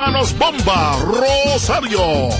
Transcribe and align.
Manos 0.00 0.32
Bomba 0.38 0.96
Rosario. 1.02 2.30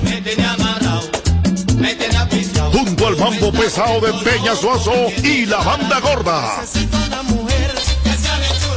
Junto 2.73 3.07
al 3.09 3.17
mambo 3.17 3.51
pesado 3.51 4.01
de 4.01 4.13
Peña 4.23 4.55
Suazo 4.55 4.93
y 5.25 5.45
la 5.45 5.59
banda 5.59 5.99
gorda. 5.99 6.63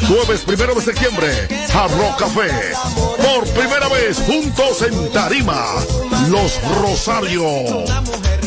Jueves 0.07 0.41
primero 0.41 0.73
de 0.73 0.81
septiembre, 0.81 1.47
Jarro 1.71 2.15
Café. 2.17 2.49
Por 3.17 3.47
primera 3.49 3.87
vez 3.89 4.17
juntos 4.17 4.81
en 4.81 5.11
Tarima. 5.11 5.63
Los 6.29 6.59
Rosario 6.81 7.85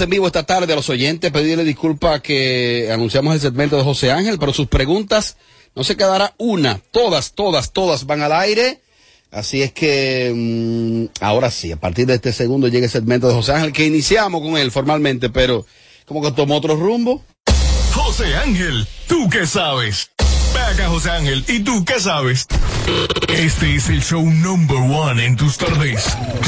En 0.00 0.10
vivo 0.10 0.28
esta 0.28 0.44
tarde 0.44 0.72
a 0.72 0.76
los 0.76 0.88
oyentes. 0.90 1.32
Pedirle 1.32 1.64
disculpas 1.64 2.20
que 2.20 2.88
anunciamos 2.92 3.34
el 3.34 3.40
segmento 3.40 3.76
de 3.76 3.82
José 3.82 4.12
Ángel, 4.12 4.38
pero 4.38 4.52
sus 4.52 4.68
preguntas 4.68 5.36
no 5.74 5.82
se 5.82 5.96
quedará 5.96 6.34
una. 6.38 6.80
Todas, 6.92 7.32
todas, 7.32 7.72
todas 7.72 8.06
van 8.06 8.22
al 8.22 8.32
aire. 8.32 8.80
Así 9.32 9.60
es 9.60 9.72
que 9.72 10.32
mm, 10.32 11.24
ahora 11.24 11.50
sí, 11.50 11.72
a 11.72 11.80
partir 11.80 12.06
de 12.06 12.14
este 12.14 12.32
segundo 12.32 12.68
llega 12.68 12.84
el 12.84 12.92
segmento 12.92 13.26
de 13.26 13.34
José 13.34 13.54
Ángel, 13.54 13.72
que 13.72 13.86
iniciamos 13.86 14.40
con 14.40 14.56
él 14.56 14.70
formalmente, 14.70 15.30
pero 15.30 15.66
como 16.06 16.22
que 16.22 16.30
tomó 16.30 16.58
otro 16.58 16.76
rumbo. 16.76 17.24
José 17.92 18.36
Ángel, 18.36 18.86
¿tú 19.08 19.28
qué 19.28 19.46
sabes? 19.46 20.10
Ve 20.54 20.60
acá, 20.60 20.88
José 20.88 21.10
Ángel, 21.10 21.44
¿y 21.48 21.60
tú 21.60 21.84
qué 21.84 21.98
sabes? 21.98 22.46
Este 23.28 23.74
es 23.74 23.88
el 23.88 24.02
show 24.02 24.22
number 24.22 24.76
one 24.76 25.24
en 25.24 25.36
tus 25.36 25.58
tardes. 25.58 26.04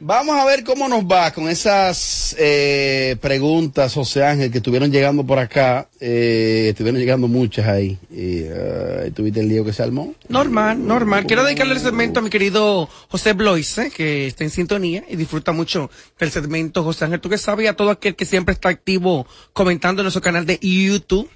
Vamos 0.04 0.36
a 0.36 0.46
ver 0.46 0.64
cómo 0.64 0.90
nos 0.90 1.04
va 1.04 1.32
con 1.32 1.48
esas 1.48 2.36
eh, 2.40 3.16
preguntas, 3.22 3.94
José 3.94 4.26
Ángel, 4.26 4.50
que 4.52 4.58
estuvieron 4.58 4.92
llegando 4.92 5.24
por 5.24 5.38
acá. 5.38 5.88
Eh, 6.00 6.70
estuvieron 6.72 7.00
llegando 7.00 7.28
muchas 7.28 7.68
ahí. 7.68 8.00
Y, 8.10 8.40
eh, 8.46 9.12
¿Tuviste 9.16 9.42
el 9.42 9.48
lío 9.48 9.64
que 9.64 9.74
se 9.74 9.84
armó? 9.84 10.16
Normal, 10.28 10.84
normal. 10.88 11.28
Quiero 11.28 11.44
dedicarle 11.44 11.76
el 11.76 11.82
segmento 11.82 12.20
a 12.20 12.24
mi 12.24 12.32
querido 12.32 12.90
José 13.10 13.34
Bloise, 13.34 13.92
que 13.92 14.26
está 14.26 14.44
en 14.44 14.50
sintonía 14.50 15.04
y 15.08 15.16
disfruta 15.18 15.52
mucho 15.52 15.92
del 16.20 16.32
segmento. 16.32 16.84
José 16.84 17.06
Ángel, 17.06 17.22
tú 17.22 17.30
que 17.30 17.38
sabes, 17.38 17.66
y 17.66 17.68
a 17.68 17.76
todo 17.76 17.92
aquel 17.92 18.16
que 18.16 18.26
siempre 18.26 18.54
está 18.54 18.70
activo 18.70 19.28
comentando 19.54 20.02
en 20.02 20.06
nuestro 20.06 20.24
canal 20.24 20.48
de 20.48 20.58
YouTube. 20.62 21.30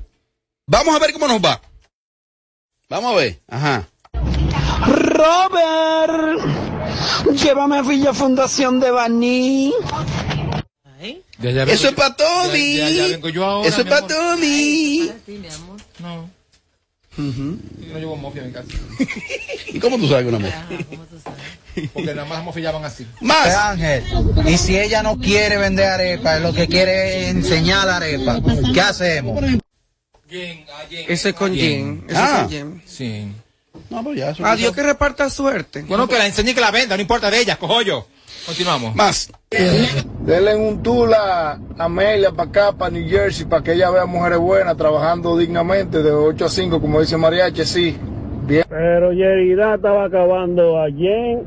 Vamos 0.68 0.96
a 0.96 1.00
ver 1.00 1.14
cómo 1.14 1.28
nos 1.28 1.40
va. 1.40 1.62
Vamos 2.90 3.14
a 3.14 3.16
ver. 3.18 3.40
Ajá. 3.48 3.88
Robert, 4.88 6.40
llévame 7.34 7.78
a 7.78 7.82
Villa 7.82 8.14
Fundación 8.14 8.80
de 8.80 8.92
Baní. 8.92 9.74
Eso 11.42 11.90
es 11.90 11.94
para 11.94 12.16
Tommy. 12.16 12.78
Ya- 12.78 12.90
ya 12.90 13.08
vengo 13.08 13.30
yo 13.30 13.46
ahora, 13.46 13.68
Eso 13.70 13.82
es 13.82 13.88
para 13.88 13.98
amor. 13.98 14.12
Tommy. 14.12 15.12
No. 16.00 16.30
No 17.18 18.00
llevo 18.00 18.16
mofia 18.18 18.42
en 18.42 18.48
mi 18.48 18.54
casa. 18.54 18.68
¿Y 19.68 19.80
cómo 19.80 19.98
tú 19.98 20.08
sabes 20.08 20.24
que 20.24 20.30
una 20.30 20.40
mujer? 20.40 20.86
Porque 21.94 22.14
nada 22.14 22.26
más 22.28 22.44
mofillaban 22.44 22.84
así. 22.86 23.06
Más. 23.22 23.48
Ángel, 23.56 24.04
y 24.48 24.58
si 24.58 24.78
ella 24.80 25.04
no 25.04 25.18
quiere 25.20 25.58
vender 25.58 25.86
arepa, 25.90 26.40
lo 26.40 26.54
que 26.54 26.68
quiere 26.68 27.22
es 27.22 27.36
enseñar 27.36 27.86
la 27.86 27.98
arepa, 27.98 28.40
¿qué 28.74 28.82
hacemos? 28.82 29.40
Ese 30.30 31.30
es 31.30 31.36
con 31.36 31.54
Jen. 31.54 32.04
Ese 32.08 32.18
Ah. 32.18 32.36
es 32.36 32.42
con 32.42 32.50
Jen. 32.52 32.82
Sí. 32.86 33.32
No, 33.90 34.04
pues 34.04 34.18
ya. 34.18 34.30
eso- 34.32 34.46
Adiós 34.46 34.74
que 34.74 34.84
reparta 34.84 35.30
suerte. 35.30 35.84
Bueno, 35.88 36.08
que 36.08 36.18
la 36.18 36.26
enseñe 36.26 36.50
y 36.52 36.54
que 36.54 36.62
la 36.62 36.72
venda, 36.72 36.96
no 36.96 37.02
importa 37.02 37.30
de 37.30 37.40
ella, 37.42 37.58
cojo 37.58 37.82
yo. 37.82 38.08
Continuamos. 38.46 38.96
Más. 38.96 39.32
Denle 40.22 40.56
un 40.56 40.82
tula 40.84 41.52
a 41.78 41.84
Amelia 41.86 42.32
para 42.32 42.50
acá, 42.50 42.72
para 42.74 42.92
New 42.92 43.08
Jersey, 43.10 43.46
para 43.46 43.64
que 43.64 43.74
ella 43.74 43.90
vea 43.90 44.06
mujeres 44.06 44.38
buenas 44.40 44.78
trabajando 44.78 45.38
dignamente 45.38 46.02
de 46.04 46.12
8 46.12 46.46
a 46.46 46.50
5, 46.50 46.80
como 46.80 47.02
dice 47.02 47.18
Mariachi, 47.18 47.66
sí. 47.66 47.98
Bien. 48.46 48.64
Pero 48.70 49.12
Yerida 49.14 49.76
estaba 49.76 50.06
acabando 50.06 50.80
a 50.82 50.88
Jen, 50.90 51.44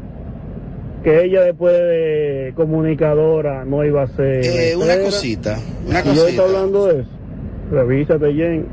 que 1.04 1.24
ella 1.24 1.42
después 1.42 1.72
de 1.74 2.52
comunicadora 2.56 3.64
no 3.64 3.84
iba 3.84 4.02
a 4.02 4.08
ser. 4.08 4.44
Eh, 4.44 4.76
una 4.76 4.98
cosita. 4.98 5.58
Una 5.86 6.00
Y 6.00 6.04
yo 6.04 6.10
está 6.10 6.22
cosita. 6.24 6.42
hablando 6.42 6.86
de 6.86 7.00
eso. 7.02 7.10
Revísate, 7.70 8.32
Jen. 8.32 8.66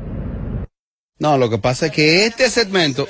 No, 1.18 1.38
lo 1.38 1.48
que 1.48 1.58
pasa 1.58 1.86
es 1.86 1.92
que 1.92 2.26
este 2.26 2.50
segmento. 2.50 3.08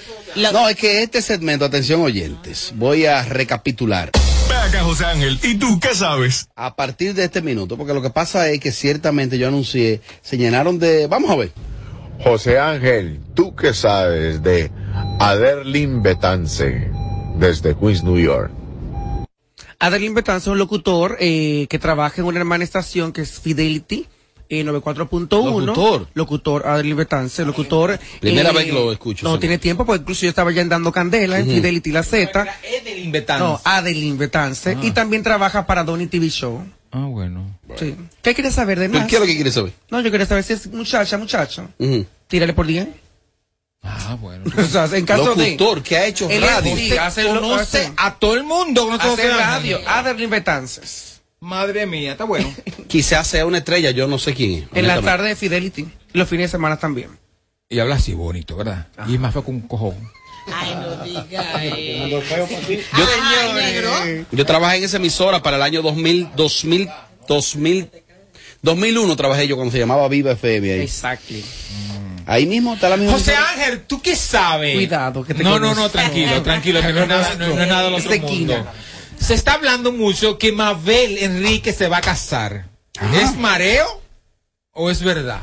No, 0.52 0.68
es 0.68 0.76
que 0.76 1.02
este 1.02 1.22
segmento, 1.22 1.64
atención 1.64 2.00
oyentes, 2.02 2.72
voy 2.76 3.06
a 3.06 3.22
recapitular. 3.24 4.10
Ve 4.48 4.54
acá, 4.54 4.84
José 4.84 5.06
Ángel, 5.06 5.38
¿y 5.42 5.56
tú 5.56 5.80
qué 5.80 5.94
sabes? 5.94 6.48
A 6.54 6.76
partir 6.76 7.14
de 7.14 7.24
este 7.24 7.42
minuto, 7.42 7.76
porque 7.76 7.94
lo 7.94 8.02
que 8.02 8.10
pasa 8.10 8.48
es 8.50 8.60
que 8.60 8.70
ciertamente 8.70 9.38
yo 9.38 9.48
anuncié, 9.48 10.00
se 10.22 10.38
llenaron 10.38 10.78
de. 10.78 11.08
Vamos 11.08 11.30
a 11.30 11.36
ver. 11.36 11.50
José 12.22 12.58
Ángel, 12.58 13.20
¿tú 13.34 13.54
qué 13.54 13.74
sabes 13.74 14.42
de 14.42 14.70
Aderlin 15.18 16.02
Betance 16.02 16.90
desde 17.38 17.76
Queens, 17.76 18.04
New 18.04 18.18
York? 18.18 18.52
Adeline 19.78 20.14
Betanzo 20.14 20.50
es 20.50 20.52
un 20.52 20.58
locutor 20.58 21.16
eh, 21.20 21.66
que 21.68 21.78
trabaja 21.78 22.20
en 22.20 22.26
una 22.26 22.38
hermana 22.38 22.64
estación 22.64 23.12
que 23.12 23.20
es 23.20 23.38
Fidelity. 23.38 24.06
Eh, 24.48 24.62
94.1 24.64 25.64
Locutor. 25.66 26.06
locutor 26.14 26.66
Adeline 26.68 26.94
Betance 26.94 27.44
locutor 27.44 27.98
Primera 28.20 28.50
eh, 28.50 28.52
vez 28.54 28.64
que 28.66 28.72
lo 28.72 28.92
escucho, 28.92 29.24
no 29.24 29.30
seguro. 29.30 29.40
tiene 29.40 29.58
tiempo 29.58 29.84
porque 29.84 30.02
incluso 30.02 30.22
yo 30.22 30.28
estaba 30.28 30.52
ya 30.52 30.64
dando 30.64 30.92
candela 30.92 31.38
en 31.40 31.46
Ujú. 31.46 31.54
Fidelity 31.56 31.90
la 31.90 32.02
Z 32.04 32.46
no 33.38 33.60
Adeline 33.64 34.16
Betance 34.18 34.76
y 34.82 34.92
también 34.92 35.22
trabaja 35.24 35.66
para 35.66 35.82
Donny 35.82 36.06
TV 36.06 36.28
Show 36.30 36.64
Ah, 36.92 37.06
bueno. 37.06 37.58
sí. 37.76 37.96
¿qué 38.22 38.34
quieres 38.34 38.54
saber 38.54 38.78
de 38.78 38.88
¿Pero 38.88 39.00
más? 39.00 39.08
¿Qué 39.08 39.16
es 39.16 39.20
lo 39.20 39.26
que 39.26 39.34
quieres 39.34 39.54
saber? 39.54 39.72
no 39.90 40.00
yo 40.00 40.10
quería 40.12 40.26
saber 40.26 40.44
si 40.44 40.52
es 40.52 40.66
muchacha 40.68 41.18
muchacho 41.18 41.68
Ujú. 41.78 42.06
tírale 42.28 42.52
por 42.52 42.66
10 42.66 42.86
Ah, 43.82 44.16
bueno. 44.20 44.44
o 44.58 44.62
sea, 44.64 44.86
en 44.92 45.04
caso 45.06 45.34
Locutor 45.36 45.82
que 45.82 45.96
ha 45.96 46.06
hecho 46.06 46.26
de 46.28 46.40
radio. 46.40 46.76
sí, 46.76 46.96
hace, 46.96 47.22
lo- 47.24 47.54
hace- 47.54 47.92
a 47.96 48.14
todo 48.14 48.34
el 48.34 48.42
mundo. 48.44 48.90
a 48.90 48.94
hace 48.94 49.28
radio. 49.30 49.80
Adeline 49.86 50.30
Betances 50.30 51.15
Madre 51.40 51.86
mía, 51.86 52.12
está 52.12 52.24
bueno. 52.24 52.52
Quizás 52.88 53.26
sea 53.26 53.46
una 53.46 53.58
estrella, 53.58 53.90
yo 53.90 54.06
no 54.06 54.18
sé 54.18 54.34
quién 54.34 54.52
es. 54.52 54.64
en 54.72 54.86
la 54.86 55.00
tarde 55.02 55.28
de 55.28 55.36
Fidelity 55.36 55.86
los 56.12 56.28
fines 56.28 56.50
de 56.50 56.52
semana 56.52 56.78
también. 56.78 57.10
Y 57.68 57.78
habla 57.78 57.96
así 57.96 58.14
bonito, 58.14 58.56
¿verdad? 58.56 58.86
Y 59.08 59.14
es 59.14 59.20
más 59.20 59.32
feo 59.32 59.44
que 59.44 59.50
un 59.50 59.60
cojón. 59.62 59.96
Ay, 60.52 60.74
no 60.76 61.04
diga 61.04 61.60
Yo, 62.96 64.26
yo 64.30 64.46
trabajé 64.46 64.78
en 64.78 64.84
esa 64.84 64.98
emisora 64.98 65.42
para 65.42 65.56
el 65.56 65.62
año 65.62 65.82
2000, 65.82 66.30
2000, 66.36 66.88
2000, 67.26 67.90
2001 68.62 69.16
trabajé 69.16 69.48
yo 69.48 69.56
cuando 69.56 69.72
se 69.72 69.78
llamaba 69.78 70.06
Viva 70.08 70.32
FM 70.32 70.72
ahí. 70.72 70.80
Exacto. 70.82 71.34
Ahí 72.26 72.46
mismo 72.46 72.74
está 72.74 72.88
la 72.88 72.96
misma. 72.96 73.12
José. 73.12 73.34
Ángel, 73.36 73.82
¿tú 73.86 74.00
qué 74.00 74.16
sabes? 74.16 74.74
Cuidado, 74.74 75.24
que 75.24 75.34
te 75.34 75.44
No, 75.44 75.58
no, 75.60 75.74
no, 75.74 75.88
tranquilo, 75.88 76.42
tranquilo, 76.42 76.80
que 76.80 76.92
no 76.92 77.02
es 77.02 77.08
nada, 77.08 77.34
no, 77.36 77.54
no 77.54 77.62
es 77.62 77.68
nada 77.68 77.84
del 77.84 77.94
otro 77.94 78.12
Es 78.12 78.20
de 78.22 78.26
mundo. 78.26 78.66
Se 79.26 79.34
está 79.34 79.54
hablando 79.54 79.90
mucho 79.90 80.38
que 80.38 80.52
Mabel 80.52 81.18
Enrique 81.18 81.72
se 81.72 81.88
va 81.88 81.96
a 81.96 82.00
casar. 82.00 82.68
¿Es 83.12 83.36
mareo 83.36 84.00
o 84.70 84.88
es 84.88 85.02
verdad? 85.02 85.42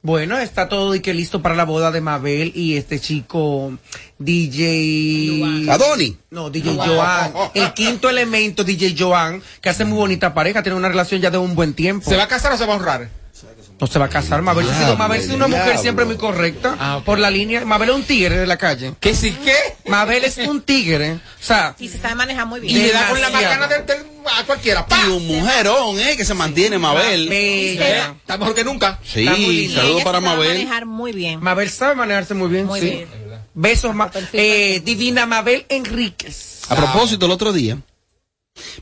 Bueno, 0.00 0.38
está 0.38 0.68
todo 0.68 0.94
y 0.94 1.00
que 1.00 1.12
listo 1.12 1.42
para 1.42 1.56
la 1.56 1.64
boda 1.64 1.90
de 1.90 2.00
Mabel 2.00 2.52
y 2.54 2.76
este 2.76 3.00
chico 3.00 3.76
DJ 4.20 5.68
Adoni. 5.68 6.18
No, 6.30 6.50
DJ 6.50 6.76
Joan. 6.76 7.32
El 7.54 7.74
quinto 7.74 8.08
elemento, 8.08 8.62
DJ 8.62 8.94
Joan, 8.96 9.42
que 9.60 9.70
hace 9.70 9.84
muy 9.84 9.98
bonita 9.98 10.32
pareja, 10.32 10.62
tiene 10.62 10.78
una 10.78 10.88
relación 10.88 11.20
ya 11.20 11.32
de 11.32 11.38
un 11.38 11.56
buen 11.56 11.74
tiempo. 11.74 12.08
¿Se 12.08 12.16
va 12.16 12.22
a 12.22 12.28
casar 12.28 12.52
o 12.52 12.56
se 12.56 12.64
va 12.64 12.74
a 12.74 12.76
honrar? 12.76 13.10
No 13.80 13.86
se 13.86 13.98
va 13.98 14.04
a 14.04 14.08
casar. 14.08 14.42
Mabel, 14.42 14.68
ha 14.68 14.78
sido- 14.78 14.96
Mabel 14.96 15.20
es 15.22 15.28
una 15.30 15.48
mujer 15.48 15.78
siempre 15.78 16.04
muy 16.04 16.16
correcta. 16.16 17.00
Por 17.04 17.18
la 17.18 17.30
línea. 17.30 17.64
Mabel 17.64 17.88
es 17.90 17.94
un 17.94 18.02
tigre 18.04 18.36
de 18.36 18.46
la 18.46 18.56
calle. 18.58 18.92
¿Qué 19.00 19.14
sí 19.14 19.34
qué? 19.44 19.56
Mabel 19.88 20.24
es 20.24 20.36
un 20.38 20.60
tigre. 20.62 21.12
O 21.14 21.18
sea, 21.44 21.74
Y 21.78 21.88
se 21.88 21.98
sabe 21.98 22.14
manejar 22.14 22.46
muy 22.46 22.60
Y 22.60 22.74
bien. 22.74 22.86
le 22.88 22.92
da 22.92 23.08
con 23.08 23.20
la 23.20 23.30
macana 23.30 23.66
del, 23.66 23.86
del- 23.86 24.06
a 24.38 24.44
cualquiera. 24.44 24.86
¡pa! 24.86 24.98
Y 25.06 25.10
un 25.10 25.26
mujerón, 25.26 25.98
¿eh? 25.98 26.14
Que 26.16 26.24
se 26.26 26.34
mantiene, 26.34 26.78
Mabel. 26.78 27.28
bella. 27.28 28.14
Está 28.20 28.36
mejor 28.36 28.54
que 28.54 28.64
nunca. 28.64 28.98
Sí, 29.02 29.24
saludos 29.74 30.02
para 30.04 30.18
se 30.20 30.24
sabe 30.26 30.36
Mabel. 30.36 30.48
manejar 30.58 30.86
muy 30.86 31.12
bien. 31.12 31.40
Mabel 31.42 31.70
sabe 31.70 31.94
manejarse 31.94 32.34
muy 32.34 32.48
bien. 32.48 32.66
Muy 32.66 32.80
sí. 32.80 32.86
bien. 32.86 33.08
Besos, 33.54 33.94
Ma- 33.94 34.10
eh, 34.34 34.80
Divina 34.84 35.26
Mabel 35.26 35.64
Enríquez. 35.68 36.60
A 36.68 36.76
propósito, 36.76 37.26
el 37.26 37.32
otro 37.32 37.52
día 37.52 37.78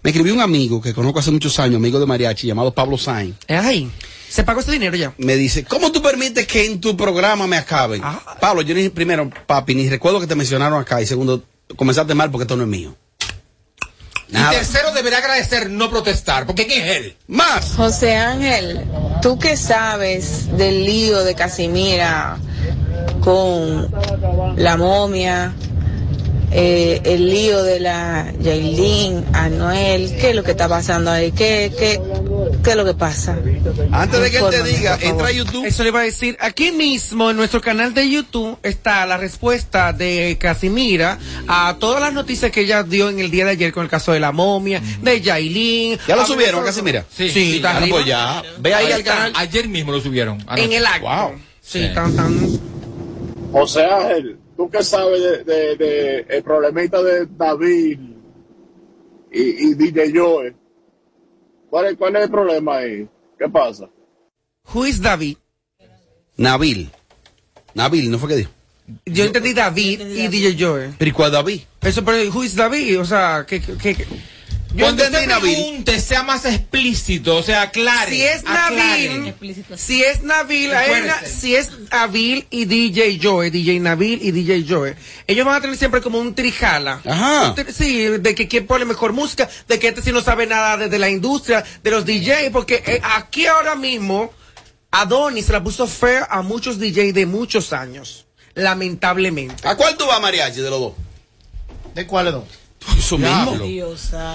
me 0.02 0.10
escribió 0.10 0.34
un 0.34 0.40
amigo 0.40 0.80
que 0.80 0.94
conozco 0.94 1.18
hace 1.18 1.30
muchos 1.30 1.58
años, 1.58 1.76
amigo 1.76 1.98
de 2.00 2.06
Mariachi, 2.06 2.46
llamado 2.46 2.72
Pablo 2.72 2.98
Sainz. 2.98 3.36
Ay, 3.48 3.90
se 4.28 4.44
pagó 4.44 4.60
ese 4.60 4.72
dinero 4.72 4.96
ya. 4.96 5.14
Me 5.18 5.36
dice, 5.36 5.64
¿cómo 5.64 5.90
tú 5.90 6.02
permites 6.02 6.46
que 6.46 6.66
en 6.66 6.80
tu 6.80 6.96
programa 6.96 7.46
me 7.46 7.56
acaben? 7.56 8.02
Ah. 8.04 8.36
Pablo, 8.40 8.62
yo 8.62 8.74
ni 8.74 8.88
primero, 8.90 9.30
papi, 9.46 9.74
ni 9.74 9.88
recuerdo 9.88 10.20
que 10.20 10.26
te 10.26 10.34
mencionaron 10.34 10.80
acá. 10.80 11.00
Y 11.00 11.06
segundo, 11.06 11.42
comenzaste 11.76 12.14
mal 12.14 12.30
porque 12.30 12.42
esto 12.44 12.56
no 12.56 12.64
es 12.64 12.68
mío. 12.68 12.94
Y 14.28 14.50
tercero, 14.50 14.92
debería 14.92 15.18
agradecer, 15.18 15.70
no 15.70 15.88
protestar. 15.88 16.44
Porque 16.44 16.66
¿quién 16.66 16.84
es 16.84 16.96
él? 16.98 17.16
Más. 17.28 17.72
José 17.74 18.14
Ángel, 18.16 18.84
¿tú 19.22 19.38
qué 19.38 19.56
sabes 19.56 20.54
del 20.58 20.84
lío 20.84 21.24
de 21.24 21.34
Casimira 21.34 22.38
con 23.22 23.90
la 24.56 24.76
momia? 24.76 25.54
Eh, 26.50 27.00
el 27.04 27.28
lío 27.30 27.62
de 27.62 27.78
la 27.80 28.32
Yailin, 28.40 29.24
Anuel, 29.34 30.16
¿qué 30.18 30.30
es 30.30 30.36
lo 30.36 30.42
que 30.42 30.52
está 30.52 30.68
pasando 30.68 31.10
ahí? 31.10 31.30
¿Qué, 31.32 31.70
qué, 31.78 32.00
qué 32.64 32.70
es 32.70 32.76
lo 32.76 32.84
que 32.84 32.94
pasa? 32.94 33.36
Antes 33.92 34.20
de 34.20 34.30
que 34.30 34.38
él 34.38 34.44
te 34.50 34.62
diga, 34.62 34.98
entra 35.00 35.28
a 35.28 35.32
YouTube. 35.32 35.66
Eso 35.66 35.82
le 35.82 35.90
iba 35.90 36.00
a 36.00 36.04
decir. 36.04 36.36
Aquí 36.40 36.72
mismo 36.72 37.30
en 37.30 37.36
nuestro 37.36 37.60
canal 37.60 37.92
de 37.92 38.08
YouTube 38.10 38.58
está 38.62 39.04
la 39.06 39.16
respuesta 39.18 39.92
de 39.92 40.38
Casimira 40.40 41.18
a 41.46 41.76
todas 41.78 42.00
las 42.00 42.12
noticias 42.14 42.50
que 42.50 42.62
ella 42.62 42.82
dio 42.82 43.10
en 43.10 43.18
el 43.18 43.30
día 43.30 43.44
de 43.44 43.50
ayer 43.52 43.72
con 43.72 43.84
el 43.84 43.90
caso 43.90 44.12
de 44.12 44.20
la 44.20 44.32
momia, 44.32 44.80
de 45.02 45.20
Yailin. 45.20 45.98
¿Ya 46.08 46.16
lo 46.16 46.24
subieron, 46.26 46.64
Casimira? 46.64 47.04
Sí, 47.14 47.28
sí, 47.28 47.56
está 47.56 47.76
arriba. 47.76 47.96
pues 47.96 48.06
ya. 48.06 48.42
Ve 48.58 48.74
ahí 48.74 48.90
al 48.90 49.04
canal. 49.04 49.32
Ayer 49.36 49.68
mismo 49.68 49.92
lo 49.92 50.00
subieron. 50.00 50.42
Ah. 50.46 50.58
En 50.58 50.72
el 50.72 50.86
acto. 50.86 51.06
Wow. 51.06 51.32
Sí, 51.60 51.82
Sí. 51.88 51.94
tan, 51.94 52.16
tan. 52.16 52.38
José 53.52 53.84
Ángel, 53.84 54.37
¿tú 54.58 54.68
qué 54.68 54.82
sabes 54.82 55.22
de, 55.22 55.44
de- 55.44 55.76
de 55.76 56.26
el 56.28 56.42
problemita 56.42 57.00
de 57.02 57.26
David 57.26 57.98
y, 59.32 59.40
y 59.40 59.74
DJ 59.74 60.12
Joe? 60.14 60.54
¿Cuál 61.70 61.86
es, 61.86 61.96
¿Cuál 61.96 62.16
es 62.16 62.24
el 62.24 62.30
problema 62.30 62.76
ahí? 62.78 63.08
¿Qué 63.38 63.48
pasa? 63.48 63.88
Who 64.74 64.84
is 64.86 65.00
David? 65.00 65.36
Nabil. 66.36 66.90
Nabil, 67.74 68.10
¿no 68.10 68.18
fue 68.18 68.28
que 68.30 68.36
dijo? 68.36 68.50
Yo 69.06 69.24
entendí 69.24 69.52
David 69.52 70.00
y 70.00 70.26
DJ 70.28 70.56
Joe. 70.58 70.92
Pero 70.98 71.08
¿y 71.08 71.12
cuál 71.12 71.30
David? 71.32 71.60
Eso, 71.82 72.04
pero 72.04 72.18
who 72.32 72.42
is 72.42 72.56
David? 72.56 72.98
O 73.00 73.04
sea, 73.04 73.44
que, 73.46 73.60
que, 73.60 73.76
que- 73.94 74.06
Yo 74.74 74.84
Cuando 74.84 75.02
usted 75.04 75.26
Nabil. 75.26 75.54
pregunte, 75.54 75.98
sea 76.00 76.22
más 76.22 76.44
explícito, 76.44 77.36
o 77.36 77.42
sea, 77.42 77.62
aclare. 77.62 78.10
Si 78.10 78.22
es. 78.22 78.44
Nabil, 78.44 79.34
si 79.76 80.02
es 80.04 80.22
Nabil, 80.22 80.70
una- 80.70 81.20
si 81.24 81.56
es 81.56 81.70
Nabil 81.90 82.46
y 82.50 82.66
DJ 82.66 83.18
Joe, 83.22 83.50
DJ 83.50 83.80
Nabil 83.80 84.20
y 84.22 84.30
DJ 84.30 84.66
Joe, 84.68 84.94
ellos 85.26 85.46
van 85.46 85.54
a 85.56 85.60
tener 85.62 85.76
siempre 85.78 86.02
como 86.02 86.18
un 86.18 86.34
trijala. 86.34 87.00
Ajá. 87.04 87.48
Un 87.50 87.54
tri- 87.56 87.72
Sí, 87.72 88.02
de 88.18 88.34
que 88.34 88.46
quién 88.46 88.66
pone 88.66 88.84
mejor 88.84 89.14
música, 89.14 89.48
de 89.68 89.78
que 89.78 89.88
este 89.88 90.02
sí 90.02 90.12
no 90.12 90.20
sabe 90.20 90.46
nada 90.46 90.76
de, 90.76 90.88
de 90.90 90.98
la 90.98 91.08
industria, 91.08 91.64
de 91.82 91.90
los 91.90 92.04
DJ, 92.04 92.50
porque 92.50 92.82
eh, 92.86 93.00
aquí 93.02 93.46
ahora 93.46 93.74
mismo 93.74 94.30
Adonis 94.90 95.46
se 95.46 95.52
la 95.52 95.62
puso 95.64 95.86
fea 95.86 96.26
a 96.30 96.42
muchos 96.42 96.78
DJ 96.78 97.14
de 97.14 97.24
muchos 97.24 97.72
años, 97.72 98.26
lamentablemente. 98.54 99.66
¿A 99.66 99.76
cuál 99.76 99.96
tú 99.96 100.06
vas, 100.06 100.20
Mariachi, 100.20 100.60
de 100.60 100.70
los 100.70 100.78
dos? 100.80 100.92
¿De 101.94 102.06
cuáles 102.06 102.34
dos? 102.34 102.44
Eso 102.96 103.18
mismo. 103.18 103.58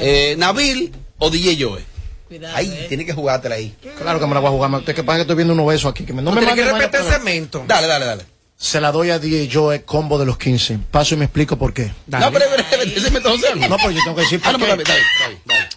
Eh, 0.02 0.36
Nabil 0.38 0.92
o 1.20 1.30
DJ 1.30 1.58
Joe. 1.64 1.84
Cuidado, 2.28 2.56
Ahí, 2.58 2.68
eh. 2.72 2.86
tiene 2.88 3.06
que 3.06 3.14
jugártela 3.14 3.56
ahí. 3.56 3.76
Claro 3.98 4.20
que 4.20 4.28
me 4.28 4.34
la 4.34 4.40
voy 4.40 4.50
a 4.50 4.52
jugar. 4.52 4.72
Usted 4.74 4.96
que 4.96 5.04
pasa 5.04 5.18
que 5.18 5.22
estoy 5.22 5.36
viendo 5.36 5.54
unos 5.54 5.68
besos 5.68 5.92
aquí. 5.92 6.04
Que 6.06 6.14
me, 6.14 6.22
no 6.22 6.32
No 6.32 6.42
me 6.42 6.48
tiene 6.48 6.64
que 6.64 6.72
respetar 6.74 7.06
el 7.06 7.12
cemento. 7.14 7.64
Dale, 7.68 7.88
dale, 7.88 8.06
dale. 8.06 8.26
Se 8.58 8.80
la 8.80 8.92
doy 8.92 9.10
a 9.10 9.20
DJ 9.20 9.50
Joe 9.52 9.84
combo 9.84 10.18
de 10.18 10.26
los 10.26 10.38
15. 10.38 10.80
Paso 10.90 11.16
y 11.16 11.18
me 11.18 11.26
explico 11.26 11.58
por 11.58 11.74
qué. 11.74 11.92
Dale. 12.08 12.26
No, 12.26 12.32
pero, 12.32 12.46
pero, 12.50 12.64
pero, 12.70 12.84
ese 12.84 13.12
me 13.12 13.18
está 13.18 13.30
José. 13.30 13.48
No, 13.56 13.78
pero 13.78 13.92
yo 13.92 14.00
tengo 14.04 14.16
que 14.16 14.22
decir 14.22 14.40
Ah, 14.44 14.52
por 14.52 14.60
no, 14.60 14.66
qué. 14.66 14.72
pero, 14.78 14.84
dale, 14.90 15.02
dale, 15.20 15.42
dale. 15.46 15.70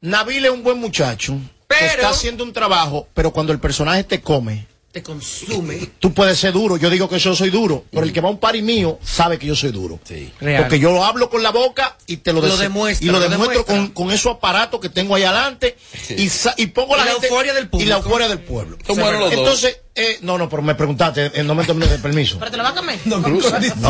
Nabil 0.00 0.44
es 0.44 0.50
un 0.50 0.62
buen 0.62 0.78
muchacho. 0.78 1.38
Pero- 1.68 1.84
está 1.86 2.08
haciendo 2.10 2.42
un 2.42 2.52
trabajo, 2.52 3.06
pero 3.14 3.30
cuando 3.32 3.52
el 3.52 3.60
personaje 3.60 4.02
te 4.04 4.20
come, 4.20 4.66
Te 4.92 5.02
consume. 5.04 5.88
tú 6.00 6.12
puedes 6.12 6.36
ser 6.38 6.52
duro. 6.52 6.76
Yo 6.76 6.90
digo 6.90 7.08
que 7.08 7.18
yo 7.20 7.34
soy 7.36 7.50
duro, 7.50 7.84
pero 7.92 8.02
el 8.04 8.12
que 8.12 8.20
va 8.20 8.28
a 8.28 8.32
un 8.32 8.38
party 8.38 8.60
mío 8.60 8.98
sabe 9.04 9.38
que 9.38 9.46
yo 9.46 9.54
soy 9.54 9.70
duro. 9.70 10.00
Sí. 10.02 10.32
Real. 10.40 10.62
Porque 10.64 10.80
yo 10.80 10.90
lo 10.92 11.04
hablo 11.04 11.30
con 11.30 11.42
la 11.44 11.50
boca 11.50 11.96
y 12.08 12.16
te 12.18 12.32
lo, 12.32 12.40
Lo 12.40 12.56
demuestra, 12.56 13.04
Y 13.06 13.10
lo, 13.10 13.20
lo 13.20 13.28
demuestro 13.28 13.62
demuestra. 13.64 13.76
con, 13.76 14.06
con 14.06 14.10
esos 14.12 14.34
aparatos 14.34 14.80
que 14.80 14.88
tengo 14.88 15.14
ahí 15.14 15.22
adelante 15.22 15.76
y, 16.16 16.28
sa- 16.28 16.54
y 16.56 16.66
pongo 16.66 16.96
Y 16.96 16.98
la, 16.98 17.04
la 17.04 17.10
gente- 17.12 17.28
euforia 17.28 17.54
del 17.54 17.68
público. 17.68 17.86
Y 17.86 17.88
la 17.90 17.96
euforia 17.98 18.28
del 18.28 18.40
pueblo. 18.40 18.76
Entonces, 19.30 19.78
eh, 19.94 20.18
no, 20.22 20.38
no, 20.38 20.48
pero 20.48 20.62
me 20.62 20.74
preguntaste, 20.76 21.32
eh, 21.34 21.42
no 21.42 21.54
me 21.54 21.64
tomé 21.64 21.86
de 21.86 21.98
permiso. 21.98 22.38
¿Pero 22.38 22.50
te 22.50 22.56
lo 22.56 22.62
va 22.62 22.68
a 22.70 22.74
comer? 22.74 22.98
No, 23.06 23.20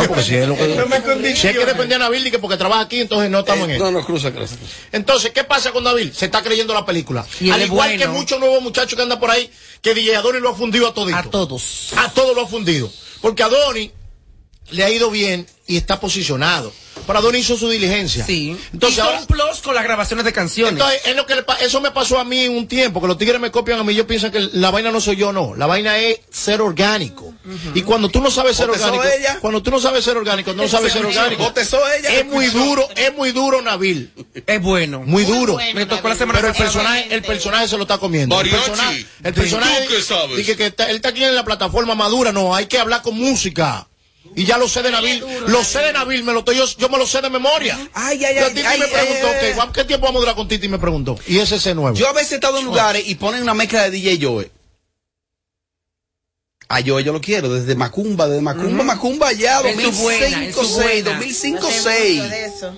porque 0.07 0.23
si 0.23 0.35
es 0.37 0.49
lo 0.49 0.57
que. 0.57 1.37
si 1.37 1.49
es 1.49 1.57
que 1.57 1.67
depende 1.67 1.95
de 1.95 1.99
Nabil 1.99 2.27
y 2.27 2.31
que 2.31 2.39
porque 2.39 2.57
trabaja 2.57 2.83
aquí, 2.83 3.01
entonces 3.01 3.31
no 3.31 3.41
estamos 3.41 3.65
en 3.65 3.71
Eh, 3.73 3.75
eso. 3.77 3.85
no, 3.85 3.91
no, 4.01 4.05
cruza, 4.07 4.33
cruza. 4.33 4.57
Entonces, 4.93 5.31
¿qué 5.33 5.45
pasa 5.45 5.73
con 5.73 5.85
David? 5.85 6.13
Se 6.13 6.25
está 6.25 6.43
creyendo 6.43 6.73
la 6.75 6.87
película. 6.87 7.27
Y 7.41 7.51
Al 7.51 7.63
igual 7.63 7.91
bueno. 7.91 8.03
que 8.03 8.09
muchos 8.09 8.41
nuevos 8.41 8.63
muchachos 8.63 8.97
que 8.97 9.03
andan 9.03 9.21
por 9.21 9.31
ahí, 9.31 9.51
que 9.83 9.95
DJ 9.95 10.17
Adonis 10.17 10.41
lo 10.41 10.51
ha 10.51 10.55
fundido 10.55 10.89
a 10.89 10.95
todito. 10.95 11.19
A 11.19 11.23
todos. 11.25 11.91
A 11.97 12.11
todos 12.11 12.35
lo 12.35 12.43
ha 12.43 12.47
fundido. 12.49 12.91
Porque 13.21 13.43
Adonis 13.43 13.91
le 14.71 14.85
ha 14.85 14.91
ido 14.91 15.11
bien 15.11 15.47
y 15.67 15.77
está 15.77 16.01
posicionado. 16.01 16.73
Pero 17.11 17.19
Adonis 17.19 17.45
hizo 17.45 17.57
su 17.57 17.69
diligencia. 17.69 18.25
Sí. 18.25 18.57
Entonces 18.73 18.99
Hizo 18.99 19.07
ahora. 19.07 19.21
un 19.21 19.27
plus 19.27 19.61
con 19.63 19.75
las 19.75 19.85
grabaciones 19.85 20.25
de 20.25 20.33
canciones. 20.33 20.73
Entonces, 20.75 21.01
es 21.07 21.17
lo 21.17 21.27
que 21.27 21.35
le 21.35 21.45
eso 21.61 21.81
me 21.81 21.91
pasó 21.91 22.19
a 22.19 22.25
mí 22.25 22.47
un 22.49 22.69
tiempo, 22.69 23.01
que 23.01 23.07
los 23.09 23.19
tigres 23.19 23.41
me 23.41 23.51
copian 23.51 23.79
a 23.81 23.85
mí, 23.85 23.95
yo 23.95 24.07
pienso 24.07 24.31
que 24.31 24.41
la 24.53 24.71
vaina 24.71 24.91
no 24.93 25.01
soy 25.01 25.17
yo, 25.17 25.33
no. 25.33 25.55
La 25.57 25.67
vaina 25.67 25.99
es 25.99 26.21
ser 26.31 26.61
orgánico. 26.61 27.35
Y 27.75 27.83
cuando 27.83 28.09
tú 28.09 28.21
no 28.21 28.31
sabes 28.31 28.57
ser 28.57 28.69
¿Botezó 28.69 28.87
orgánico, 28.93 29.05
ella? 29.19 29.39
cuando 29.41 29.63
tú 29.63 29.71
no 29.71 29.81
sabes 29.81 30.05
ser 30.05 30.17
orgánico, 30.17 30.53
no 30.53 30.69
sabes 30.69 30.93
ser 30.93 31.05
orgánico. 31.05 31.53
Ella. 31.99 32.11
Es 32.21 32.27
muy 32.27 32.47
duro, 32.47 32.89
es 32.97 33.13
muy 33.15 33.33
duro 33.33 33.61
Nabil. 33.63 34.13
es 34.47 34.63
bueno. 34.63 35.03
Muy 35.05 35.25
duro. 35.25 35.55
bueno, 35.55 35.75
Me 35.75 35.87
tocó 35.87 36.09
la 36.09 36.17
semana 36.17 36.39
Pero 36.39 36.53
el 36.53 36.57
personaje, 36.57 37.07
el 37.15 37.23
personaje 37.23 37.69
se 37.69 37.77
lo 37.77 37.83
está 37.83 37.99
comiendo. 37.99 38.41
El 38.41 38.51
personaje, 38.51 39.07
el 39.25 39.35
¿tú 39.35 39.41
personaje 39.41 39.87
qué 39.89 40.03
sabes? 40.03 40.37
dice 40.37 40.57
que 40.57 40.67
está- 40.67 40.89
él 40.91 40.97
está 40.97 41.09
aquí 41.11 41.25
en 41.25 41.35
la 41.35 41.45
plataforma 41.45 41.95
madura, 41.95 42.33
no, 42.33 42.55
hay 42.55 42.67
que 42.67 42.79
hablar 42.79 43.03
con 43.03 43.17
música. 43.19 43.89
Y 44.37 44.45
ya 44.45 44.59
lo 44.59 44.69
sé 44.69 44.83
de 44.83 44.91
Nabil, 44.91 45.25
lo 45.49 45.65
sé 45.65 45.81
de 45.81 45.93
Nabil, 45.93 46.23
me 46.23 46.33
lo 46.33 46.41
estoy, 46.41 46.57
yo, 46.57 46.65
yo 46.79 46.89
me 46.89 46.99
lo 46.99 47.07
sé 47.07 47.21
de 47.21 47.31
memoria. 47.31 47.77
Ay, 47.95 48.25
ay, 48.25 48.37
Yo 48.37 48.47
ay, 48.47 48.55
Titi 48.55 48.67
ay, 48.67 48.79
me 48.79 48.87
preguntó, 48.87 49.27
eh, 49.29 49.53
Juan, 49.57 49.73
¿qué 49.73 49.85
tiempo 49.85 50.07
vamos 50.07 50.19
a 50.19 50.21
durar 50.21 50.35
con 50.37 50.47
Titi? 50.47 50.69
Me 50.69 50.79
preguntó. 50.79 51.19
Y 51.27 51.39
ese 51.39 51.57
es 51.57 51.67
el 51.67 51.77
nuevo. 51.77 51.97
Yo 51.97 52.09
a 52.09 52.13
veces 52.13 52.33
he 52.33 52.35
estado 52.37 52.59
en 52.59 52.65
lugares 52.65 53.03
y 53.07 53.17
ponen 53.17 53.43
una 53.43 53.55
mezcla 53.55 53.83
de 53.83 53.91
DJ 53.91 54.19
Joe. 54.23 54.51
A 56.69 56.81
Joe 56.87 57.03
yo 57.03 57.13
lo 57.13 57.21
quiero, 57.21 57.53
desde 57.53 57.75
Macumba, 57.75 58.29
desde 58.29 58.43
Macumba, 58.43 58.85
Macumba 58.85 59.31
su 59.33 59.39
buena, 59.39 59.69
en 59.69 60.53
2005, 60.53 60.65
su 60.65 60.81
6, 60.81 61.05
buena. 61.05 61.11
2005, 61.19 61.61
No 61.61 61.71
sé 61.71 61.81
6. 61.83 62.17
mucho 62.17 62.29
de 62.29 62.45
eso. 62.45 62.75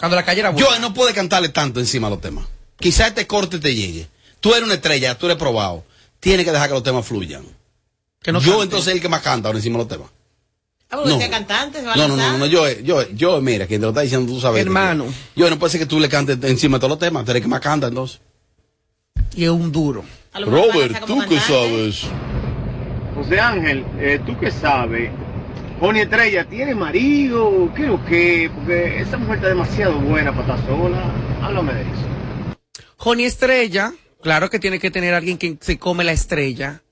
Cuando 0.00 0.16
la 0.16 0.24
calle 0.24 0.40
era 0.40 0.50
buena. 0.50 0.66
Joe 0.68 0.80
no 0.80 0.92
puede 0.92 1.14
cantarle 1.14 1.50
tanto 1.50 1.78
encima 1.78 2.08
de 2.08 2.16
los 2.16 2.20
temas. 2.20 2.44
Quizás 2.80 3.08
este 3.08 3.28
corte 3.28 3.60
te 3.60 3.72
llegue. 3.72 4.08
Tú 4.40 4.50
eres 4.52 4.64
una 4.64 4.74
estrella, 4.74 5.16
tú 5.16 5.26
eres 5.26 5.38
probado. 5.38 5.84
Tienes 6.18 6.44
que 6.44 6.50
dejar 6.50 6.68
que 6.68 6.74
los 6.74 6.82
temas 6.82 7.06
fluyan. 7.06 7.46
Que 8.20 8.32
no 8.32 8.40
yo 8.40 8.50
cante. 8.52 8.64
entonces 8.64 8.88
es 8.88 8.94
el 8.94 9.00
que 9.00 9.08
más 9.08 9.22
canta 9.22 9.48
ahora 9.48 9.58
encima 9.60 9.78
de 9.78 9.84
los 9.84 9.88
temas. 9.88 10.10
Ah, 10.92 10.96
porque 10.96 11.08
No. 11.08 11.14
usted 11.16 11.24
es 11.24 11.32
cantante, 11.32 11.80
se 11.80 11.86
va 11.86 11.94
a 11.94 11.96
No, 11.96 12.06
no, 12.08 12.16
no, 12.16 12.36
no, 12.38 12.46
yo, 12.46 12.70
yo, 12.80 13.08
yo, 13.12 13.40
mira, 13.40 13.66
quien 13.66 13.80
te 13.80 13.84
lo 13.86 13.90
está 13.92 14.02
diciendo, 14.02 14.30
tú 14.30 14.38
sabes. 14.38 14.60
Hermano. 14.60 15.06
Yo 15.34 15.48
no 15.48 15.58
puede 15.58 15.70
ser 15.70 15.80
que 15.80 15.86
tú 15.86 15.98
le 15.98 16.08
cantes 16.10 16.38
encima 16.44 16.76
de 16.76 16.80
todos 16.80 16.90
los 16.90 16.98
temas, 16.98 17.24
tú 17.24 17.30
eres 17.30 17.42
que 17.42 17.48
más 17.48 17.60
canta 17.60 17.86
entonces. 17.88 18.20
Y 19.34 19.44
es 19.44 19.50
un 19.50 19.72
duro. 19.72 20.04
Robert, 20.34 21.00
como 21.00 21.06
¿tú 21.06 21.28
qué 21.30 21.36
cantante. 21.36 21.40
sabes? 21.40 22.02
José 23.14 23.40
Ángel, 23.40 23.84
eh, 23.98 24.20
¿tú 24.26 24.38
qué 24.38 24.50
sabes? 24.50 25.10
Joni 25.80 26.00
Estrella, 26.00 26.44
¿tiene 26.44 26.74
marido? 26.74 27.72
¿Qué 27.74 27.88
o 27.88 28.04
qué? 28.04 28.50
Porque 28.54 29.00
esa 29.00 29.16
mujer 29.16 29.36
está 29.36 29.48
demasiado 29.48 29.98
buena 29.98 30.30
para 30.36 30.54
estar 30.56 30.66
sola. 30.68 31.02
Háblame 31.42 31.72
de 31.74 31.80
eso. 31.80 32.54
Joni 32.98 33.24
Estrella, 33.24 33.92
claro 34.22 34.48
que 34.50 34.58
tiene 34.58 34.78
que 34.78 34.90
tener 34.90 35.14
alguien 35.14 35.38
que 35.38 35.56
se 35.60 35.78
come 35.78 36.04
la 36.04 36.12
estrella. 36.12 36.82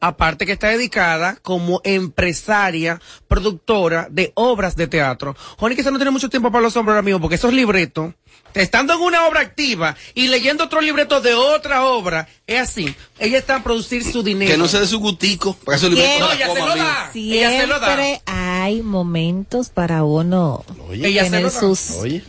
Aparte 0.00 0.46
que 0.46 0.52
está 0.52 0.68
dedicada 0.68 1.36
como 1.42 1.80
empresaria, 1.84 3.00
productora 3.28 4.08
de 4.10 4.32
obras 4.34 4.76
de 4.76 4.86
teatro. 4.86 5.36
Joni 5.58 5.76
quizás 5.76 5.92
no 5.92 5.98
tiene 5.98 6.10
mucho 6.10 6.30
tiempo 6.30 6.50
para 6.50 6.62
los 6.62 6.76
hombres 6.76 6.94
ahora 6.94 7.02
mismo 7.02 7.20
porque 7.20 7.34
esos 7.36 7.52
libretos, 7.52 8.14
estando 8.54 8.94
en 8.94 9.00
una 9.00 9.26
obra 9.26 9.40
activa 9.40 9.94
y 10.14 10.28
leyendo 10.28 10.64
otros 10.64 10.82
libretos 10.82 11.22
de 11.22 11.34
otra 11.34 11.84
obra, 11.84 12.28
es 12.46 12.60
así. 12.60 12.94
Ella 13.18 13.38
está 13.38 13.56
a 13.56 13.62
producir 13.62 14.02
su 14.02 14.22
dinero. 14.22 14.50
Que 14.50 14.56
no 14.56 14.68
se 14.68 14.80
dé 14.80 14.86
su 14.86 14.98
gustico. 15.00 15.54
Porque 15.64 15.76
esos 15.76 15.90
libretos 15.90 16.20
No, 16.20 16.28
la 16.28 16.34
ella 16.34 16.54
se 16.54 16.60
lo 16.60 16.76
da. 16.76 17.10
Ella 17.14 17.50
se 17.50 17.66
lo 17.66 17.80
da. 17.80 17.86
Siempre 17.86 18.22
hay 18.26 18.82
momentos 18.82 19.68
para 19.68 20.02
uno 20.04 20.64
Ella 20.92 21.24
se 21.24 21.30
tener 21.30 21.42
lo 21.42 21.50
da. 21.50 21.60
sus, 21.60 21.90
Oye, 21.98 22.24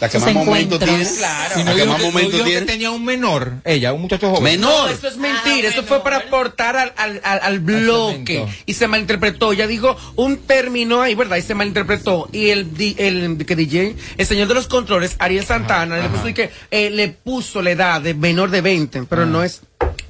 la 0.00 0.08
que 0.08 0.18
más 0.18 0.34
momento 0.34 0.74
encuentros. 0.76 0.90
tiene. 0.90 1.04
Si 1.04 1.20
La 1.20 1.48
no 1.64 1.74
que 1.74 1.84
más 1.84 1.96
que- 1.96 2.02
no 2.02 2.10
momento 2.10 2.30
dijo 2.32 2.44
que 2.44 2.50
tiene. 2.50 2.66
tenía 2.66 2.90
un 2.90 3.04
menor, 3.04 3.54
ella, 3.64 3.92
un 3.92 4.02
muchacho 4.02 4.28
joven. 4.30 4.42
Menor. 4.44 4.88
No, 4.90 4.94
eso 4.94 5.08
es 5.08 5.16
mentira, 5.16 5.68
eso 5.68 5.82
fue 5.84 6.02
para 6.02 6.18
aportar 6.18 6.76
al, 6.76 6.92
al, 6.96 7.20
al, 7.24 7.40
al 7.42 7.60
bloque 7.60 8.46
y 8.66 8.74
se 8.74 8.86
malinterpretó. 8.88 9.52
Ella 9.52 9.66
dijo 9.66 9.96
un 10.16 10.36
término 10.38 11.00
ahí, 11.02 11.14
¿verdad? 11.14 11.36
Y 11.38 11.42
se 11.42 11.54
malinterpretó. 11.54 12.28
Y 12.32 12.50
el, 12.50 12.74
di- 12.74 12.96
el, 12.98 13.44
que 13.46 13.56
DJ, 13.56 13.96
el 14.18 14.26
señor 14.26 14.48
de 14.48 14.54
los 14.54 14.66
controles, 14.66 15.16
Ariel 15.18 15.44
Santana, 15.46 15.96
le 15.98 16.08
puso 16.08 16.34
que 16.34 16.50
eh, 16.70 16.90
le 16.90 17.08
puso 17.08 17.62
la 17.62 17.70
edad 17.70 18.00
de 18.00 18.14
menor 18.14 18.50
de 18.50 18.60
20, 18.60 19.04
pero 19.04 19.24
no 19.26 19.42
es. 19.42 19.62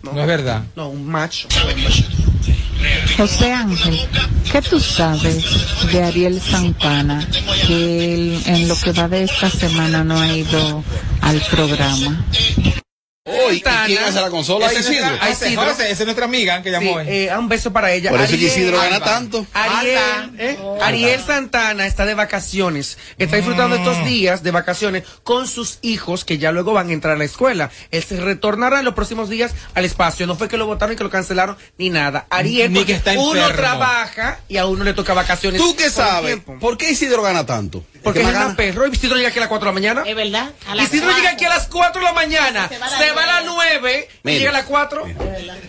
No 0.02 0.20
es 0.20 0.26
verdad. 0.26 0.62
No, 0.76 0.88
un 0.88 1.06
macho. 1.06 1.48
José 3.16 3.52
Ángel, 3.52 3.98
¿qué 4.50 4.62
tú 4.62 4.78
sabes 4.80 5.44
de 5.92 6.02
Ariel 6.02 6.40
Santana 6.40 7.26
que 7.66 8.38
en 8.46 8.68
lo 8.68 8.76
que 8.76 8.92
va 8.92 9.08
de 9.08 9.24
esta 9.24 9.50
semana 9.50 10.04
no 10.04 10.18
ha 10.18 10.32
ido 10.32 10.84
al 11.22 11.40
programa? 11.50 12.24
Hoy, 13.28 13.56
¿y 13.56 13.60
quién 13.60 14.04
hace 14.04 14.20
la 14.20 14.30
consola? 14.30 14.66
Ese 14.66 14.78
es 14.80 14.88
Isidro. 14.90 15.08
nuestra- 15.08 15.28
ese- 15.30 15.46
Isidro. 15.48 15.70
Esa 15.70 15.84
es 15.88 16.00
nuestra 16.04 16.24
amiga 16.26 16.62
que 16.62 16.70
llamó 16.70 16.92
Sí, 16.92 16.96
hoy. 16.98 17.04
eh, 17.08 17.36
un 17.36 17.48
beso 17.48 17.72
para 17.72 17.92
ella. 17.92 18.10
Por 18.10 18.20
eso 18.20 18.36
que 18.36 18.44
Isidro 18.44 18.78
gana 18.78 19.00
tanto. 19.00 19.44
Ariel, 19.52 20.30
¿eh? 20.38 20.56
Ariel 20.80 21.20
Santana 21.26 21.86
está 21.86 22.04
de 22.06 22.14
vacaciones. 22.14 22.98
Está 23.18 23.36
disfrutando 23.36 23.74
estos 23.76 24.04
días 24.04 24.42
de 24.44 24.50
vacaciones 24.52 25.02
con 25.24 25.48
sus 25.48 25.78
hijos 25.82 26.24
que 26.24 26.38
ya 26.38 26.52
luego 26.52 26.72
van 26.72 26.88
a 26.90 26.92
entrar 26.92 27.14
a 27.14 27.18
la 27.18 27.24
escuela. 27.24 27.70
Él 27.90 28.04
se 28.04 28.20
retornará 28.20 28.78
en 28.78 28.84
los 28.84 28.94
próximos 28.94 29.28
días 29.28 29.52
al 29.74 29.84
espacio. 29.84 30.26
No 30.28 30.36
fue 30.36 30.48
que 30.48 30.56
lo 30.56 30.66
votaron 30.66 30.94
y 30.94 30.96
que 30.96 31.04
lo 31.04 31.10
cancelaron 31.10 31.56
ni 31.78 31.90
nada. 31.90 32.26
Ariel, 32.30 32.72
Ni 32.72 32.78
porque 32.80 32.92
que 32.92 32.98
está 32.98 33.12
uno 33.18 33.48
trabaja 33.48 34.38
y 34.48 34.56
a 34.56 34.66
uno 34.66 34.84
le 34.84 34.94
toca 34.94 35.14
vacaciones. 35.14 35.60
¿Tú 35.60 35.74
qué 35.74 35.90
sabes? 35.90 36.38
¿Por 36.60 36.78
qué 36.78 36.90
Isidro 36.92 37.22
gana 37.22 37.44
tanto? 37.44 37.84
Porque 38.02 38.20
¿El 38.20 38.28
es 38.28 38.36
una 38.36 38.54
perro. 38.54 38.86
Isidro 38.86 39.16
llega 39.16 39.30
aquí 39.30 39.38
a 39.38 39.40
las 39.40 39.48
4 39.48 39.66
de 39.68 39.70
la 39.70 39.74
mañana. 39.74 40.02
Es 40.06 40.14
verdad. 40.14 40.50
Isidro 40.80 41.10
llega 41.16 41.30
aquí 41.30 41.44
a 41.44 41.48
las 41.48 41.66
4 41.66 42.00
de 42.00 42.06
la 42.06 42.12
mañana. 42.12 42.68
Se 42.68 43.12
va 43.16 43.22
a 43.24 43.26
las 43.26 43.44
9 43.44 44.08
y 44.24 44.30
llega 44.38 44.50
a 44.50 44.52
las 44.52 44.64
4. 44.64 45.02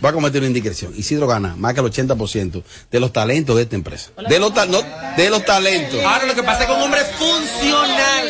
Va 0.03 0.09
a 0.09 0.13
cometer 0.13 0.39
una 0.41 0.47
indiscreción. 0.47 0.93
Isidro 0.95 1.27
gana 1.27 1.55
más 1.57 1.73
que 1.73 1.79
el 1.79 1.85
80% 1.87 2.63
de 2.91 2.99
los 2.99 3.13
talentos 3.13 3.55
de 3.55 3.63
esta 3.63 3.75
empresa. 3.75 4.11
De 4.29 4.39
los, 4.39 4.53
ta- 4.53 4.65
no, 4.65 4.81
de 5.15 5.29
los 5.29 5.43
talentos. 5.45 6.03
Ahora 6.03 6.25
lo 6.25 6.35
que 6.35 6.43
pasa 6.43 6.61
es 6.61 6.67
que 6.67 6.73
un 6.73 6.81
hombre 6.81 7.01
funcional. 7.17 8.27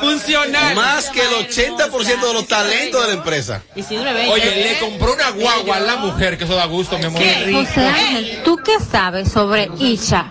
Funcional. 0.00 0.74
Más 0.76 1.10
que 1.10 1.20
el 1.22 1.48
80% 1.48 2.26
de 2.26 2.32
los 2.32 2.46
talentos 2.46 3.02
de 3.02 3.08
la 3.08 3.14
empresa. 3.14 3.62
Oye, 4.30 4.54
le 4.56 4.78
compró 4.78 5.14
una 5.14 5.30
guagua 5.30 5.76
a 5.76 5.80
la 5.80 5.96
mujer, 5.96 6.38
que 6.38 6.44
eso 6.44 6.54
da 6.54 6.66
gusto, 6.66 6.98
mi 6.98 7.04
amor. 7.06 7.20
José 7.52 7.80
Ángel, 7.86 8.42
¿tú 8.44 8.56
qué 8.64 8.76
sabes 8.80 9.30
sobre 9.32 9.68
Isha? 9.78 10.30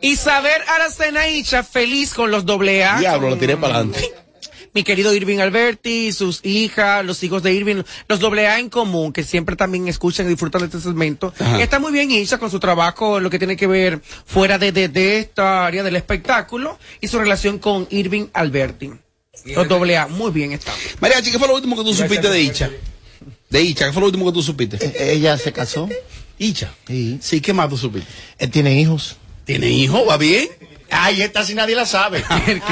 Y 0.00 0.16
saber 0.16 0.62
Aracena 0.68 1.28
Icha 1.28 1.62
feliz 1.62 2.14
con 2.14 2.30
los 2.30 2.44
doble 2.46 2.84
A. 2.84 2.98
Diablo, 2.98 3.30
lo 3.30 3.36
tiré 3.36 3.56
para 3.56 3.74
adelante. 3.76 4.12
Mi 4.74 4.84
querido 4.84 5.14
Irving 5.14 5.38
Alberti, 5.38 6.12
sus 6.12 6.40
hijas, 6.44 7.04
los 7.04 7.22
hijos 7.22 7.42
de 7.42 7.52
Irving, 7.52 7.82
los 8.08 8.20
doble 8.20 8.46
A 8.48 8.58
en 8.58 8.70
común, 8.70 9.12
que 9.12 9.22
siempre 9.22 9.54
también 9.54 9.86
escuchan 9.86 10.26
y 10.26 10.30
disfrutan 10.30 10.62
de 10.62 10.66
este 10.66 10.80
segmento. 10.80 11.34
Ajá. 11.38 11.62
Está 11.62 11.78
muy 11.78 11.92
bien 11.92 12.10
Isha 12.10 12.38
con 12.38 12.50
su 12.50 12.58
trabajo, 12.58 13.20
lo 13.20 13.28
que 13.28 13.38
tiene 13.38 13.56
que 13.56 13.66
ver 13.66 14.00
fuera 14.24 14.58
de, 14.58 14.72
de, 14.72 14.88
de 14.88 15.18
esta 15.18 15.66
área 15.66 15.82
del 15.82 15.96
espectáculo 15.96 16.78
y 17.00 17.08
su 17.08 17.18
relación 17.18 17.58
con 17.58 17.86
Irving 17.90 18.26
Alberti. 18.32 18.90
Los 19.44 19.68
doble 19.68 19.96
A, 19.96 20.06
muy 20.06 20.30
bien 20.30 20.52
está. 20.52 20.72
Mariachi, 21.00 21.30
¿qué 21.32 21.38
fue 21.38 21.48
lo 21.48 21.54
último 21.54 21.76
que 21.76 21.82
tú 21.82 21.94
supiste 21.94 22.28
de 22.30 22.40
Icha? 22.40 22.70
De 23.50 23.62
Icha, 23.62 23.86
¿qué 23.86 23.92
fue 23.92 24.00
lo 24.00 24.06
último 24.06 24.24
que 24.26 24.32
tú 24.32 24.42
supiste? 24.42 24.78
Eh, 24.80 25.12
Ella 25.14 25.36
se 25.36 25.52
casó. 25.52 25.88
Icha. 26.38 26.72
Sí. 26.86 27.18
Sí, 27.20 27.40
¿qué 27.40 27.52
más 27.52 27.68
tú 27.68 27.76
supiste? 27.76 28.08
Él 28.38 28.50
tiene 28.50 28.80
hijos. 28.80 29.16
¿Tiene 29.44 29.68
hijo? 29.70 30.06
¿Va 30.06 30.16
bien? 30.16 30.48
Ay, 30.92 31.22
esta 31.22 31.44
sí 31.44 31.54
nadie 31.54 31.74
la 31.74 31.86
sabe. 31.86 32.24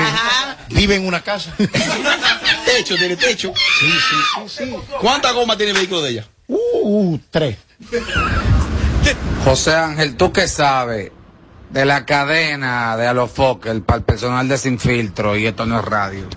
Vive 0.68 0.96
en 0.96 1.06
una 1.06 1.22
casa. 1.22 1.54
Techo, 2.64 2.96
tiene 2.96 3.16
techo. 3.16 3.52
Sí, 3.80 3.90
sí, 3.90 4.16
sí, 4.48 4.64
sí. 4.64 4.76
¿Cuántas 5.00 5.32
gomas 5.32 5.56
tiene 5.56 5.72
el 5.72 5.78
vehículo 5.78 6.02
de 6.02 6.10
ella? 6.10 6.28
Uh, 6.46 7.18
tres. 7.30 7.56
José 9.44 9.74
Ángel, 9.74 10.16
¿tú 10.16 10.32
qué 10.32 10.46
sabes 10.46 11.10
de 11.70 11.84
la 11.84 12.04
cadena 12.04 12.96
de 12.96 13.06
Alofoque 13.06 13.72
para 13.80 13.98
el 13.98 14.04
personal 14.04 14.48
de 14.48 14.58
Sin 14.58 14.78
Filtro 14.78 15.36
y 15.36 15.46
esto 15.46 15.66
no 15.66 15.78
es 15.78 15.84
radio? 15.84 16.28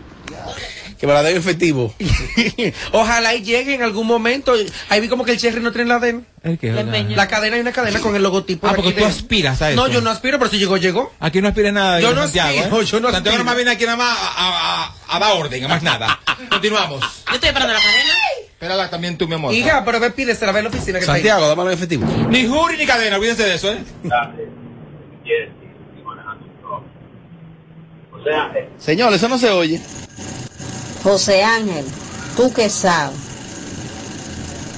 Que 1.03 1.07
verdadero 1.07 1.37
efectivo. 1.37 1.93
Ojalá 2.93 3.33
y 3.35 3.41
llegue 3.43 3.73
en 3.73 3.83
algún 3.83 4.07
momento. 4.07 4.53
Ahí 4.87 5.01
vi 5.01 5.09
como 5.09 5.25
que 5.25 5.33
el 5.33 5.37
Cherry 5.37 5.59
no 5.61 5.73
tiene 5.73 5.89
la 5.89 5.95
cadena. 5.99 6.21
¿El 6.43 6.57
qué? 6.57 6.71
La 6.71 7.27
cadena 7.27 7.57
hay 7.57 7.61
una 7.61 7.73
cadena 7.73 7.99
con 7.99 8.15
el 8.15 8.23
logotipo. 8.23 8.67
Ah, 8.67 8.71
porque 8.73 8.93
tú 8.93 9.01
de- 9.01 9.07
aspiras 9.07 9.61
a 9.61 9.71
No, 9.71 9.87
eso. 9.87 9.95
yo 9.95 9.99
no 10.01 10.09
aspiro, 10.09 10.39
pero 10.39 10.49
si 10.49 10.59
llegó, 10.59 10.77
llegó. 10.77 11.11
Aquí 11.19 11.41
no 11.41 11.49
aspira 11.49 11.73
nada. 11.73 11.99
Yo 11.99 12.11
de 12.11 12.15
no 12.15 12.21
Santiago, 12.21 12.47
aspiro, 12.57 12.81
¿eh? 12.81 12.85
yo 12.85 12.99
no 13.01 13.11
Santiago 13.11 13.17
aspiro. 13.17 13.37
nomás 13.39 13.55
viene 13.57 13.71
aquí 13.71 13.83
nada 13.83 13.97
más 13.97 14.17
a, 14.17 14.31
a- 14.47 14.83
a- 14.85 15.15
a 15.17 15.19
dar 15.19 15.33
orden, 15.35 15.65
a 15.65 15.67
más 15.67 15.83
nada. 15.83 16.21
Continuamos. 16.49 17.01
Yo 17.01 17.33
estoy 17.33 17.49
esperando 17.49 17.73
la 17.73 17.81
cadena. 17.81 18.13
Espérala 18.53 18.89
también 18.89 19.17
tú, 19.17 19.27
mi 19.27 19.35
amor. 19.35 19.53
Hija, 19.53 19.83
pero 19.83 19.99
ve, 19.99 20.09
pídesela, 20.11 20.53
ve 20.53 20.59
en 20.59 20.63
la 20.63 20.69
oficina 20.69 20.99
que 20.99 21.05
Santiago, 21.05 21.41
está 21.41 21.49
dámelo 21.49 21.71
en 21.71 21.75
efectivo. 21.77 22.05
Ni 22.29 22.47
jury 22.47 22.77
ni 22.77 22.85
cadena, 22.85 23.17
olvídense 23.17 23.43
de 23.43 23.55
eso, 23.55 23.73
¿eh? 23.73 23.79
Señor, 28.77 29.13
eso 29.13 29.27
no 29.27 29.37
se 29.37 29.49
oye. 29.49 29.81
José 31.03 31.43
Ángel, 31.43 31.85
¿tú 32.37 32.53
qué 32.53 32.69
sabes? 32.69 33.17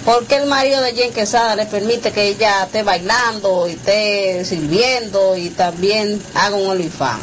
¿Por 0.06 0.26
qué 0.28 0.36
el 0.38 0.46
marido 0.46 0.82
de 0.82 0.94
Jen 0.94 1.14
Quesada 1.14 1.56
le 1.56 1.66
permite 1.66 2.12
que 2.12 2.28
ella 2.28 2.64
esté 2.66 2.84
bailando 2.84 3.68
y 3.68 3.72
esté 3.72 4.46
sirviendo 4.46 5.36
y 5.36 5.50
también 5.50 6.22
haga 6.36 6.56
un 6.56 6.70
olifán? 6.70 7.20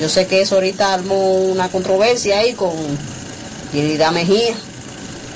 Yo 0.00 0.08
sé 0.08 0.26
que 0.26 0.40
eso 0.40 0.56
ahorita 0.56 0.94
armó 0.94 1.36
una 1.42 1.68
controversia 1.68 2.38
ahí 2.38 2.54
con 2.54 2.72
Yelida 3.72 4.10
Mejía. 4.10 4.54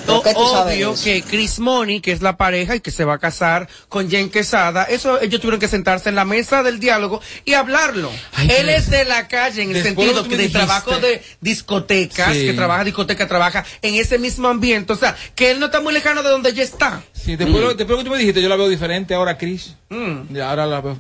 ¿Por 0.07 0.23
qué 0.23 0.35
tú 0.35 0.47
sabes 0.51 0.75
Obvio 0.77 0.95
que 1.03 1.23
Chris 1.23 1.59
Money, 1.59 2.01
que 2.01 2.13
es 2.13 2.23
la 2.23 2.37
pareja 2.37 2.77
y 2.77 2.81
que 2.81 2.91
se 2.91 3.05
va 3.05 3.15
a 3.15 3.19
casar 3.19 3.69
con 3.89 4.09
Jen 4.11 4.31
Quesada, 4.31 4.85
eso 4.85 5.21
ellos 5.21 5.41
tuvieron 5.41 5.61
que 5.61 5.69
sentarse 5.69 6.09
en 6.09 6.15
la 6.15 6.25
mesa 6.25 6.63
del 6.63 6.79
diálogo 6.81 7.21
y 7.45 7.55
hablarlo. 7.55 8.11
Él 8.49 8.69
es 8.69 8.89
de 8.91 9.05
la 9.05 9.29
calle 9.29 9.63
en 9.63 9.75
el 9.75 9.83
sentido 9.83 10.23
que 10.25 10.31
de 10.31 10.37
dijiste. 10.45 10.59
trabajo 10.59 10.99
de 10.99 11.23
discotecas, 11.41 12.33
Sí. 12.35 12.47
que 12.47 12.53
trabaja 12.55 12.85
discoteca, 12.85 13.27
trabaja 13.29 13.65
en 13.83 13.95
ese 13.97 14.19
mismo 14.19 14.49
ambiente, 14.49 14.93
o 14.93 14.97
sea, 14.97 15.17
que 15.35 15.51
él 15.51 15.61
no 15.61 15.67
está 15.67 15.81
muy 15.81 15.93
lejano 15.93 16.23
de 16.23 16.31
donde 16.31 16.51
ella 16.51 16.63
está. 16.63 17.03
Sí, 17.13 17.37
después, 17.37 17.63
lo, 17.63 17.75
después 17.75 17.91
lo 17.91 17.99
que 17.99 18.05
tú 18.05 18.11
me 18.11 18.19
dijiste, 18.19 18.41
yo 18.43 18.49
la 18.49 18.57
veo 18.57 18.69
diferente 18.69 19.15
ahora, 19.15 19.37
Chris. 19.37 19.75
Mm. 19.89 20.35
Ya, 20.35 20.51
ahora 20.51 20.67
la 20.67 20.81
veo. 20.81 20.99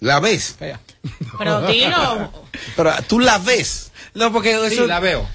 ¿La 0.00 0.20
ves? 0.20 0.56
Pero 1.38 1.62
dilo. 1.62 2.32
Pero 2.76 2.92
tú 3.08 3.18
la 3.18 3.38
ves. 3.38 3.90
No, 4.14 4.32
porque 4.32 4.52
eso... 4.52 4.68
Sí, 4.68 4.86
la 4.86 5.00
veo. 5.00 5.26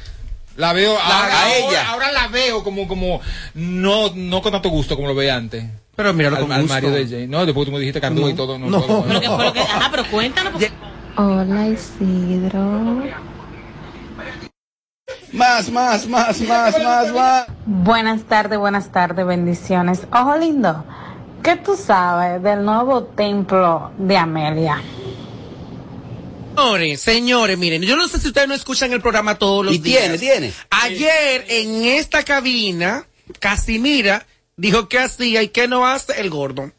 La 0.57 0.73
veo 0.73 0.93
La- 0.93 0.99
ahora, 1.01 1.33
a 1.33 1.41
ahora- 1.43 1.55
ella. 1.57 1.89
Ahora 1.91 2.11
la 2.11 2.27
veo 2.27 2.63
como, 2.63 2.87
como, 2.87 3.21
no, 3.55 4.11
no 4.15 4.41
con 4.41 4.51
tanto 4.51 4.69
gusto 4.69 4.95
como 4.95 5.07
lo 5.07 5.15
veía 5.15 5.35
antes. 5.35 5.63
Pero 5.95 6.13
míralo 6.13 6.37
al, 6.37 6.41
con 6.43 6.51
al 6.51 6.61
gusto. 6.61 6.73
Mario 6.73 6.91
de 6.91 7.07
Jay. 7.07 7.27
No, 7.27 7.45
después 7.45 7.65
tú 7.65 7.71
me 7.71 7.79
dijiste 7.79 8.01
Cardú 8.01 8.27
y 8.29 8.33
todo. 8.33 8.57
No, 8.59 8.67
No. 8.69 8.81
puedo, 8.81 9.03
Pero 9.03 9.19
que 9.21 9.27
lo 9.27 9.53
que. 9.53 9.59
Ajá, 9.61 9.87
pero 9.91 10.05
cuéntanos. 10.09 10.51
porque- 10.53 10.71
Hola 11.17 11.67
Isidro. 11.67 13.03
Más, 15.33 15.69
más, 15.71 16.07
más, 16.07 16.41
más, 16.41 16.81
más, 16.81 17.13
más. 17.13 17.45
Buenas 17.65 18.23
tardes, 18.23 18.59
buenas 18.59 18.91
tardes, 18.91 19.25
bendiciones. 19.25 20.05
Ojo 20.13 20.37
lindo, 20.37 20.83
¿qué 21.43 21.55
tú 21.55 21.75
sabes 21.77 22.41
del 22.43 22.65
nuevo 22.65 23.03
templo 23.03 23.91
de 23.97 24.17
Amelia? 24.17 24.81
Señores, 26.55 27.01
señores, 27.01 27.57
miren, 27.57 27.81
yo 27.83 27.95
no 27.95 28.07
sé 28.07 28.19
si 28.19 28.27
ustedes 28.27 28.47
no 28.47 28.53
escuchan 28.53 28.91
el 28.93 29.01
programa 29.01 29.37
todos 29.37 29.65
los 29.65 29.75
Y 29.75 29.77
días. 29.79 30.01
tiene, 30.03 30.17
tiene. 30.17 30.53
Ayer 30.69 31.45
en 31.47 31.85
esta 31.85 32.23
cabina, 32.23 33.05
Casimira 33.39 34.25
dijo 34.57 34.87
que 34.89 34.99
hacía 34.99 35.41
y 35.43 35.47
que 35.49 35.67
no 35.67 35.87
hace 35.87 36.19
el 36.19 36.29
gordo. 36.29 36.71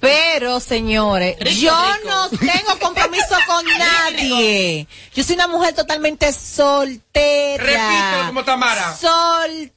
Pero, 0.00 0.60
señores, 0.60 1.36
yo 1.58 1.74
no 2.06 2.28
tengo 2.30 2.78
compromiso 2.80 3.34
con 3.46 3.64
nadie. 3.78 4.86
Yo 5.14 5.24
soy 5.24 5.34
una 5.34 5.48
mujer 5.48 5.74
totalmente 5.74 6.32
soltera. 6.32 7.62
Repítelo 7.64 8.26
como 8.28 8.44
Tamara. 8.44 8.96
Soltera. 8.96 9.72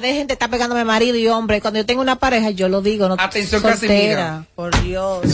Dejen 0.00 0.26
de 0.26 0.34
estar 0.34 0.50
pegándome 0.50 0.84
marido 0.84 1.16
y 1.16 1.26
hombre. 1.28 1.60
Cuando 1.60 1.80
yo 1.80 1.86
tengo 1.86 2.02
una 2.02 2.16
pareja, 2.16 2.50
yo 2.50 2.68
lo 2.68 2.82
digo. 2.82 3.08
No, 3.08 3.16
Atención, 3.18 3.62
soltera. 3.62 4.44
Por 4.54 4.78
Dios. 4.82 5.24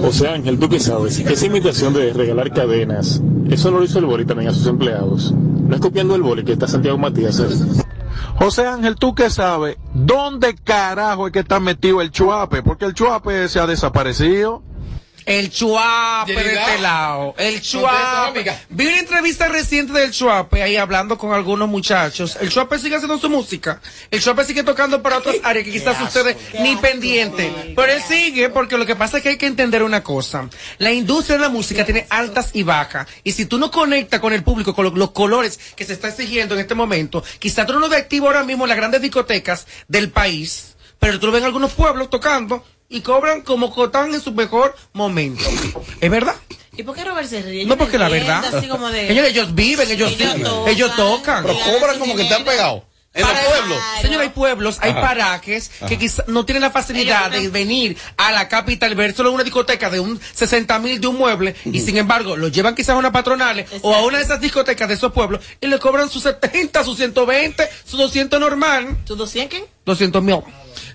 José 0.00 0.28
Ángel, 0.28 0.58
¿tú 0.58 0.68
qué 0.68 0.78
sabes? 0.78 1.18
Esa 1.18 1.46
imitación 1.46 1.92
de 1.92 2.12
regalar 2.12 2.52
cadenas, 2.52 3.20
eso 3.50 3.70
no 3.70 3.78
lo 3.78 3.84
hizo 3.84 3.98
el 3.98 4.06
Boli 4.06 4.24
también 4.24 4.50
a 4.50 4.54
sus 4.54 4.66
empleados. 4.66 5.32
No 5.32 5.74
es 5.74 5.80
copiando 5.80 6.14
el 6.14 6.22
Boli 6.22 6.44
que 6.44 6.52
está 6.52 6.68
Santiago 6.68 6.98
Matías. 6.98 7.40
¿eh? 7.40 7.48
José 8.36 8.66
Ángel, 8.66 8.96
¿tú 8.96 9.14
qué 9.14 9.28
sabes? 9.28 9.76
¿Dónde 9.92 10.54
carajo 10.54 11.26
es 11.26 11.32
que 11.32 11.40
está 11.40 11.58
metido 11.58 12.00
el 12.00 12.10
chuape? 12.10 12.62
Porque 12.62 12.84
el 12.84 12.94
chuape 12.94 13.48
se 13.48 13.58
ha 13.58 13.66
desaparecido. 13.66 14.62
El 15.26 15.50
Chuape 15.50 16.32
de 16.34 16.54
este 16.54 16.78
lado. 16.78 17.34
El 17.36 17.60
Chuape. 17.60 18.56
Vi 18.68 18.86
una 18.86 18.98
entrevista 19.00 19.48
reciente 19.48 19.92
del 19.92 20.12
Chuape 20.12 20.62
ahí 20.62 20.76
hablando 20.76 21.18
con 21.18 21.32
algunos 21.34 21.68
muchachos. 21.68 22.38
El 22.40 22.48
Chuape 22.48 22.78
sigue 22.78 22.94
haciendo 22.94 23.18
su 23.18 23.28
música. 23.28 23.80
El 24.12 24.20
Chuape 24.22 24.44
sigue 24.44 24.62
tocando 24.62 25.02
para 25.02 25.18
otras 25.18 25.34
áreas 25.42 25.64
que 25.64 25.72
quizás 25.72 26.00
ustedes 26.00 26.36
ni 26.60 26.76
pendiente. 26.76 27.74
Pero 27.76 27.92
él 27.92 28.00
sigue 28.06 28.50
porque 28.50 28.78
lo 28.78 28.86
que 28.86 28.94
pasa 28.94 29.16
es 29.16 29.24
que 29.24 29.30
hay 29.30 29.36
que 29.36 29.46
entender 29.46 29.82
una 29.82 30.04
cosa. 30.04 30.48
La 30.78 30.92
industria 30.92 31.36
de 31.38 31.42
la 31.42 31.48
música 31.48 31.84
tiene 31.84 32.06
altas 32.08 32.50
y 32.52 32.62
bajas. 32.62 33.08
Y 33.24 33.32
si 33.32 33.46
tú 33.46 33.58
no 33.58 33.72
conectas 33.72 34.20
con 34.20 34.32
el 34.32 34.44
público, 34.44 34.76
con 34.76 34.84
lo- 34.84 34.90
los 34.94 35.10
colores 35.10 35.58
que 35.74 35.84
se 35.84 35.92
está 35.94 36.06
exigiendo 36.08 36.54
en 36.54 36.60
este 36.60 36.76
momento, 36.76 37.24
quizás 37.40 37.66
tú 37.66 37.72
no 37.72 37.80
lo 37.80 37.88
ves 37.88 38.00
activo 38.02 38.28
ahora 38.28 38.44
mismo 38.44 38.64
en 38.64 38.68
las 38.68 38.78
grandes 38.78 39.02
discotecas 39.02 39.66
del 39.88 40.10
país. 40.12 40.76
Pero 41.00 41.18
tú 41.18 41.26
lo 41.26 41.32
ves 41.32 41.40
en 41.40 41.46
algunos 41.46 41.72
pueblos 41.72 42.08
tocando 42.10 42.64
y 42.88 43.00
cobran 43.00 43.42
como 43.42 43.72
están 43.84 44.14
en 44.14 44.20
su 44.20 44.32
mejor 44.32 44.74
momento. 44.92 45.44
¿Es 46.00 46.10
verdad? 46.10 46.36
¿Y 46.76 46.82
por 46.82 46.94
qué 46.94 47.04
Robert 47.04 47.28
se 47.28 47.42
ríe? 47.42 47.64
No, 47.64 47.76
porque 47.76 47.98
la 47.98 48.08
verdad. 48.08 48.44
Así 48.54 48.68
como 48.68 48.88
de... 48.90 49.10
Ellos, 49.10 49.26
ellos 49.26 49.54
viven, 49.54 49.90
ellos, 49.90 50.12
Ellos 50.12 50.34
sí, 50.36 50.42
tocan, 50.42 50.68
ellos 50.68 50.96
tocan. 50.96 51.44
Pero 51.44 51.58
cobran 51.58 51.98
como 51.98 52.16
que 52.16 52.22
están 52.22 52.44
pegados. 52.44 52.82
En 53.16 53.22
los 53.22 53.32
pueblos. 53.32 53.78
Señor, 54.02 54.20
hay 54.20 54.28
pueblos, 54.28 54.78
hay 54.82 54.90
Ajá. 54.90 55.00
parajes 55.00 55.70
que 55.88 55.96
quizás 55.96 56.28
no 56.28 56.44
tienen 56.44 56.60
la 56.60 56.70
facilidad 56.70 57.30
de 57.30 57.48
ver 57.48 57.96
a 58.18 58.30
la 58.30 58.46
capital, 58.46 58.94
ver 58.94 59.14
solo 59.14 59.32
una 59.32 59.42
discoteca 59.42 59.88
de 59.88 60.00
un 60.00 60.20
60 60.34 60.78
mil 60.80 61.00
de 61.00 61.06
un 61.06 61.16
mueble 61.16 61.56
y 61.64 61.80
sin 61.80 61.96
embargo 61.96 62.36
lo 62.36 62.48
llevan 62.48 62.74
quizás 62.74 62.90
a 62.90 62.98
una 62.98 63.12
patronal 63.12 63.64
o 63.80 63.94
a 63.94 64.04
una 64.04 64.18
de 64.18 64.24
esas 64.24 64.38
discotecas 64.38 64.86
de 64.86 64.94
esos 64.94 65.12
pueblos 65.12 65.40
y 65.62 65.66
le 65.66 65.78
cobran 65.78 66.10
sus 66.10 66.24
70, 66.24 66.84
sus 66.84 66.98
120, 66.98 67.66
sus 67.86 67.98
200 67.98 68.38
normal. 68.38 68.98
¿Tus 69.06 69.16
200 69.16 69.60
qué? 69.60 69.66
200 69.86 70.22
mil. 70.22 70.42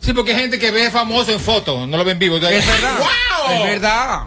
Sí, 0.01 0.13
porque 0.13 0.33
hay 0.33 0.41
gente 0.41 0.59
que 0.59 0.71
ve 0.71 0.89
famoso 0.91 1.31
en 1.31 1.39
foto, 1.39 1.85
no 1.87 1.97
lo 1.97 2.03
ven 2.03 2.19
vivo. 2.19 2.37
Es 2.37 2.41
verdad. 2.41 2.97
¡Wow! 2.99 3.55
Es 3.55 3.63
verdad. 3.63 4.19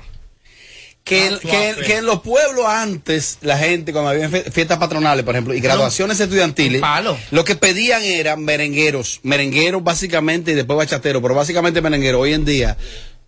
Que, 1.03 1.27
en- 1.27 1.39
que, 1.39 1.75
que 1.85 1.97
en 1.99 2.07
los 2.07 2.21
pueblos 2.23 2.65
antes, 2.67 3.39
la 3.43 3.59
gente, 3.59 3.93
cuando 3.93 4.11
había 4.11 4.29
fiestas 4.29 4.79
patronales, 4.79 5.23
por 5.25 5.35
ejemplo, 5.35 5.53
y 5.53 5.61
graduaciones 5.61 6.19
estudiantiles, 6.19 6.81
lo 7.31 7.45
que 7.45 7.57
pedían 7.57 8.03
eran 8.03 8.43
merengueros. 8.43 9.21
Merengueros 9.23 9.85
básicamente 9.85 10.53
y 10.53 10.55
después 10.55 10.79
bachateros, 10.79 11.21
pero 11.21 11.35
básicamente 11.35 11.83
merengueros. 11.83 12.23
Hoy 12.23 12.33
en 12.33 12.47
día, 12.47 12.79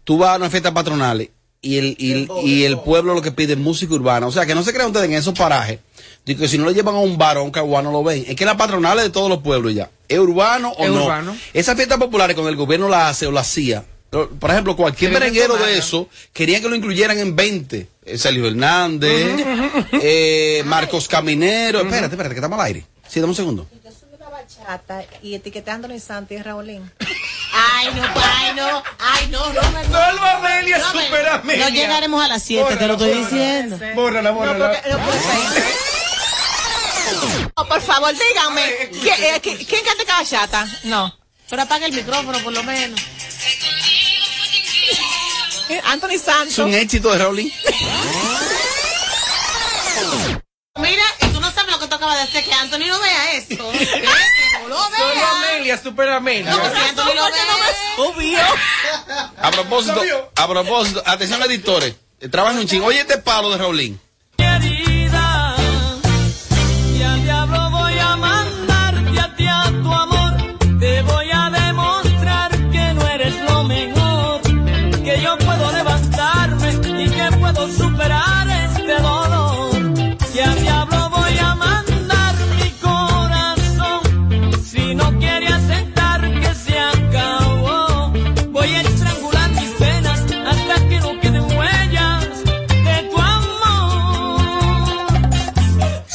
tú 0.04 0.16
vas 0.16 0.30
a 0.30 0.36
una 0.36 0.48
fiesta 0.48 0.72
patronales 0.72 1.28
y 1.62 1.78
el, 1.78 1.96
y, 1.98 2.12
el- 2.12 2.28
y 2.44 2.64
el 2.64 2.78
pueblo 2.78 3.14
lo 3.14 3.22
que 3.22 3.32
pide 3.32 3.54
es 3.54 3.58
música 3.58 3.94
urbana. 3.94 4.26
O 4.26 4.32
sea, 4.32 4.46
que 4.46 4.54
no 4.54 4.62
se 4.62 4.72
crean 4.72 4.88
ustedes 4.88 5.06
en 5.06 5.14
esos 5.14 5.34
parajes. 5.36 5.80
Digo 6.24 6.40
que 6.40 6.48
si 6.48 6.58
no 6.58 6.64
lo 6.64 6.72
llevan 6.72 6.94
a 6.94 6.98
un 6.98 7.16
un 7.20 7.50
caguano 7.50 7.92
lo 7.92 8.02
ven. 8.02 8.24
Es 8.26 8.34
que 8.36 8.44
las 8.44 8.56
patronales 8.56 9.04
de 9.04 9.10
todos 9.10 9.28
los 9.28 9.38
pueblos 9.40 9.74
ya. 9.74 9.90
¿Es 10.08 10.18
urbano 10.18 10.70
o 10.76 10.84
Es 10.84 10.90
no? 10.90 11.04
urbano. 11.04 11.36
Esas 11.52 11.76
fiestas 11.76 11.98
populares 11.98 12.34
cuando 12.34 12.50
el 12.50 12.56
gobierno 12.56 12.88
la 12.88 13.08
hace 13.08 13.26
o 13.26 13.32
la 13.32 13.40
hacía. 13.40 13.84
Por 14.10 14.50
ejemplo, 14.50 14.76
cualquier 14.76 15.12
merenguero 15.12 15.56
de 15.56 15.76
eso 15.78 16.08
querían 16.32 16.62
que 16.62 16.68
lo 16.68 16.76
incluyeran 16.76 17.18
en 17.18 17.34
20. 17.36 17.88
Eh, 18.04 18.18
Sergio 18.18 18.46
Hernández, 18.46 19.44
eh, 20.00 20.62
Marcos 20.64 21.08
Caminero. 21.08 21.80
Espérate, 21.80 22.06
espérate, 22.14 22.34
que 22.34 22.38
estamos 22.38 22.58
al 22.58 22.66
aire. 22.66 22.86
Sí, 23.08 23.20
dame 23.20 23.30
un 23.30 23.36
segundo. 23.36 23.66
Bachata 24.46 25.04
y 25.22 25.34
etiquetando 25.34 25.92
a 25.92 25.98
Santi 25.98 26.34
y 26.36 26.42
Raulín. 26.42 26.90
Ay, 27.52 27.88
no, 27.94 28.02
ay, 28.14 28.54
no, 28.54 28.82
ay, 28.98 29.28
no, 29.28 29.44
Robert. 29.44 29.88
no. 29.88 29.92
Salva 29.98 30.32
Amelia, 30.36 30.78
Robert, 30.78 31.06
supera 31.06 31.34
Amelia. 31.36 31.64
No 31.68 31.74
llegaremos 31.74 32.24
a 32.24 32.28
las 32.28 32.42
7, 32.44 32.76
te 32.76 32.86
lo 32.86 32.92
estoy 32.94 33.14
diciendo. 33.14 33.78
Bórrala, 33.94 34.30
bórrala. 34.30 34.80
No, 37.56 37.66
por 37.66 37.80
favor, 37.80 38.12
díganme. 38.12 38.90
¿quién, 39.02 39.22
eh, 39.22 39.40
qui- 39.42 39.66
¿Quién 39.66 39.82
canta 39.84 40.04
bachata? 40.18 40.66
No. 40.84 41.12
Pero 41.48 41.62
apaga 41.62 41.86
el 41.86 41.92
micrófono, 41.92 42.38
por 42.40 42.52
lo 42.52 42.62
menos. 42.62 43.00
Anthony 45.86 46.10
Es 46.12 46.22
Santos. 46.22 46.58
un 46.58 46.74
éxito 46.74 47.10
de 47.10 47.18
Raulín. 47.18 47.52
Mira, 50.78 51.02
y 51.20 51.26
tú 51.28 51.40
no 51.40 51.50
sabes 51.50 51.72
lo 51.72 51.78
que 51.78 51.88
tú 51.88 51.94
acabas 51.94 52.16
de 52.16 52.22
hacer, 52.22 52.44
que 52.44 52.52
Anthony 52.52 52.86
no 52.86 53.00
vea 53.00 53.32
esto. 53.32 53.70
Que 53.72 54.04
no 54.68 54.68
lo. 54.68 54.78
Amelia, 54.78 55.80
supera 55.80 56.16
Amelia. 56.16 56.50
No, 56.50 56.56
si 56.56 56.88
Anthony 56.88 57.14
lo 57.14 57.24
ve. 57.24 57.30
Obvio. 57.98 58.38
A 59.38 59.50
propósito, 59.50 60.02
a 60.34 60.48
propósito, 60.48 61.02
atención 61.06 61.42
editores. 61.42 61.94
Trabajan 62.30 62.58
un 62.58 62.66
chingo. 62.66 62.86
Oye 62.86 63.00
este 63.00 63.18
palo 63.18 63.50
de 63.50 63.58
Raulín. 63.58 64.00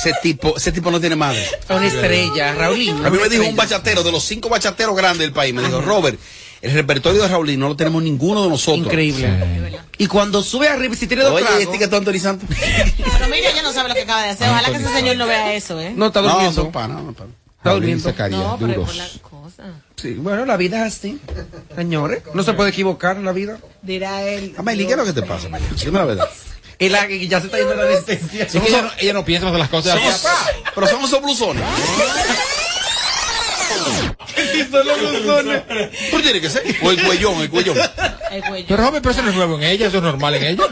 Ese 0.04 0.14
tipo, 0.22 0.58
ese 0.58 0.72
tipo 0.72 0.90
no 0.90 1.00
tiene 1.00 1.16
madre. 1.16 1.46
Una 1.70 1.86
estrella, 1.86 2.54
Raulín. 2.56 3.06
A 3.06 3.10
mí 3.10 3.18
me 3.22 3.30
dijo 3.30 3.44
un 3.44 3.56
bachatero 3.56 4.02
de 4.04 4.12
los 4.12 4.24
cinco 4.24 4.50
bachateros 4.50 4.96
grandes 4.96 5.20
del 5.20 5.32
país. 5.32 5.54
Me 5.54 5.62
dijo, 5.62 5.80
Robert, 5.82 6.20
el 6.62 6.74
repertorio 6.74 7.22
de 7.22 7.28
Raulín 7.28 7.60
no 7.60 7.68
lo 7.70 7.76
tenemos 7.76 8.02
ninguno 8.02 8.44
de 8.44 8.50
nosotros. 8.50 8.86
Increíble. 8.88 9.30
Y 10.00 10.08
cuando 10.08 10.42
sube 10.42 10.68
arriba, 10.68 10.96
si 10.96 11.06
tiene 11.06 11.24
dos 11.24 11.34
Oye, 11.34 11.46
tragos- 11.46 11.62
este 11.62 11.78
que 11.78 11.84
está 11.84 12.02
Santos. 12.20 12.50
Pero 12.50 13.28
mira, 13.30 13.50
ella 13.52 13.62
no 13.62 13.72
sabe 13.72 13.90
lo 13.90 13.96
que 13.96 14.02
acaba 14.02 14.24
de 14.24 14.30
hacer. 14.30 14.50
Ojalá 14.50 14.70
que 14.70 14.78
ese 14.78 14.94
señor 14.94 15.18
no 15.18 15.28
vea 15.28 15.54
eso, 15.54 15.80
¿eh? 15.80 15.94
No, 15.96 16.08
está 16.08 16.22
No, 16.22 16.30
durmiendo. 16.30 16.72
panas, 16.72 17.04
no, 17.04 17.14
panas. 17.14 17.34
Está 17.58 17.74
durmiendo. 17.74 18.10
No, 18.32 18.58
pero 18.60 18.86
por 18.86 18.96
la 18.96 19.08
cosa. 19.22 19.64
Sí, 19.96 20.14
bueno, 20.14 20.46
la 20.48 20.58
vida 20.58 20.88
es 20.88 20.96
así. 20.96 21.20
Señores, 21.76 22.24
no 22.34 22.42
se 22.42 22.54
puede 22.54 22.72
equivocar 22.72 23.18
en 23.18 23.26
la 23.26 23.34
vida. 23.34 23.60
Dirá 23.84 24.24
él. 24.24 24.56
Amelie, 24.58 24.88
¿qué 24.88 24.94
es 24.94 24.98
lo 24.98 25.06
que 25.06 25.14
te 25.14 25.22
pasa? 25.22 25.48
Dime 25.84 26.00
la 26.00 26.06
verdad. 26.06 26.30
Y 26.82 26.90
la 26.90 27.08
que 27.08 27.28
ya 27.28 27.40
se 27.40 27.46
está 27.46 27.60
yendo 27.60 27.76
la 27.76 27.84
que 27.88 28.20
ella, 28.68 28.82
no, 28.82 28.92
ella 28.98 29.14
no 29.14 29.24
piensa 29.24 29.46
más 29.46 29.54
de 29.54 29.60
las 29.60 29.70
cosas. 29.70 30.00
Somos- 30.00 30.28
pero 30.74 30.88
somos 30.88 31.10
esos 31.12 31.22
blusones. 31.22 31.64
¿Por 36.10 36.22
tiene 36.24 36.42
que 36.42 36.50
ser? 36.50 36.64
O 36.82 36.90
el 36.90 37.04
cuellón, 37.04 37.40
el 37.42 37.52
cuellón. 37.52 37.78
El 38.32 38.42
cuello. 38.44 38.66
Pero 38.68 38.84
Robert, 38.84 39.04
pero 39.04 39.12
eso 39.14 39.22
no 39.22 39.30
es 39.30 39.36
nuevo 39.36 39.58
en 39.58 39.64
ella, 39.64 39.88
eso 39.88 39.98
es 39.98 40.04
normal 40.04 40.34
en 40.36 40.44
ella. 40.44 40.64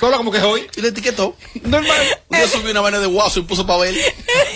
Solo 0.00 0.16
como 0.16 0.32
que 0.32 0.38
es 0.38 0.44
hoy. 0.44 0.66
Y 0.76 0.80
le 0.80 0.88
etiquetó. 0.88 1.36
Normal. 1.62 1.96
Yo 2.30 2.48
subí 2.48 2.72
una 2.72 2.80
vaina 2.80 2.98
de 2.98 3.06
guaso 3.06 3.38
y 3.38 3.42
puso 3.42 3.64
papel. 3.64 3.96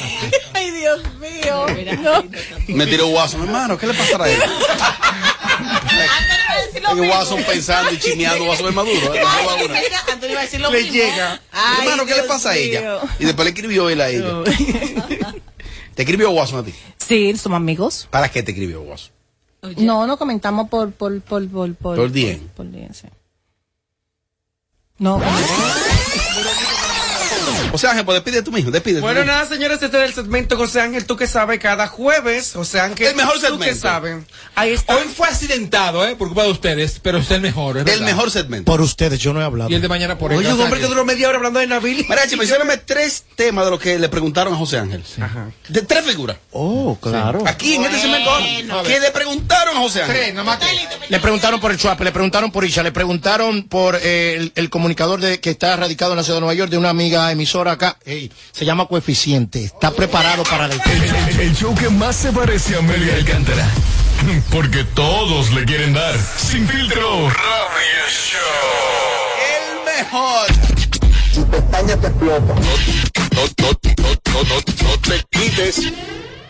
Ay, 0.55 0.71
Dios 0.73 1.01
mío. 1.21 1.67
No. 2.01 2.25
Me 2.69 2.87
tiró 2.87 3.07
guaso. 3.07 3.39
Mi 3.39 3.47
hermano, 3.47 3.79
¿qué 3.79 3.87
le 3.87 3.95
pasará 3.95 4.25
a 4.25 4.31
él? 4.31 4.43
Guaso 6.97 7.37
pensando 7.37 7.93
y 7.93 7.99
chineando 7.99 8.45
guaso 8.45 8.69
es 8.69 8.75
maduro. 8.75 9.13
Antonio 10.13 10.35
va 10.37 10.41
a 10.41 10.45
decir 10.45 10.61
lo 10.61 10.71
Le 10.71 10.79
mismo. 10.83 10.93
llega. 10.95 11.41
Ay, 11.53 11.79
Hermano, 11.83 12.07
¿qué 12.07 12.15
le 12.15 12.23
pasa 12.25 12.51
a 12.51 12.57
ella? 12.57 12.81
mío. 12.81 13.01
Y 13.19 13.25
después 13.25 13.45
le 13.45 13.51
escribió 13.51 13.89
él 13.89 14.01
a 14.01 14.09
ella. 14.09 14.43
¿Te 15.95 16.03
escribió 16.03 16.31
Guaso 16.31 16.59
a 16.59 16.65
ti? 16.65 16.75
Sí, 16.99 17.37
somos 17.37 17.57
amigos. 17.57 18.09
¿Para 18.11 18.31
qué 18.31 18.43
te 18.43 18.53
escribió 18.53 18.81
Guaso? 18.83 19.11
No, 19.77 20.07
no 20.07 20.17
comentamos 20.17 20.69
por 20.69 20.93
por 20.93 21.21
por 21.21 21.49
por 21.49 21.75
por 21.75 21.97
Por 21.97 22.11
DM. 22.13 22.39
Por, 22.39 22.67
por 22.67 22.71
DM, 22.73 22.93
sí. 22.95 23.07
No. 24.99 25.21
José 27.73 27.89
Ángel, 27.89 28.05
pues 28.05 28.17
despide 28.23 28.43
tú 28.43 28.53
mismo, 28.53 28.71
despide. 28.71 29.01
Bueno, 29.01 29.21
mismo. 29.21 29.33
nada, 29.35 29.49
señores, 29.49 29.83
este 29.83 29.97
es 30.03 30.09
el 30.11 30.15
segmento 30.15 30.57
José 30.57 30.81
Ángel, 30.81 31.05
tú 31.07 31.17
que 31.17 31.27
sabes, 31.27 31.59
cada 31.59 31.89
jueves, 31.89 32.53
José 32.55 32.81
Ángel. 32.81 33.07
El 33.09 33.17
mejor 33.17 33.35
tú 33.35 33.41
que 33.41 33.47
segmento. 33.49 33.81
sabes. 33.81 34.17
Ahí 34.55 34.73
está. 34.73 34.95
Hoy 34.97 35.05
fue 35.15 35.27
accidentado, 35.29 36.07
¿eh? 36.07 36.15
Por 36.17 36.29
culpa 36.29 36.45
de 36.45 36.51
ustedes, 36.51 37.01
pero 37.03 37.19
es 37.19 37.31
el 37.31 37.41
mejor. 37.41 37.77
es 37.79 37.81
El 37.81 37.87
verdad. 37.87 38.07
mejor 38.07 38.31
segmento. 38.31 38.71
Por 38.71 38.81
ustedes, 38.81 39.19
yo 39.19 39.33
no 39.33 39.41
he 39.41 39.45
hablado. 39.45 39.71
Y 39.71 39.75
el 39.75 39.81
de 39.83 39.89
mañana 39.89 40.19
por 40.19 40.33
él. 40.33 40.39
Oye, 40.39 40.53
un 40.53 40.61
hombre 40.61 40.81
que 40.81 40.87
duró 40.87 41.05
media 41.05 41.29
hora 41.29 41.39
hablando 41.39 41.59
de 41.61 41.67
Nabil. 41.67 42.05
Mariachi, 42.09 42.37
mencióname 42.37 42.77
tres 42.77 43.25
temas 43.37 43.65
de 43.65 43.71
lo 43.71 43.79
que 43.79 43.99
le 43.99 44.09
preguntaron 44.09 44.53
a 44.55 44.57
José 44.57 44.79
Ángel. 44.79 45.03
De 45.69 45.83
tres 45.83 46.05
figuras. 46.05 46.37
Oh, 46.53 46.99
claro. 47.01 47.43
Aquí 47.47 47.75
en 47.77 47.85
este 47.85 48.01
segmento, 48.01 48.31
que 48.85 49.01
le 49.01 49.11
preguntaron 49.11 49.77
a 49.77 49.81
José 49.81 50.03
Ángel. 50.03 50.17
Tres, 50.17 50.35
nomás 50.35 50.59
tres. 50.59 50.73
Le 51.09 51.21
preguntaron 51.21 51.61
por 51.61 51.71
el 51.71 51.79
Chuape, 51.79 52.05
le 52.05 52.13
preguntaron 52.13 52.51
por 52.53 52.65
Isha, 52.65 52.83
le 52.83 52.93
preguntaron 52.93 53.63
por 53.65 53.97
eh, 54.03 54.35
el, 54.37 54.53
el 54.55 54.71
comunicador 54.71 55.21
de, 55.21 55.41
que 55.41 55.51
está 55.51 55.77
radicado 55.77 56.13
en 56.13 56.17
la 56.19 56.23
ciudad 56.23 56.37
de 56.37 56.41
Nueva 56.43 56.55
York 56.55 56.71
de 56.71 56.79
una 56.79 56.91
amiga 56.91 57.31
emisora 57.33 57.62
acá. 57.69 57.97
Ey, 58.05 58.31
se 58.53 58.65
llama 58.65 58.87
Coeficiente. 58.87 59.65
Está 59.65 59.91
preparado 59.91 60.43
para 60.45 60.69
la 60.69 60.75
El, 60.75 61.41
el 61.41 61.57
show 61.57 61.75
que 61.75 61.89
más 61.89 62.17
se 62.17 62.33
parece 62.33 62.77
a 62.77 62.79
Amelia 62.79 63.15
Alcántara. 63.15 63.69
Porque 64.51 64.85
todos 64.85 65.53
le 65.53 65.65
quieren 65.65 65.93
dar. 65.93 66.15
Sin 66.37 66.67
filtro. 66.67 67.29
Radio 67.29 68.05
Show. 68.09 68.41
El 69.59 69.97
mejor. 69.97 70.47
Tu 71.35 71.47
pestaña 71.49 71.97
te 71.97 72.07
explota. 72.07 72.55
No, 72.55 73.43
no, 73.59 73.71
no, 73.73 74.09
no, 74.33 74.43
no, 74.45 74.89
no 74.89 74.99
te 75.01 75.25
quites. 75.31 75.93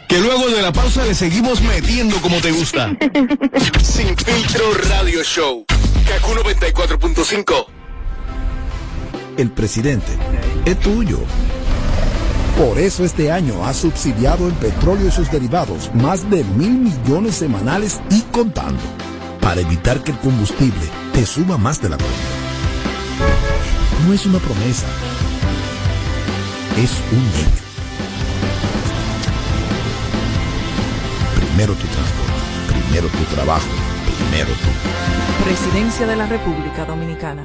Que 0.08 0.18
luego 0.18 0.50
de 0.50 0.60
la 0.60 0.72
pausa 0.72 1.04
le 1.04 1.14
seguimos 1.14 1.62
metiendo 1.62 2.20
como 2.20 2.40
te 2.40 2.50
gusta. 2.52 2.90
Sin 3.82 4.16
filtro 4.16 4.74
Radio 4.88 5.22
Show. 5.22 5.64
Kaku 6.06 6.32
94.5. 6.34 7.81
El 9.36 9.50
presidente 9.50 10.12
es 10.66 10.78
tuyo. 10.80 11.18
Por 12.58 12.78
eso 12.78 13.04
este 13.04 13.32
año 13.32 13.64
ha 13.64 13.72
subsidiado 13.72 14.46
el 14.46 14.52
petróleo 14.54 15.08
y 15.08 15.10
sus 15.10 15.30
derivados 15.30 15.90
más 15.94 16.28
de 16.28 16.44
mil 16.44 16.72
millones 16.72 17.36
semanales 17.36 18.00
y 18.10 18.20
contando, 18.30 18.82
para 19.40 19.62
evitar 19.62 20.02
que 20.04 20.10
el 20.12 20.18
combustible 20.18 20.86
te 21.14 21.24
suba 21.24 21.56
más 21.56 21.80
de 21.80 21.88
la 21.88 21.96
cuenta. 21.96 22.14
No 24.06 24.12
es 24.12 24.26
una 24.26 24.38
promesa, 24.38 24.86
es 26.76 26.90
un 27.10 27.26
hecho. 27.40 27.62
Primero 31.36 31.74
tu 31.74 31.86
transporte, 31.86 32.32
primero 32.68 33.08
tu 33.08 33.34
trabajo, 33.34 33.68
primero 34.04 34.50
tú. 34.50 34.92
Presidencia 35.44 36.06
de 36.06 36.16
la 36.16 36.26
República 36.26 36.84
Dominicana. 36.84 37.44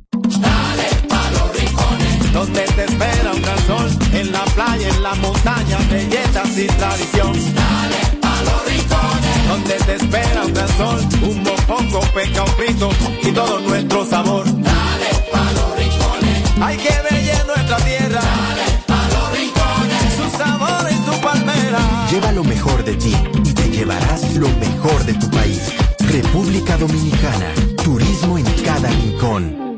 donde 2.33 2.61
te 2.61 2.85
espera 2.85 3.31
un 3.33 3.41
gran 3.41 3.67
sol, 3.67 3.89
en 4.13 4.31
la 4.31 4.43
playa, 4.45 4.87
en 4.87 5.03
la 5.03 5.15
montaña, 5.15 5.77
belletas 5.89 6.57
y 6.57 6.67
tradición. 6.67 7.33
Dale 7.33 8.01
a 8.21 8.41
los 8.43 8.65
rincones, 8.65 9.47
donde 9.47 9.73
te 9.73 9.95
espera 9.95 10.45
un 10.45 10.53
gran 10.53 10.77
sol, 10.77 10.99
un 11.23 11.43
mopongo, 11.43 11.99
peca, 12.13 12.43
un 12.43 12.51
frito 12.51 12.89
y 13.23 13.31
todo 13.31 13.59
nuestro 13.59 14.05
sabor. 14.05 14.45
Dale 14.45 15.09
a 15.33 15.51
los 15.51 15.77
rincones, 15.77 16.43
hay 16.61 16.77
que 16.77 16.95
bella 17.09 17.43
nuestra 17.45 17.77
tierra. 17.77 18.21
Dale 18.21 18.63
a 18.87 19.07
los 19.13 19.31
rincones, 19.37 20.13
su 20.15 20.37
sabor 20.37 20.89
y 20.89 20.95
su 21.05 21.21
palmera. 21.21 22.07
Lleva 22.11 22.31
lo 22.31 22.43
mejor 22.43 22.83
de 22.83 22.93
ti 22.95 23.15
y 23.43 23.53
te 23.53 23.69
llevarás 23.69 24.35
lo 24.35 24.47
mejor 24.49 25.03
de 25.05 25.13
tu 25.13 25.29
país. 25.29 25.61
República 25.99 26.77
Dominicana. 26.77 27.53
Turismo 27.83 28.37
en 28.37 28.45
cada 28.63 28.89
rincón. 28.89 29.70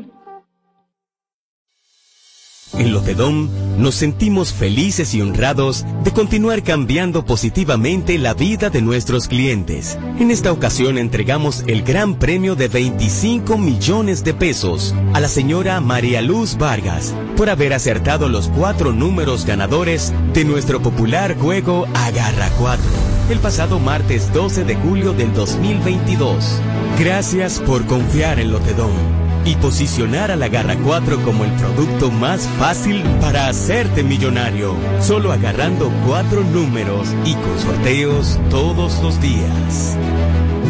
En 2.78 2.92
Lotedom 2.92 3.48
nos 3.78 3.94
sentimos 3.94 4.52
felices 4.52 5.14
y 5.14 5.22
honrados 5.22 5.84
de 6.02 6.12
continuar 6.12 6.62
cambiando 6.62 7.24
positivamente 7.24 8.18
la 8.18 8.34
vida 8.34 8.70
de 8.70 8.82
nuestros 8.82 9.28
clientes. 9.28 9.98
En 10.18 10.30
esta 10.30 10.52
ocasión 10.52 10.98
entregamos 10.98 11.64
el 11.66 11.82
gran 11.82 12.16
premio 12.16 12.56
de 12.56 12.68
25 12.68 13.58
millones 13.58 14.24
de 14.24 14.34
pesos 14.34 14.94
a 15.12 15.20
la 15.20 15.28
señora 15.28 15.80
María 15.80 16.20
Luz 16.20 16.56
Vargas 16.56 17.14
por 17.36 17.48
haber 17.48 17.72
acertado 17.74 18.28
los 18.28 18.48
cuatro 18.48 18.92
números 18.92 19.46
ganadores 19.46 20.12
de 20.32 20.44
nuestro 20.44 20.82
popular 20.82 21.36
juego 21.36 21.86
Agarra 21.94 22.50
4 22.58 22.84
el 23.30 23.38
pasado 23.38 23.78
martes 23.78 24.32
12 24.34 24.64
de 24.64 24.76
julio 24.76 25.14
del 25.14 25.32
2022. 25.32 26.60
Gracias 26.98 27.58
por 27.60 27.86
confiar 27.86 28.38
en 28.38 28.52
Lotedom 28.52 29.23
y 29.44 29.56
posicionar 29.56 30.30
a 30.30 30.36
la 30.36 30.48
Garra 30.48 30.76
4 30.76 31.22
como 31.22 31.44
el 31.44 31.52
producto 31.52 32.10
más 32.10 32.48
fácil 32.58 33.02
para 33.20 33.48
hacerte 33.48 34.02
millonario, 34.02 34.74
solo 35.00 35.32
agarrando 35.32 35.92
cuatro 36.06 36.42
números 36.42 37.08
y 37.24 37.34
con 37.34 37.58
sorteos 37.60 38.38
todos 38.50 39.02
los 39.02 39.20
días. 39.20 39.96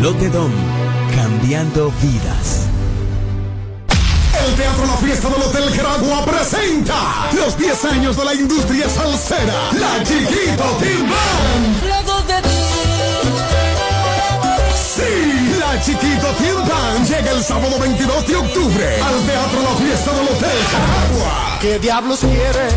Lotedom, 0.00 0.50
cambiando 1.14 1.92
vidas. 2.02 2.68
El 4.46 4.54
Teatro 4.56 4.86
La 4.86 4.96
Fiesta 4.96 5.28
del 5.28 5.42
Hotel 5.42 5.70
Geragua 5.70 6.24
presenta 6.24 7.30
los 7.34 7.56
10 7.56 7.84
años 7.86 8.16
de 8.16 8.24
la 8.24 8.34
industria 8.34 8.88
salsera, 8.88 9.72
La 9.72 10.02
Chiquito 10.02 10.64
Team 10.80 11.93
Chiquito 15.80 16.28
Band 16.66 17.06
llega 17.06 17.32
el 17.32 17.42
sábado 17.42 17.78
22 17.78 18.26
de 18.26 18.36
octubre 18.36 19.02
al 19.02 19.26
Teatro 19.26 19.62
La 19.62 19.76
Fiesta 19.76 20.12
del 20.12 20.28
Hotel 20.28 20.58
Geragua. 20.70 21.58
¿Qué 21.60 21.78
diablos 21.78 22.20
quiere? 22.20 22.68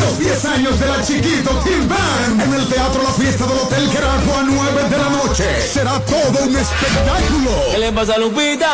Los 0.00 0.18
10 0.18 0.44
años 0.46 0.80
de 0.80 0.86
La 0.86 1.02
Chiquito 1.02 1.50
Team 1.64 1.88
Band 1.88 2.42
en 2.42 2.54
el 2.54 2.66
Teatro 2.68 3.02
La 3.02 3.10
Fiesta 3.10 3.46
del 3.46 3.58
Hotel 3.58 3.90
Geragua 3.90 4.42
9 4.44 4.82
de 4.90 4.98
la 4.98 5.08
noche. 5.10 5.62
Será 5.62 6.00
todo 6.00 6.44
un 6.44 6.56
espectáculo. 6.56 7.50
¿Qué 7.70 7.78
le 7.78 7.92
pasa 7.92 8.14
a 8.14 8.18
Lupita? 8.18 8.72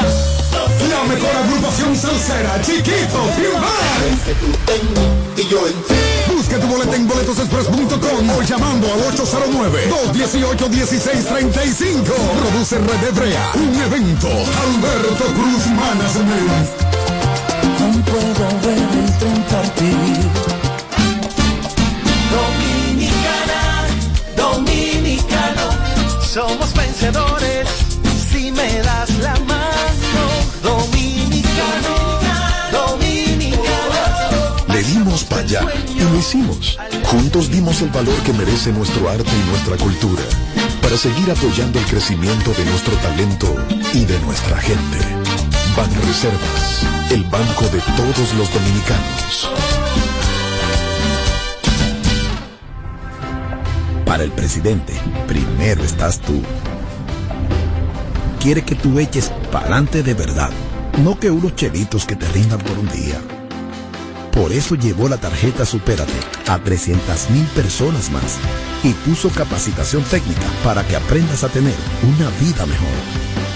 La 0.89 1.05
mejor 1.05 1.37
agrupación 1.37 1.95
salsera, 1.97 2.61
Chiquito 2.63 3.29
Team 3.37 3.61
Band. 3.61 5.39
Y 5.39 5.49
yo 5.49 5.67
en 5.67 5.75
ti. 5.85 6.16
Busca 6.37 6.61
tu 6.61 6.67
boleta 6.67 6.95
en 6.95 7.09
boletosexpress.com 7.09 8.29
o 8.29 8.43
llamando 8.43 8.93
al 8.93 9.01
809-218-1635. 9.17 12.05
Produce 12.05 12.77
Red 12.77 13.05
Hebrea. 13.09 13.53
Un 13.55 13.75
evento. 13.81 14.29
Alberto 14.29 15.25
Cruz 15.33 15.67
Management. 15.69 16.69
Aún 17.81 18.03
puedo 18.03 18.49
ver 18.61 18.77
el 18.77 19.19
tren 19.19 19.43
partir. 19.45 19.97
Dominicana, 22.37 23.89
dominicano, 24.37 25.73
somos 26.23 26.75
vencedores 26.75 27.67
si 28.31 28.53
me 28.53 28.83
das 28.83 29.09
la 29.21 29.37
mano. 29.47 29.66
Y 35.49 36.01
lo 36.01 36.19
hicimos. 36.19 36.77
Juntos 37.05 37.51
dimos 37.51 37.81
el 37.81 37.91
valor 37.91 38.17
que 38.25 38.33
merece 38.33 38.73
nuestro 38.73 39.09
arte 39.09 39.31
y 39.31 39.51
nuestra 39.51 39.77
cultura 39.77 40.23
para 40.83 40.97
seguir 40.97 41.31
apoyando 41.31 41.79
el 41.79 41.85
crecimiento 41.87 42.53
de 42.53 42.65
nuestro 42.65 42.95
talento 42.97 43.55
y 43.95 44.05
de 44.05 44.19
nuestra 44.21 44.57
gente. 44.59 44.99
Banreservas, 45.77 46.83
el 47.11 47.23
banco 47.25 47.65
de 47.65 47.81
todos 47.97 48.35
los 48.35 48.53
dominicanos. 48.53 49.51
Para 54.05 54.25
el 54.25 54.33
presidente, 54.33 54.95
primero 55.29 55.85
estás 55.85 56.21
tú. 56.21 56.43
Quiere 58.41 58.63
que 58.63 58.75
tú 58.75 58.99
eches 58.99 59.31
pa'lante 59.53 60.03
de 60.03 60.15
verdad, 60.15 60.51
no 61.05 61.19
que 61.19 61.31
unos 61.31 61.55
chelitos 61.55 62.05
que 62.05 62.17
te 62.17 62.27
rindan 62.29 62.59
por 62.61 62.79
un 62.79 62.89
día. 62.89 63.21
Por 64.37 64.53
eso 64.53 64.75
llevó 64.75 65.09
la 65.09 65.17
tarjeta 65.17 65.65
Supérate 65.65 66.13
a 66.47 66.59
300.000 66.59 67.47
personas 67.55 68.11
más 68.11 68.37
y 68.85 68.93
puso 68.93 69.31
capacitación 69.31 70.03
técnica 70.05 70.47
para 70.63 70.87
que 70.87 70.95
aprendas 70.95 71.43
a 71.43 71.49
tener 71.49 71.75
una 72.03 72.29
vida 72.39 72.67
mejor. 72.67 72.87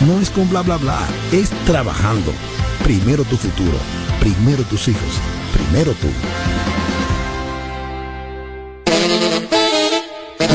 No 0.09 0.19
es 0.19 0.31
con 0.31 0.49
bla 0.49 0.63
bla 0.63 0.79
bla, 0.79 0.99
es 1.33 1.51
trabajando. 1.67 2.33
Primero 2.83 3.25
tu 3.25 3.37
futuro, 3.37 3.77
primero 4.21 4.63
tus 4.65 4.89
hijos, 4.89 5.21
primero 5.53 5.93
tú. 5.93 6.09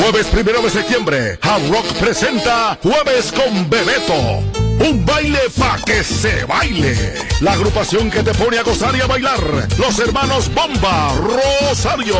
Jueves 0.02 0.26
primero 0.26 0.60
de 0.60 0.70
septiembre, 0.70 1.38
Hard 1.40 1.98
presenta 2.00 2.76
Jueves 2.82 3.30
con 3.32 3.70
Bebeto 3.70 4.55
un 4.80 5.04
baile 5.04 5.40
pa' 5.58 5.78
que 5.84 6.04
se 6.04 6.44
baile. 6.44 7.14
La 7.40 7.52
agrupación 7.52 8.10
que 8.10 8.22
te 8.22 8.32
pone 8.34 8.58
a 8.58 8.62
gozar 8.62 8.94
y 8.96 9.00
a 9.00 9.06
bailar. 9.06 9.68
Los 9.78 9.98
hermanos 9.98 10.50
Bomba 10.54 11.14
Rosario. 11.16 12.16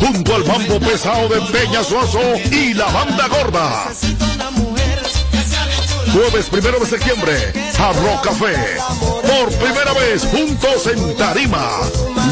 Junto 0.00 0.34
al 0.34 0.44
mambo 0.44 0.80
pesado 0.80 1.28
de 1.28 1.40
Peña 1.52 1.82
Suazo 1.82 2.20
y 2.50 2.74
la 2.74 2.86
banda 2.86 3.28
gorda. 3.28 3.88
Jueves 6.12 6.46
primero 6.46 6.78
de 6.78 6.86
septiembre, 6.86 7.52
Jarro 7.76 8.20
Café. 8.22 8.54
Por 9.22 9.52
primera 9.58 9.92
vez 9.92 10.24
juntos 10.24 10.86
en 10.92 11.16
Tarima. 11.16 11.68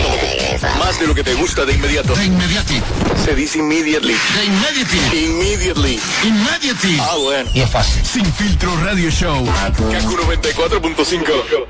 más 0.78 0.98
de 0.98 1.06
lo 1.06 1.14
que 1.14 1.22
te 1.22 1.34
gusta 1.34 1.66
de 1.66 1.74
inmediato. 1.74 2.14
De 2.14 2.24
inmediati. 2.24 2.80
Se 3.22 3.34
dice 3.34 3.58
immediately. 3.58 4.14
De 4.14 4.44
immediately. 4.44 5.24
Immediately. 5.24 6.00
Immediately. 6.24 6.98
Ah, 7.00 7.16
bueno. 7.22 7.50
Y 7.52 7.60
es 7.60 7.70
fácil. 7.70 8.02
Sin 8.04 8.24
filtro 8.24 8.74
radio 8.82 9.10
show. 9.10 9.44
Kaku 9.44 10.16
94.5. 10.16 11.66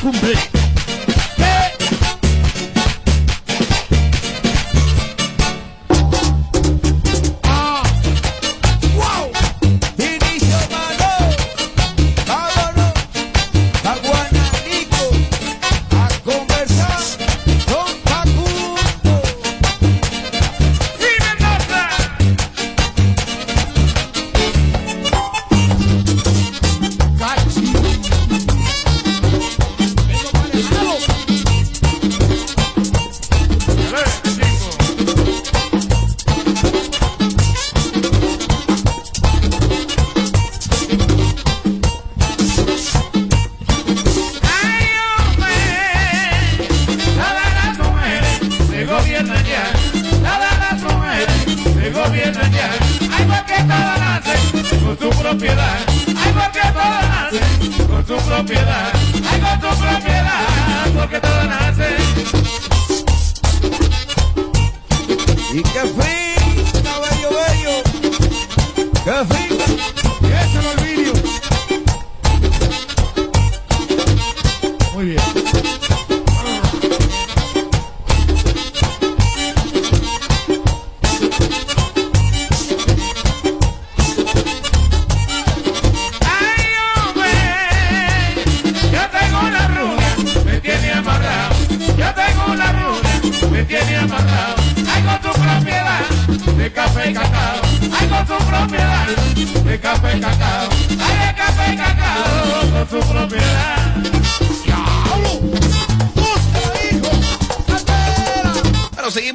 cumple. 0.00 0.57
Gobiernan 49.18 49.44
ya. 49.44 49.72
Todas 50.22 50.58
las 50.58 50.80
mujeres 50.82 51.44
se 51.74 51.90
gobiernan 51.90 52.52
ya. 52.52 52.70
Ay, 53.10 53.24
porque 53.26 53.54
todas 53.64 53.98
nacen 53.98 54.40
con 54.84 54.98
su 54.98 55.08
propiedad. 55.20 55.78
Ay, 55.88 56.32
porque 56.34 56.60
todas 56.72 57.08
nacen 57.08 57.86
con 57.86 58.06
su 58.06 58.16
propiedad. 58.28 58.92
Ay, 59.30 59.40
con 59.40 59.72
su 59.72 59.78
propiedad, 59.82 60.46
porque 60.94 61.20
todas 61.20 61.46
nacen. 61.48 61.96
Y 65.52 65.62
café, 65.62 66.34
cabello 66.84 67.30
bello. 67.40 67.82
Café, 69.04 69.48
y 70.20 70.26
ese 70.26 70.58
no 70.62 70.70
olvido. 70.70 71.12
Muy 74.94 75.04
bien. 75.06 75.27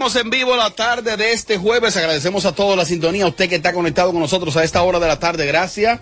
Seguimos 0.09 0.15
en 0.15 0.29
vivo 0.29 0.55
la 0.57 0.69
tarde 0.69 1.15
de 1.15 1.31
este 1.31 1.57
jueves. 1.57 1.95
Agradecemos 1.95 2.45
a 2.45 2.51
todos 2.53 2.75
la 2.75 2.83
sintonía, 2.83 3.23
a 3.23 3.27
usted 3.27 3.47
que 3.47 3.55
está 3.55 3.71
conectado 3.71 4.11
con 4.11 4.19
nosotros 4.19 4.57
a 4.57 4.63
esta 4.63 4.81
hora 4.81 4.99
de 4.99 5.07
la 5.07 5.17
tarde. 5.19 5.45
Gracias. 5.45 6.01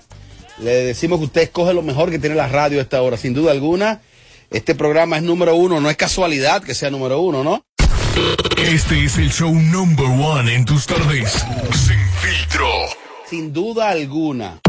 Le 0.58 0.72
decimos 0.72 1.20
que 1.20 1.26
usted 1.26 1.42
escoge 1.42 1.74
lo 1.74 1.84
mejor 1.84 2.10
que 2.10 2.18
tiene 2.18 2.36
la 2.36 2.48
radio 2.48 2.80
a 2.80 2.82
esta 2.82 3.02
hora, 3.02 3.18
sin 3.18 3.34
duda 3.34 3.52
alguna. 3.52 4.02
Este 4.50 4.74
programa 4.74 5.18
es 5.18 5.24
número 5.24 5.56
uno, 5.56 5.80
no 5.80 5.90
es 5.90 5.98
casualidad 5.98 6.64
que 6.64 6.74
sea 6.74 6.90
número 6.90 7.22
uno, 7.22 7.44
¿no? 7.44 7.64
Este 8.58 9.04
es 9.04 9.18
el 9.18 9.32
show 9.32 9.54
number 9.54 10.08
one 10.08 10.54
en 10.54 10.66
tus 10.66 10.88
tardes. 10.88 11.46
Sin 11.74 12.00
filtro. 12.22 12.68
Sin 13.30 13.54
duda 13.54 13.90
alguna. 13.90 14.62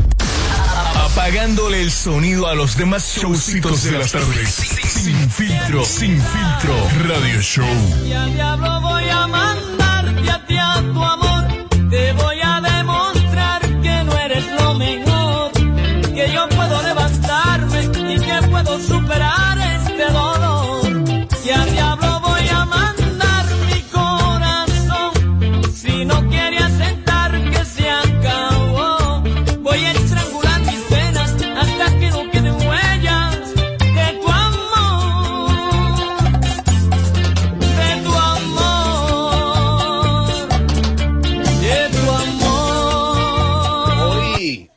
Apagándole 1.13 1.83
el 1.83 1.91
sonido 1.91 2.49
a 2.49 2.55
los 2.55 2.79
demás 2.79 3.07
showcitos 3.19 3.85
de 3.85 3.99
las 3.99 4.13
tardes. 4.13 4.49
Sin 4.49 5.31
filtro, 5.31 5.85
sin 5.85 6.19
filtro. 6.19 6.75
Radio 7.07 7.39
Show. 7.43 7.67
Y 8.03 8.13
al 8.15 8.33
diablo 8.33 8.81
voy 8.81 9.09
a 9.11 9.27
mandarte 9.27 10.31
a 10.31 10.47
ti 10.47 10.57
a 10.57 10.81
tu 10.81 11.05
amor. 11.05 11.69
Te 11.91 12.13
voy 12.15 12.41
a 12.41 12.42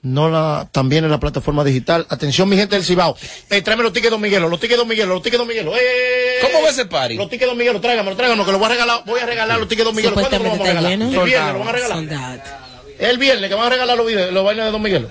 No 0.00 0.30
la, 0.30 0.66
también 0.72 1.04
en 1.04 1.10
la 1.10 1.20
plataforma 1.20 1.62
digital. 1.62 2.06
Atención, 2.08 2.48
mi 2.48 2.56
gente 2.56 2.76
del 2.76 2.86
Cibao. 2.86 3.14
Eh, 3.50 3.60
tráeme 3.60 3.82
los 3.82 3.92
tickets 3.92 4.10
Don 4.10 4.20
Miguelo, 4.20 4.48
los 4.48 4.58
tickets 4.58 4.78
Don 4.78 4.88
Miguelo, 4.88 5.12
los 5.12 5.22
tickets 5.22 5.38
Don 5.38 5.46
Miguelo. 5.46 5.76
Eh, 5.76 6.38
¿Cómo 6.40 6.62
va 6.62 6.70
ese 6.70 6.86
party? 6.86 7.16
Los 7.16 7.28
tickets 7.28 7.50
Don 7.50 7.58
Miguelo, 7.58 7.82
tráigamelo, 7.82 8.16
tráigamelo, 8.16 8.46
que 8.46 8.52
lo 8.52 8.58
voy 8.58 8.66
a 8.66 8.70
regalar, 8.70 9.02
voy 9.04 9.20
a 9.20 9.26
regalar 9.26 9.58
los 9.58 9.68
tickets 9.68 9.84
Don 9.84 9.94
Miguelo. 9.94 10.14
¿Cuándo 10.14 10.38
lo 10.38 10.44
vamos 10.44 10.60
a 10.60 10.64
regalar? 10.64 10.92
El 10.92 10.98
viernes 10.98 11.52
lo 11.52 11.58
van 11.58 11.68
a 11.68 11.72
regalar. 11.72 12.44
El 12.98 13.18
viernes 13.18 13.50
que 13.50 13.54
van 13.54 13.66
a 13.66 13.70
regalar 13.70 13.96
los, 13.98 14.06
videos, 14.06 14.32
los 14.32 14.42
vainas 14.42 14.64
de 14.64 14.72
Don 14.72 14.80
Miguelo. 14.80 15.08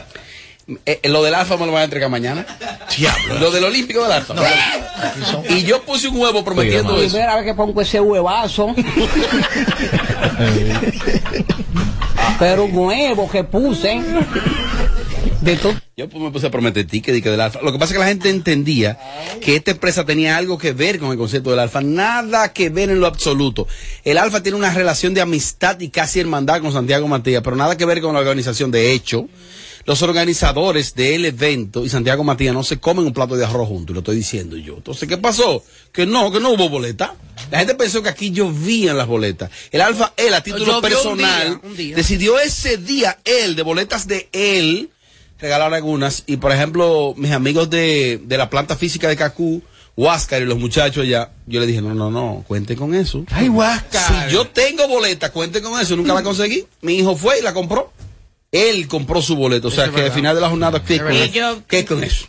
Eh, 0.67 0.99
eh, 1.03 1.09
lo 1.09 1.21
del 1.21 1.35
alfa 1.35 1.57
me 1.57 1.67
lo 1.67 1.71
van 1.71 1.81
a 1.81 1.85
entregar 1.85 2.09
mañana. 2.09 2.45
Lo 3.39 3.51
del 3.51 3.65
olímpico 3.65 4.01
del 4.01 4.11
alfa. 4.11 4.33
Y 5.49 5.63
yo 5.63 5.83
puse 5.83 6.07
un 6.07 6.17
huevo 6.19 6.43
prometiendo 6.43 6.99
eso. 6.99 7.09
Primera 7.09 7.35
vez 7.35 7.45
que 7.45 7.53
pongo 7.53 7.79
ese 7.81 7.99
huevazo. 7.99 8.73
Pero 12.39 12.65
un 12.65 12.75
huevo 12.75 13.29
que 13.29 13.43
puse. 13.43 14.01
De 15.41 15.55
todo. 15.57 15.75
Yo 15.95 16.09
pues, 16.09 16.21
me 16.23 16.31
puse 16.31 16.47
a 16.47 16.51
prometer 16.51 16.85
ticket 16.87 17.23
del 17.23 17.39
alfa. 17.39 17.61
Lo 17.61 17.71
que 17.71 17.77
pasa 17.77 17.93
es 17.93 17.97
que 17.97 17.99
la 17.99 18.07
gente 18.07 18.29
entendía 18.29 18.97
que 19.41 19.55
esta 19.55 19.71
empresa 19.71 20.03
tenía 20.03 20.35
algo 20.35 20.57
que 20.57 20.73
ver 20.73 20.99
con 20.99 21.11
el 21.11 21.17
concepto 21.17 21.51
del 21.51 21.59
alfa. 21.59 21.81
Nada 21.81 22.51
que 22.51 22.69
ver 22.69 22.89
en 22.89 22.99
lo 22.99 23.05
absoluto. 23.05 23.67
El 24.03 24.17
alfa 24.17 24.41
tiene 24.41 24.57
una 24.57 24.73
relación 24.73 25.13
de 25.13 25.21
amistad 25.21 25.79
y 25.79 25.89
casi 25.89 26.19
hermandad 26.19 26.61
con 26.61 26.73
Santiago 26.73 27.07
Matías, 27.07 27.43
pero 27.43 27.55
nada 27.55 27.77
que 27.77 27.85
ver 27.85 28.01
con 28.01 28.15
la 28.15 28.21
organización. 28.21 28.71
De 28.71 28.91
hecho, 28.93 29.27
los 29.85 30.01
organizadores 30.01 30.95
del 30.95 31.25
evento 31.25 31.85
y 31.85 31.89
Santiago 31.89 32.23
Matías 32.23 32.53
no 32.53 32.63
se 32.63 32.79
comen 32.79 33.05
un 33.05 33.13
plato 33.13 33.35
de 33.35 33.45
arroz 33.45 33.67
juntos, 33.67 33.91
y 33.91 33.93
lo 33.93 33.99
estoy 33.99 34.15
diciendo 34.15 34.57
yo. 34.57 34.75
Entonces, 34.77 35.07
¿qué 35.07 35.17
pasó? 35.17 35.63
Que 35.91 36.05
no, 36.05 36.31
que 36.31 36.39
no 36.39 36.51
hubo 36.51 36.69
boleta. 36.69 37.15
La 37.51 37.59
gente 37.59 37.75
pensó 37.75 38.01
que 38.01 38.09
aquí 38.09 38.31
llovían 38.31 38.97
las 38.97 39.07
boletas. 39.07 39.51
El 39.71 39.81
alfa, 39.81 40.13
él 40.17 40.33
a 40.33 40.41
título 40.41 40.77
un 40.77 40.81
personal, 40.81 41.47
día, 41.49 41.59
un 41.63 41.77
día. 41.77 41.95
decidió 41.95 42.39
ese 42.39 42.77
día, 42.77 43.19
él, 43.25 43.55
de 43.55 43.61
boletas 43.61 44.07
de 44.07 44.27
él, 44.31 44.89
regalar 45.39 45.71
algunas. 45.73 46.23
Y 46.25 46.37
por 46.37 46.51
ejemplo, 46.51 47.13
mis 47.15 47.31
amigos 47.31 47.69
de, 47.69 48.19
de 48.23 48.37
la 48.37 48.49
planta 48.49 48.75
física 48.75 49.07
de 49.07 49.15
Cacú, 49.15 49.61
Huáscar 49.97 50.41
y 50.41 50.45
los 50.45 50.57
muchachos 50.57 51.03
allá, 51.03 51.31
yo 51.45 51.59
le 51.59 51.67
dije, 51.67 51.81
no, 51.81 51.93
no, 51.93 52.09
no, 52.09 52.43
cuenten 52.47 52.77
con 52.77 52.95
eso. 52.95 53.23
Ay, 53.31 53.49
Huáscar. 53.49 54.29
Si 54.29 54.33
yo 54.33 54.47
tengo 54.47 54.87
boleta, 54.87 55.31
cuenten 55.31 55.63
con 55.63 55.79
eso. 55.79 55.95
Nunca 55.95 56.13
la 56.15 56.23
conseguí. 56.23 56.65
Mi 56.81 56.95
hijo 56.95 57.15
fue 57.15 57.39
y 57.39 57.41
la 57.43 57.53
compró. 57.53 57.93
Él 58.55 58.87
compró 58.87 59.21
su 59.21 59.35
boleto. 59.35 59.67
O 59.67 59.71
sea, 59.71 59.85
es 59.85 59.91
que 59.91 60.01
al 60.03 60.11
final 60.11 60.33
de 60.35 60.41
la 60.41 60.49
jornada, 60.49 60.83
¿qué 60.83 60.95
Es 60.95 61.01
con 61.01 61.11
eso? 61.11 61.63
¿Qué 61.67 61.85
con 61.85 62.03
eso? 62.03 62.25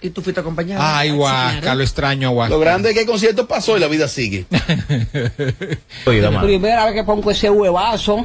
Y 0.00 0.10
tú 0.10 0.22
fuiste 0.22 0.40
acompañado. 0.40 0.80
Ay, 0.84 1.10
Huáscar, 1.10 1.60
claro. 1.60 1.78
lo 1.78 1.82
extraño, 1.82 2.30
Huáscar. 2.30 2.56
Lo 2.56 2.60
grande 2.60 2.90
es 2.90 2.94
que 2.94 3.00
el 3.00 3.06
concierto 3.06 3.48
pasó 3.48 3.76
y 3.76 3.80
la 3.80 3.88
vida 3.88 4.06
sigue. 4.06 4.46
Primera 6.04 6.84
vez 6.84 6.94
que 6.94 7.02
pongo 7.02 7.32
ese 7.32 7.50
huevazo. 7.50 8.24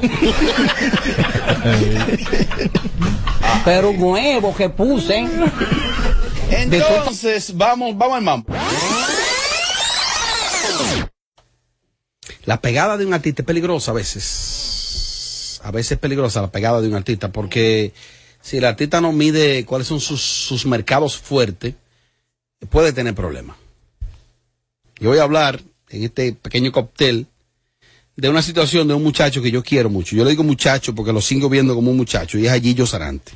Pero 3.64 3.90
un 3.90 4.00
huevo 4.00 4.54
que 4.54 4.68
puse. 4.68 5.26
Entonces, 6.50 7.56
vamos, 7.56 7.96
vamos 7.98 8.16
al 8.16 8.22
mambo. 8.22 8.54
La 12.44 12.60
pegada 12.60 12.96
de 12.96 13.06
un 13.06 13.14
artista 13.14 13.42
es 13.42 13.46
peligrosa 13.46 13.90
a 13.90 13.94
veces. 13.94 14.63
A 15.64 15.70
veces 15.70 15.92
es 15.92 15.98
peligrosa 15.98 16.42
la 16.42 16.52
pegada 16.52 16.80
de 16.80 16.88
un 16.88 16.94
artista 16.94 17.32
porque 17.32 17.92
si 18.42 18.58
el 18.58 18.64
artista 18.66 19.00
no 19.00 19.12
mide 19.12 19.64
cuáles 19.64 19.88
son 19.88 19.98
sus, 19.98 20.20
sus 20.20 20.66
mercados 20.66 21.16
fuertes, 21.16 21.74
puede 22.68 22.92
tener 22.92 23.14
problemas. 23.14 23.56
Yo 25.00 25.08
voy 25.08 25.18
a 25.18 25.22
hablar 25.22 25.62
en 25.88 26.04
este 26.04 26.34
pequeño 26.34 26.70
cóctel 26.70 27.26
de 28.16 28.28
una 28.28 28.42
situación 28.42 28.86
de 28.86 28.94
un 28.94 29.02
muchacho 29.02 29.42
que 29.42 29.50
yo 29.50 29.62
quiero 29.62 29.88
mucho. 29.88 30.14
Yo 30.14 30.24
le 30.24 30.30
digo 30.30 30.44
muchacho 30.44 30.94
porque 30.94 31.12
lo 31.12 31.22
sigo 31.22 31.48
viendo 31.48 31.74
como 31.74 31.90
un 31.90 31.96
muchacho 31.96 32.38
y 32.38 32.46
es 32.46 32.52
a 32.52 32.60
Gillo 32.60 32.86
Sarante. 32.86 33.32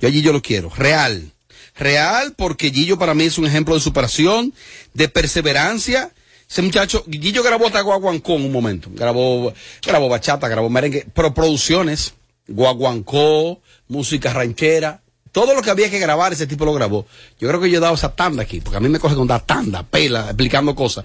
Yo 0.00 0.08
a 0.08 0.10
Gillo 0.10 0.32
lo 0.32 0.42
quiero, 0.42 0.70
real. 0.70 1.32
Real 1.76 2.34
porque 2.36 2.70
Gillo 2.70 2.98
para 2.98 3.14
mí 3.14 3.24
es 3.24 3.38
un 3.38 3.46
ejemplo 3.46 3.74
de 3.74 3.80
superación, 3.80 4.52
de 4.92 5.08
perseverancia. 5.08 6.12
Ese 6.50 6.62
muchacho, 6.62 7.04
Gillo 7.08 7.44
grabó 7.44 7.66
hasta 7.66 7.80
Guaguancó 7.80 8.34
en 8.34 8.46
un 8.46 8.52
momento. 8.52 8.90
Grabó, 8.92 9.52
grabó 9.86 10.08
bachata, 10.08 10.48
grabó 10.48 10.68
merengue, 10.68 11.06
pero 11.14 11.32
producciones, 11.32 12.14
Guaguancó, 12.48 13.60
música 13.86 14.32
ranchera, 14.32 15.00
todo 15.30 15.54
lo 15.54 15.62
que 15.62 15.70
había 15.70 15.88
que 15.88 16.00
grabar, 16.00 16.32
ese 16.32 16.48
tipo 16.48 16.64
lo 16.64 16.74
grabó. 16.74 17.06
Yo 17.38 17.46
creo 17.46 17.60
que 17.60 17.70
yo 17.70 17.78
he 17.78 17.80
dado 17.80 17.94
esa 17.94 18.16
tanda 18.16 18.42
aquí, 18.42 18.60
porque 18.60 18.78
a 18.78 18.80
mí 18.80 18.88
me 18.88 18.98
coge 18.98 19.14
con 19.14 19.28
dar 19.28 19.46
tanda, 19.46 19.84
pela, 19.84 20.24
explicando 20.24 20.74
cosas. 20.74 21.04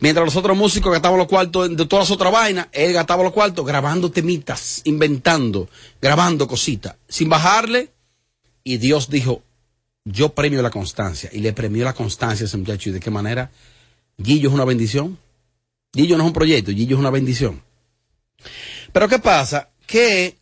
Mientras 0.00 0.24
los 0.24 0.36
otros 0.36 0.56
músicos 0.56 0.90
gastaban 0.90 1.18
los 1.18 1.28
cuartos 1.28 1.76
de 1.76 1.84
todas 1.84 2.08
las 2.08 2.10
otras 2.10 2.32
vainas, 2.32 2.68
él 2.72 2.94
gastaba 2.94 3.22
los 3.22 3.32
cuartos 3.32 3.66
grabando 3.66 4.10
temitas, 4.10 4.80
inventando, 4.84 5.68
grabando 6.00 6.48
cositas, 6.48 6.94
sin 7.06 7.28
bajarle. 7.28 7.90
Y 8.64 8.78
Dios 8.78 9.10
dijo, 9.10 9.42
yo 10.04 10.30
premio 10.30 10.62
la 10.62 10.70
constancia. 10.70 11.28
Y 11.30 11.40
le 11.40 11.52
premió 11.52 11.84
la 11.84 11.92
constancia 11.92 12.44
a 12.44 12.46
ese 12.46 12.56
muchacho. 12.56 12.88
¿Y 12.88 12.92
de 12.92 13.00
qué 13.00 13.10
manera? 13.10 13.50
Gillo 14.22 14.48
es 14.48 14.54
una 14.54 14.64
bendición. 14.64 15.18
Gillo 15.94 16.16
no 16.16 16.24
es 16.24 16.28
un 16.28 16.32
proyecto, 16.32 16.72
Gillo 16.72 16.96
es 16.96 17.00
una 17.00 17.10
bendición. 17.10 17.62
Pero 18.92 19.08
¿qué 19.08 19.18
pasa? 19.18 19.70
Que 19.86 20.36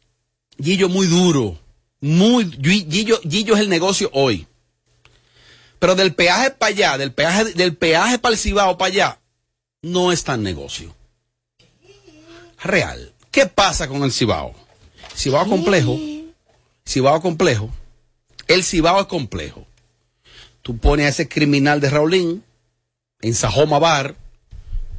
Gillo 0.62 0.88
muy 0.88 1.06
duro. 1.06 1.58
Muy, 2.00 2.50
Gillo, 2.62 3.20
es 3.22 3.60
el 3.60 3.68
negocio 3.68 4.10
hoy. 4.12 4.46
Pero 5.78 5.94
del 5.94 6.14
peaje 6.14 6.50
para 6.50 6.70
allá, 6.70 6.98
del 6.98 7.12
peaje, 7.12 7.52
del 7.52 7.76
peaje 7.76 8.18
para 8.18 8.34
el 8.34 8.38
Cibao 8.38 8.78
para 8.78 8.92
allá, 8.92 9.20
no 9.82 10.12
es 10.12 10.24
tan 10.24 10.42
negocio. 10.42 10.94
Real. 12.62 13.12
¿Qué 13.30 13.46
pasa 13.46 13.88
con 13.88 14.02
el 14.02 14.12
Cibao? 14.12 14.54
Cibao 15.14 15.46
complejo. 15.46 15.98
Cibao 16.86 17.20
complejo. 17.20 17.70
El 18.48 18.64
Cibao 18.64 19.00
es 19.00 19.06
complejo. 19.06 19.66
Tú 20.62 20.78
pones 20.78 21.06
a 21.06 21.08
ese 21.10 21.28
criminal 21.28 21.80
de 21.80 21.90
Raulín 21.90 22.44
en 23.20 23.34
Sajoma 23.34 23.78
Bar 23.78 24.16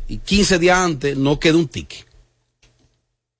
y 0.07 0.17
15 0.17 0.59
días 0.59 0.77
antes 0.77 1.17
no 1.17 1.39
queda 1.39 1.57
un 1.57 1.67
ticket. 1.67 2.05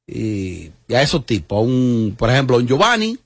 Y, 0.05 0.71
a 0.89 1.01
esos 1.01 1.25
tipos, 1.25 1.57
a 1.57 1.61
un, 1.61 2.15
por 2.17 2.29
ejemplo, 2.29 2.55
a 2.55 2.59
un 2.59 2.67
Giovanni, 2.67 3.17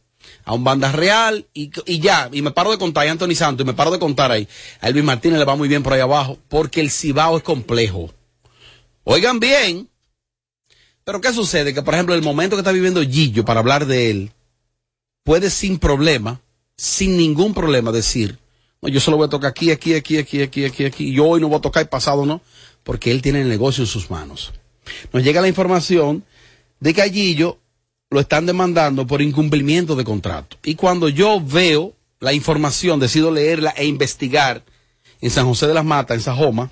a 0.45 0.53
un 0.53 0.63
Banda 0.63 0.91
Real 0.91 1.45
y, 1.53 1.71
y 1.85 1.99
ya, 1.99 2.29
y 2.31 2.41
me 2.41 2.51
paro 2.51 2.71
de 2.71 2.77
contar, 2.77 3.05
y 3.05 3.09
a 3.09 3.11
Anthony 3.11 3.35
Santos, 3.35 3.63
y 3.63 3.67
me 3.67 3.73
paro 3.73 3.91
de 3.91 3.99
contar 3.99 4.31
ahí. 4.31 4.47
A 4.79 4.87
Elvis 4.87 5.03
Martínez 5.03 5.39
le 5.39 5.45
va 5.45 5.55
muy 5.55 5.67
bien 5.67 5.83
por 5.83 5.93
ahí 5.93 6.01
abajo, 6.01 6.39
porque 6.49 6.81
el 6.81 6.89
Cibao 6.89 7.37
es 7.37 7.43
complejo. 7.43 8.11
Oigan 9.03 9.39
bien, 9.39 9.89
pero 11.03 11.21
¿qué 11.21 11.33
sucede? 11.33 11.73
Que 11.73 11.81
por 11.81 11.93
ejemplo, 11.93 12.15
el 12.15 12.21
momento 12.21 12.55
que 12.55 12.61
está 12.61 12.71
viviendo 12.71 13.01
Gillo, 13.03 13.45
para 13.45 13.59
hablar 13.59 13.85
de 13.85 14.09
él, 14.09 14.31
puede 15.23 15.49
sin 15.49 15.77
problema, 15.77 16.41
sin 16.75 17.17
ningún 17.17 17.53
problema 17.53 17.91
decir, 17.91 18.39
no, 18.81 18.89
yo 18.89 18.99
solo 18.99 19.17
voy 19.17 19.27
a 19.27 19.29
tocar 19.29 19.51
aquí, 19.51 19.71
aquí, 19.71 19.93
aquí, 19.93 20.17
aquí, 20.17 20.41
aquí, 20.41 20.65
aquí, 20.65 20.85
aquí, 20.85 21.13
yo 21.13 21.25
hoy 21.25 21.39
no 21.39 21.49
voy 21.49 21.57
a 21.57 21.61
tocar 21.61 21.83
y 21.83 21.87
pasado 21.87 22.25
no, 22.25 22.41
porque 22.83 23.11
él 23.11 23.21
tiene 23.21 23.41
el 23.41 23.49
negocio 23.49 23.83
en 23.83 23.87
sus 23.87 24.09
manos. 24.09 24.53
Nos 25.13 25.23
llega 25.23 25.41
la 25.41 25.47
información 25.47 26.23
de 26.79 26.93
que 26.93 27.01
a 27.01 27.09
Gillo 27.09 27.59
lo 28.09 28.19
están 28.19 28.45
demandando 28.45 29.05
por 29.05 29.21
incumplimiento 29.21 29.95
de 29.95 30.03
contrato. 30.03 30.57
Y 30.63 30.75
cuando 30.75 31.09
yo 31.09 31.39
veo 31.39 31.93
la 32.19 32.33
información, 32.33 32.99
decido 32.99 33.31
leerla 33.31 33.71
e 33.77 33.85
investigar 33.85 34.63
en 35.21 35.29
San 35.29 35.45
José 35.45 35.67
de 35.67 35.75
las 35.75 35.85
Matas, 35.85 36.17
en 36.17 36.23
Sajoma, 36.23 36.71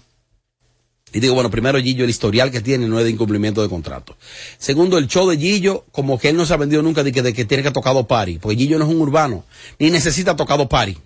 Y 1.14 1.20
digo, 1.20 1.34
bueno, 1.34 1.50
primero 1.50 1.80
Gillo, 1.80 2.04
el 2.04 2.10
historial 2.10 2.52
que 2.52 2.62
tiene 2.62 2.88
no 2.88 3.00
es 3.00 3.06
de 3.06 3.12
incumplimiento 3.12 3.62
de 3.62 3.70
contrato. 3.70 4.16
Segundo, 4.58 4.98
el 4.98 5.08
show 5.08 5.28
de 5.30 5.38
Gillo, 5.38 5.86
como 5.92 6.20
que 6.20 6.30
él 6.30 6.38
no 6.38 6.46
se 6.46 6.54
ha 6.54 6.58
vendido 6.58 6.82
nunca 6.82 7.04
de 7.04 7.12
que, 7.12 7.46
tiene 7.46 7.64
que 7.64 7.72
tocar 7.72 7.94
dos 7.94 8.06
porque 8.08 8.56
Gillo 8.58 8.78
no 8.78 8.86
es 8.86 8.92
un 8.92 9.02
urbano, 9.02 9.44
ni 9.80 9.90
necesita 9.90 10.36
tocar 10.36 10.58
dos 10.58 10.68
pari. 10.68 10.98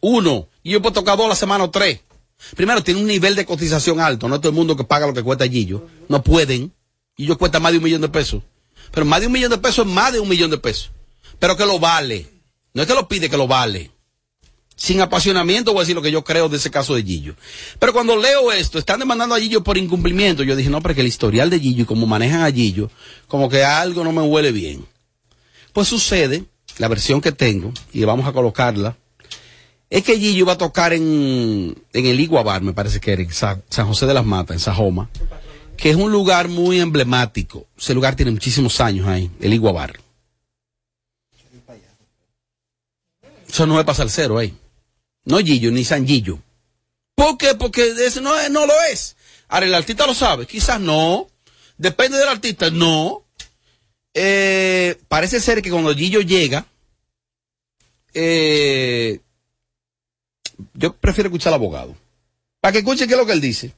Uno, 0.00 0.48
Gillo 0.62 0.82
puede 0.82 0.94
tocar 0.94 1.16
dos 1.16 1.28
la 1.28 1.34
semana 1.34 1.64
o 1.64 1.70
tres. 1.70 2.00
Primero, 2.54 2.82
tiene 2.82 3.00
un 3.00 3.06
nivel 3.06 3.34
de 3.34 3.44
cotización 3.44 4.00
alto, 4.00 4.28
no 4.28 4.40
todo 4.40 4.50
el 4.50 4.54
mundo 4.54 4.76
que 4.76 4.84
paga 4.84 5.06
lo 5.06 5.14
que 5.14 5.22
cuesta 5.22 5.48
Gillo. 5.48 5.86
No 6.08 6.22
pueden. 6.22 6.72
Gillo 7.16 7.36
cuesta 7.36 7.58
más 7.58 7.72
de 7.72 7.78
un 7.78 7.84
millón 7.84 8.00
de 8.00 8.08
pesos. 8.08 8.42
Pero 8.92 9.04
más 9.04 9.20
de 9.20 9.26
un 9.26 9.32
millón 9.32 9.50
de 9.50 9.58
pesos 9.58 9.86
es 9.86 9.92
más 9.92 10.12
de 10.12 10.20
un 10.20 10.28
millón 10.28 10.50
de 10.50 10.58
pesos. 10.58 10.90
Pero 11.38 11.56
que 11.56 11.66
lo 11.66 11.78
vale. 11.78 12.26
No 12.74 12.82
es 12.82 12.88
que 12.88 12.94
lo 12.94 13.08
pide, 13.08 13.28
que 13.28 13.36
lo 13.36 13.48
vale 13.48 13.90
sin 14.78 15.00
apasionamiento 15.00 15.72
voy 15.72 15.80
a 15.80 15.82
decir 15.82 15.96
lo 15.96 16.02
que 16.02 16.12
yo 16.12 16.22
creo 16.22 16.48
de 16.48 16.56
ese 16.56 16.70
caso 16.70 16.94
de 16.94 17.02
Gillo. 17.02 17.34
Pero 17.80 17.92
cuando 17.92 18.16
leo 18.16 18.52
esto, 18.52 18.78
están 18.78 19.00
demandando 19.00 19.34
a 19.34 19.40
Gillo 19.40 19.62
por 19.62 19.76
incumplimiento, 19.76 20.44
yo 20.44 20.54
dije, 20.54 20.70
no, 20.70 20.80
porque 20.80 21.00
el 21.00 21.08
historial 21.08 21.50
de 21.50 21.58
Gillo 21.58 21.82
y 21.82 21.86
cómo 21.86 22.06
manejan 22.06 22.42
a 22.42 22.52
Gillo, 22.52 22.88
como 23.26 23.48
que 23.48 23.64
algo 23.64 24.04
no 24.04 24.12
me 24.12 24.22
huele 24.22 24.52
bien. 24.52 24.86
Pues 25.72 25.88
sucede, 25.88 26.44
la 26.78 26.86
versión 26.86 27.20
que 27.20 27.32
tengo, 27.32 27.72
y 27.92 28.04
vamos 28.04 28.26
a 28.26 28.32
colocarla, 28.32 28.96
es 29.90 30.02
que 30.04 30.18
Gillo 30.18 30.46
va 30.46 30.52
a 30.54 30.58
tocar 30.58 30.92
en, 30.92 31.74
en 31.92 32.06
el 32.06 32.20
Iguabar, 32.20 32.62
me 32.62 32.72
parece 32.72 33.00
que 33.00 33.12
era, 33.12 33.22
en 33.22 33.32
Sa- 33.32 33.60
San 33.70 33.86
José 33.86 34.06
de 34.06 34.14
las 34.14 34.24
Matas, 34.26 34.54
en 34.56 34.60
Sajoma, 34.60 35.08
que 35.76 35.90
es 35.90 35.96
un 35.96 36.10
lugar 36.12 36.48
muy 36.48 36.80
emblemático. 36.80 37.66
Ese 37.78 37.94
lugar 37.94 38.14
tiene 38.16 38.30
muchísimos 38.32 38.80
años 38.80 39.06
ahí, 39.08 39.30
el 39.40 39.54
Iguabar. 39.54 39.98
Eso 43.48 43.66
no 43.66 43.78
es 43.78 43.84
para 43.86 43.96
salsero 43.96 44.38
ahí. 44.38 44.54
No 45.24 45.38
Gillo, 45.38 45.70
ni 45.70 45.84
San 45.84 46.06
Gillo. 46.06 46.38
¿Por 47.14 47.38
qué? 47.38 47.54
Porque 47.54 47.88
ese 48.06 48.20
no, 48.20 48.32
no 48.50 48.66
lo 48.66 48.74
es. 48.92 49.16
Ahora, 49.48 49.66
el 49.66 49.74
artista 49.74 50.06
lo 50.06 50.14
sabe. 50.14 50.46
Quizás 50.46 50.80
no. 50.80 51.28
Depende 51.78 52.18
del 52.18 52.28
artista. 52.28 52.70
No. 52.70 53.24
Eh, 54.14 54.98
parece 55.08 55.40
ser 55.40 55.62
que 55.62 55.70
cuando 55.70 55.94
Gillo 55.94 56.20
llega, 56.20 56.66
eh, 58.14 59.20
yo 60.74 60.94
prefiero 60.94 61.28
escuchar 61.28 61.52
al 61.52 61.60
abogado. 61.60 61.96
Para 62.60 62.72
que 62.72 62.78
escuchen 62.78 63.06
qué 63.06 63.14
es 63.14 63.20
lo 63.20 63.26
que 63.26 63.32
él 63.32 63.40
dice. 63.40 63.72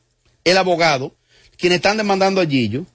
El 0.44 0.56
abogado, 0.56 1.14
quienes 1.56 1.76
están 1.76 1.96
demandando 1.96 2.40
a 2.40 2.46
Gillo, 2.46 2.86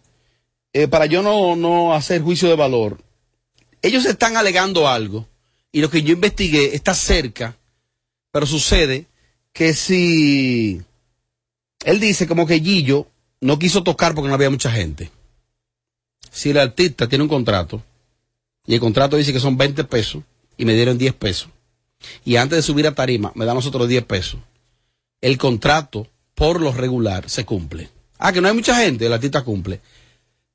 eh, 0.74 0.88
para 0.88 1.06
yo 1.06 1.22
no, 1.22 1.56
no 1.56 1.94
hacer 1.94 2.22
juicio 2.22 2.50
de 2.50 2.56
valor, 2.56 3.02
ellos 3.82 4.06
están 4.06 4.36
alegando 4.36 4.88
algo 4.88 5.28
y 5.72 5.82
lo 5.82 5.90
que 5.90 6.02
yo 6.02 6.14
investigué 6.14 6.76
está 6.76 6.94
cerca, 6.94 7.58
pero 8.32 8.46
sucede 8.46 9.06
que 9.54 9.74
si 9.74 10.82
él 11.86 12.00
dice 12.00 12.28
como 12.28 12.48
que 12.48 12.60
Gillo 12.60 13.08
no 13.42 13.60
quiso 13.60 13.84
tocar 13.84 14.16
porque 14.16 14.28
no 14.28 14.34
había 14.34 14.50
mucha 14.50 14.72
gente. 14.72 15.12
Si 16.32 16.50
el 16.50 16.58
artista 16.58 17.08
tiene 17.08 17.24
un 17.24 17.30
contrato 17.30 17.84
y 18.66 18.74
el 18.74 18.80
contrato 18.80 19.18
dice 19.18 19.32
que 19.32 19.40
son 19.40 19.56
20 19.56 19.84
pesos 19.84 20.24
y 20.58 20.66
me 20.66 20.74
dieron 20.74 20.98
10 20.98 21.14
pesos 21.14 21.50
y 22.24 22.36
antes 22.36 22.58
de 22.58 22.62
subir 22.62 22.88
a 22.88 22.96
tarima 22.96 23.32
me 23.36 23.46
dan 23.46 23.56
nosotros 23.56 23.88
10 23.88 24.04
pesos, 24.06 24.40
el 25.22 25.38
contrato 25.38 26.08
por 26.36 26.62
lo 26.62 26.72
regular 26.72 27.30
se 27.30 27.46
cumple. 27.46 27.90
Ah, 28.18 28.32
que 28.32 28.42
no 28.42 28.48
hay 28.48 28.54
mucha 28.54 28.76
gente, 28.76 29.06
el 29.06 29.14
artista 29.14 29.44
cumple. 29.44 29.82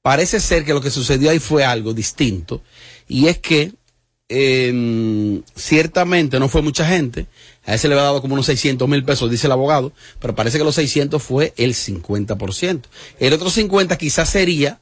Parece 0.03 0.41
ser 0.41 0.65
que 0.65 0.73
lo 0.73 0.81
que 0.81 0.91
sucedió 0.91 1.31
ahí 1.31 1.39
fue 1.39 1.65
algo 1.65 1.93
distinto 1.93 2.63
y 3.09 3.27
es 3.27 3.39
que 3.39 3.73
eh, 4.33 5.43
ciertamente 5.57 6.39
no 6.39 6.49
fue 6.49 6.63
mucha 6.63 6.87
gente. 6.87 7.27
A 7.67 7.75
ese 7.75 7.89
le 7.89 7.95
había 7.95 8.05
dado 8.05 8.23
como 8.23 8.35
unos 8.35 8.47
600 8.47 8.89
mil 8.89 9.05
pesos, 9.05 9.31
dice 9.31 9.47
el 9.47 9.53
abogado, 9.53 9.93
pero 10.21 10.35
parece 10.35 10.57
que 10.57 10.65
los 10.65 10.77
600 10.77 11.23
fue 11.23 11.53
el 11.57 11.75
50%. 11.75 12.83
El 13.19 13.33
otro 13.33 13.51
50 13.51 13.99
quizás 13.99 14.31
sería 14.31 14.81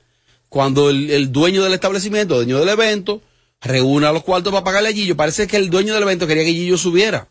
cuando 0.48 0.90
el, 0.90 1.10
el 1.10 1.32
dueño 1.32 1.64
del 1.64 1.72
establecimiento, 1.72 2.34
el 2.34 2.46
dueño 2.46 2.60
del 2.60 2.68
evento, 2.68 3.22
reúna 3.60 4.12
los 4.12 4.22
cuartos 4.24 4.52
para 4.52 4.64
pagarle 4.64 4.90
a 4.90 4.92
Gillo. 4.92 5.16
Parece 5.16 5.46
que 5.46 5.56
el 5.56 5.70
dueño 5.70 5.94
del 5.94 6.02
evento 6.02 6.26
quería 6.26 6.44
que 6.44 6.52
Gillo 6.52 6.78
subiera. 6.78 7.28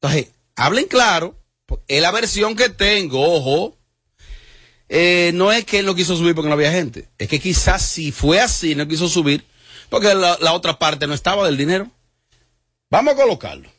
Entonces, 0.00 0.28
hablen 0.56 0.86
claro. 0.86 1.36
Es 1.86 2.02
la 2.02 2.10
versión 2.10 2.56
que 2.56 2.68
tengo, 2.68 3.22
ojo. 3.22 3.76
Eh, 4.88 5.30
no 5.34 5.52
es 5.52 5.64
que 5.64 5.78
él 5.78 5.86
no 5.86 5.94
quiso 5.94 6.16
subir 6.16 6.34
porque 6.34 6.48
no 6.48 6.54
había 6.54 6.72
gente. 6.72 7.08
Es 7.18 7.28
que 7.28 7.38
quizás 7.38 7.86
si 7.86 8.10
fue 8.10 8.40
así, 8.40 8.74
no 8.74 8.88
quiso 8.88 9.08
subir 9.08 9.44
porque 9.90 10.14
la, 10.14 10.38
la 10.40 10.52
otra 10.52 10.78
parte 10.78 11.06
no 11.06 11.14
estaba 11.14 11.44
del 11.44 11.56
dinero. 11.56 11.90
Vamos 12.88 13.14
a 13.14 13.16
colocarlo. 13.16 13.70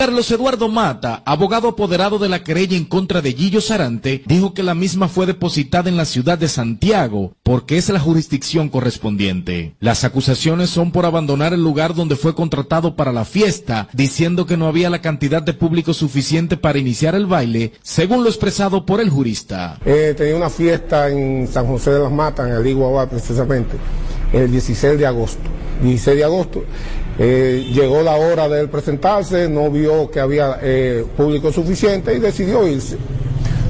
Carlos 0.00 0.30
Eduardo 0.30 0.68
Mata, 0.68 1.24
abogado 1.26 1.66
apoderado 1.66 2.20
de 2.20 2.28
la 2.28 2.44
querella 2.44 2.76
en 2.76 2.84
contra 2.84 3.20
de 3.20 3.32
Gillo 3.32 3.60
Sarante, 3.60 4.22
dijo 4.26 4.54
que 4.54 4.62
la 4.62 4.76
misma 4.76 5.08
fue 5.08 5.26
depositada 5.26 5.88
en 5.88 5.96
la 5.96 6.04
ciudad 6.04 6.38
de 6.38 6.46
Santiago 6.46 7.32
porque 7.42 7.78
es 7.78 7.88
la 7.88 7.98
jurisdicción 7.98 8.68
correspondiente. 8.68 9.74
Las 9.80 10.04
acusaciones 10.04 10.70
son 10.70 10.92
por 10.92 11.04
abandonar 11.04 11.52
el 11.52 11.64
lugar 11.64 11.96
donde 11.96 12.14
fue 12.14 12.36
contratado 12.36 12.94
para 12.94 13.12
la 13.12 13.24
fiesta, 13.24 13.88
diciendo 13.92 14.46
que 14.46 14.56
no 14.56 14.68
había 14.68 14.88
la 14.88 15.02
cantidad 15.02 15.42
de 15.42 15.52
público 15.52 15.92
suficiente 15.92 16.56
para 16.56 16.78
iniciar 16.78 17.16
el 17.16 17.26
baile, 17.26 17.72
según 17.82 18.22
lo 18.22 18.28
expresado 18.28 18.86
por 18.86 19.00
el 19.00 19.10
jurista. 19.10 19.80
Eh, 19.84 20.14
tenía 20.16 20.36
una 20.36 20.48
fiesta 20.48 21.08
en 21.08 21.48
San 21.48 21.66
José 21.66 21.90
de 21.90 21.98
las 21.98 22.12
Matas, 22.12 22.46
en 22.46 22.54
el 22.54 22.64
Iguabá 22.64 23.10
precisamente, 23.10 23.76
el 24.32 24.48
16 24.48 24.96
de 24.96 25.06
agosto. 25.08 25.50
16 25.82 26.18
de 26.18 26.24
agosto. 26.24 26.64
Eh, 27.20 27.68
llegó 27.72 28.02
la 28.02 28.16
hora 28.16 28.48
de 28.48 28.60
él 28.60 28.68
presentarse, 28.68 29.48
no 29.48 29.70
vio 29.70 30.08
que 30.08 30.20
había 30.20 30.58
eh, 30.62 31.04
público 31.16 31.50
suficiente 31.52 32.14
y 32.14 32.20
decidió 32.20 32.66
irse, 32.66 32.96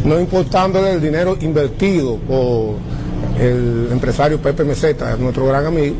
no 0.05 0.21
importándole 0.21 0.93
el 0.93 1.01
dinero 1.01 1.37
invertido 1.41 2.17
por 2.17 2.75
el 3.41 3.89
empresario 3.91 4.39
Pepe 4.39 4.65
Meseta, 4.65 5.17
nuestro 5.17 5.47
gran 5.47 5.65
amigo, 5.65 5.95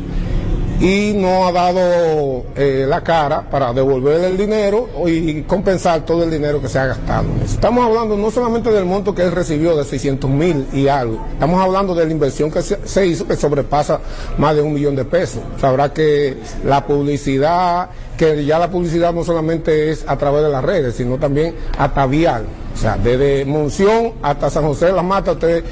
y 0.79 1.13
no 1.13 1.45
ha 1.45 1.51
dado 1.51 2.45
eh, 2.55 2.85
la 2.87 3.01
cara 3.01 3.41
para 3.49 3.73
devolverle 3.73 4.27
el 4.27 4.37
dinero 4.37 4.87
y 5.07 5.41
compensar 5.43 6.05
todo 6.05 6.23
el 6.23 6.31
dinero 6.31 6.61
que 6.61 6.69
se 6.69 6.79
ha 6.79 6.85
gastado. 6.87 7.25
Estamos 7.43 7.85
hablando 7.85 8.15
no 8.15 8.31
solamente 8.31 8.71
del 8.71 8.85
monto 8.85 9.13
que 9.13 9.23
él 9.23 9.31
recibió 9.31 9.75
de 9.75 9.83
600 9.83 10.29
mil 10.29 10.67
y 10.71 10.87
algo, 10.87 11.25
estamos 11.33 11.61
hablando 11.61 11.93
de 11.93 12.05
la 12.05 12.11
inversión 12.11 12.49
que 12.49 12.61
se, 12.61 12.87
se 12.87 13.05
hizo 13.05 13.27
que 13.27 13.35
sobrepasa 13.35 13.99
más 14.37 14.55
de 14.55 14.61
un 14.61 14.73
millón 14.73 14.95
de 14.95 15.03
pesos. 15.03 15.41
Sabrá 15.59 15.93
que 15.93 16.37
la 16.63 16.85
publicidad, 16.85 17.89
que 18.17 18.45
ya 18.45 18.57
la 18.57 18.69
publicidad 18.69 19.13
no 19.13 19.23
solamente 19.23 19.91
es 19.91 20.05
a 20.07 20.17
través 20.17 20.43
de 20.43 20.49
las 20.49 20.63
redes, 20.63 20.95
sino 20.95 21.17
también 21.17 21.55
atavial. 21.77 22.45
O 22.73 22.77
sea, 22.77 22.97
desde 22.97 23.45
Monción 23.45 24.13
hasta 24.21 24.49
San 24.49 24.63
José 24.63 24.87
de 24.87 24.93
las 24.93 25.03
Matas, 25.03 25.35
usted 25.35 25.63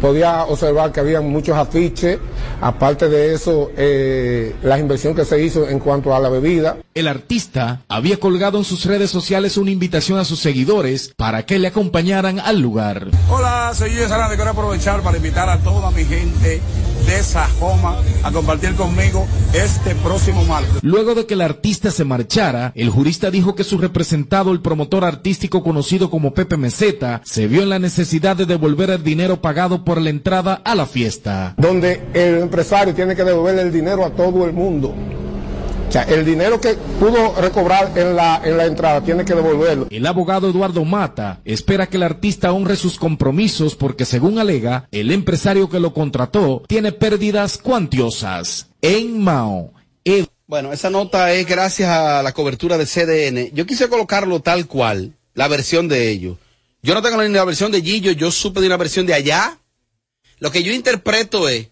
podía 0.00 0.44
observar 0.44 0.92
que 0.92 1.00
había 1.00 1.20
muchos 1.20 1.56
afiches. 1.56 2.18
Aparte 2.60 3.08
de 3.08 3.34
eso, 3.34 3.70
eh, 3.76 4.54
la 4.62 4.78
inversión 4.78 5.14
que 5.14 5.24
se 5.24 5.42
hizo 5.42 5.68
en 5.68 5.78
cuanto 5.78 6.14
a 6.14 6.20
la 6.20 6.28
bebida. 6.28 6.76
El 6.94 7.08
artista 7.08 7.82
había 7.88 8.18
colgado 8.18 8.58
en 8.58 8.64
sus 8.64 8.84
redes 8.84 9.10
sociales 9.10 9.56
una 9.56 9.70
invitación 9.70 10.18
a 10.18 10.24
sus 10.24 10.40
seguidores 10.40 11.12
para 11.16 11.44
que 11.44 11.58
le 11.58 11.68
acompañaran 11.68 12.38
al 12.38 12.60
lugar. 12.60 13.08
Hola, 13.28 13.72
soy 13.74 13.90
Gillo 13.90 14.08
Sarante. 14.08 14.36
Quiero 14.36 14.50
aprovechar 14.50 15.02
para 15.02 15.16
invitar 15.16 15.48
a 15.48 15.58
toda 15.58 15.90
mi 15.90 16.04
gente 16.04 16.60
de 17.06 17.22
Sajoma 17.22 17.96
a 18.22 18.30
compartir 18.30 18.74
conmigo 18.74 19.26
este 19.52 19.94
próximo 19.96 20.44
martes. 20.44 20.82
Luego 20.82 21.14
de 21.14 21.26
que 21.26 21.34
el 21.34 21.40
artista 21.40 21.90
se 21.90 22.04
marchara, 22.04 22.72
el 22.74 22.90
jurista 22.90 23.30
dijo 23.30 23.54
que 23.54 23.64
su 23.64 23.78
representado, 23.78 24.52
el 24.52 24.60
promotor 24.60 25.04
artístico 25.04 25.62
conocido 25.62 26.10
como 26.10 26.34
Pepe 26.44 26.56
Meseta, 26.56 27.20
se 27.24 27.46
vio 27.46 27.62
en 27.62 27.68
la 27.68 27.78
necesidad 27.78 28.34
de 28.36 28.46
devolver 28.46 28.90
el 28.90 29.04
dinero 29.04 29.40
pagado 29.40 29.84
por 29.84 30.00
la 30.00 30.10
entrada 30.10 30.60
a 30.64 30.74
la 30.74 30.86
fiesta. 30.86 31.54
donde 31.56 32.02
el 32.14 32.38
empresario 32.38 32.94
tiene 32.94 33.14
que 33.14 33.22
devolverle 33.22 33.62
el 33.62 33.72
dinero 33.72 34.04
a 34.04 34.10
todo 34.10 34.44
el 34.44 34.52
mundo. 34.52 34.92
O 35.88 35.92
sea, 35.92 36.02
el 36.04 36.24
dinero 36.24 36.58
que 36.60 36.74
pudo 36.98 37.34
recobrar 37.38 37.92
en 37.96 38.16
la, 38.16 38.40
en 38.42 38.56
la 38.56 38.64
entrada 38.64 39.02
tiene 39.02 39.24
que 39.26 39.34
devolverlo. 39.34 39.86
El 39.90 40.06
abogado 40.06 40.48
Eduardo 40.48 40.84
Mata 40.86 41.40
espera 41.44 41.86
que 41.86 41.98
el 41.98 42.02
artista 42.02 42.50
honre 42.52 42.76
sus 42.76 42.98
compromisos 42.98 43.76
porque, 43.76 44.06
según 44.06 44.38
alega, 44.38 44.88
el 44.90 45.10
empresario 45.12 45.68
que 45.68 45.80
lo 45.80 45.92
contrató 45.92 46.62
tiene 46.66 46.92
pérdidas 46.92 47.58
cuantiosas. 47.58 48.68
En 48.80 49.22
Mao, 49.22 49.72
Ed- 50.04 50.26
Bueno, 50.46 50.72
esa 50.72 50.88
nota 50.90 51.30
es 51.32 51.46
gracias 51.46 51.88
a 51.90 52.22
la 52.22 52.32
cobertura 52.32 52.78
de 52.78 52.86
CDN. 52.86 53.50
Yo 53.54 53.66
quise 53.66 53.88
colocarlo 53.88 54.40
tal 54.40 54.66
cual, 54.66 55.12
la 55.34 55.48
versión 55.48 55.88
de 55.88 56.10
ellos. 56.10 56.38
Yo 56.82 56.94
no 56.94 57.02
tengo 57.02 57.22
ni 57.22 57.28
la 57.32 57.44
versión 57.44 57.70
de 57.72 57.80
Gillo, 57.82 58.12
yo 58.12 58.30
supe 58.32 58.60
de 58.60 58.66
una 58.66 58.76
versión 58.76 59.06
de 59.06 59.14
allá. 59.14 59.58
Lo 60.38 60.50
que 60.50 60.62
yo 60.62 60.72
interpreto 60.72 61.48
es, 61.48 61.68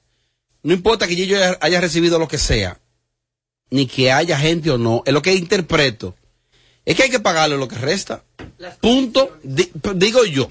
no 0.62 0.72
importa 0.72 1.06
que 1.08 1.16
Gillo 1.16 1.36
haya, 1.60 1.80
recibido 1.80 2.18
lo 2.18 2.28
que 2.28 2.38
sea, 2.38 2.80
ni 3.70 3.86
que 3.86 4.12
haya 4.12 4.38
gente 4.38 4.70
o 4.70 4.78
no, 4.78 5.02
es 5.04 5.12
lo 5.12 5.22
que 5.22 5.34
interpreto. 5.34 6.14
Es 6.84 6.96
que 6.96 7.04
hay 7.04 7.10
que 7.10 7.20
pagarle 7.20 7.56
lo 7.56 7.68
que 7.68 7.76
resta. 7.76 8.24
Punto. 8.80 9.36
Di- 9.42 9.70
digo 9.96 10.24
yo. 10.24 10.48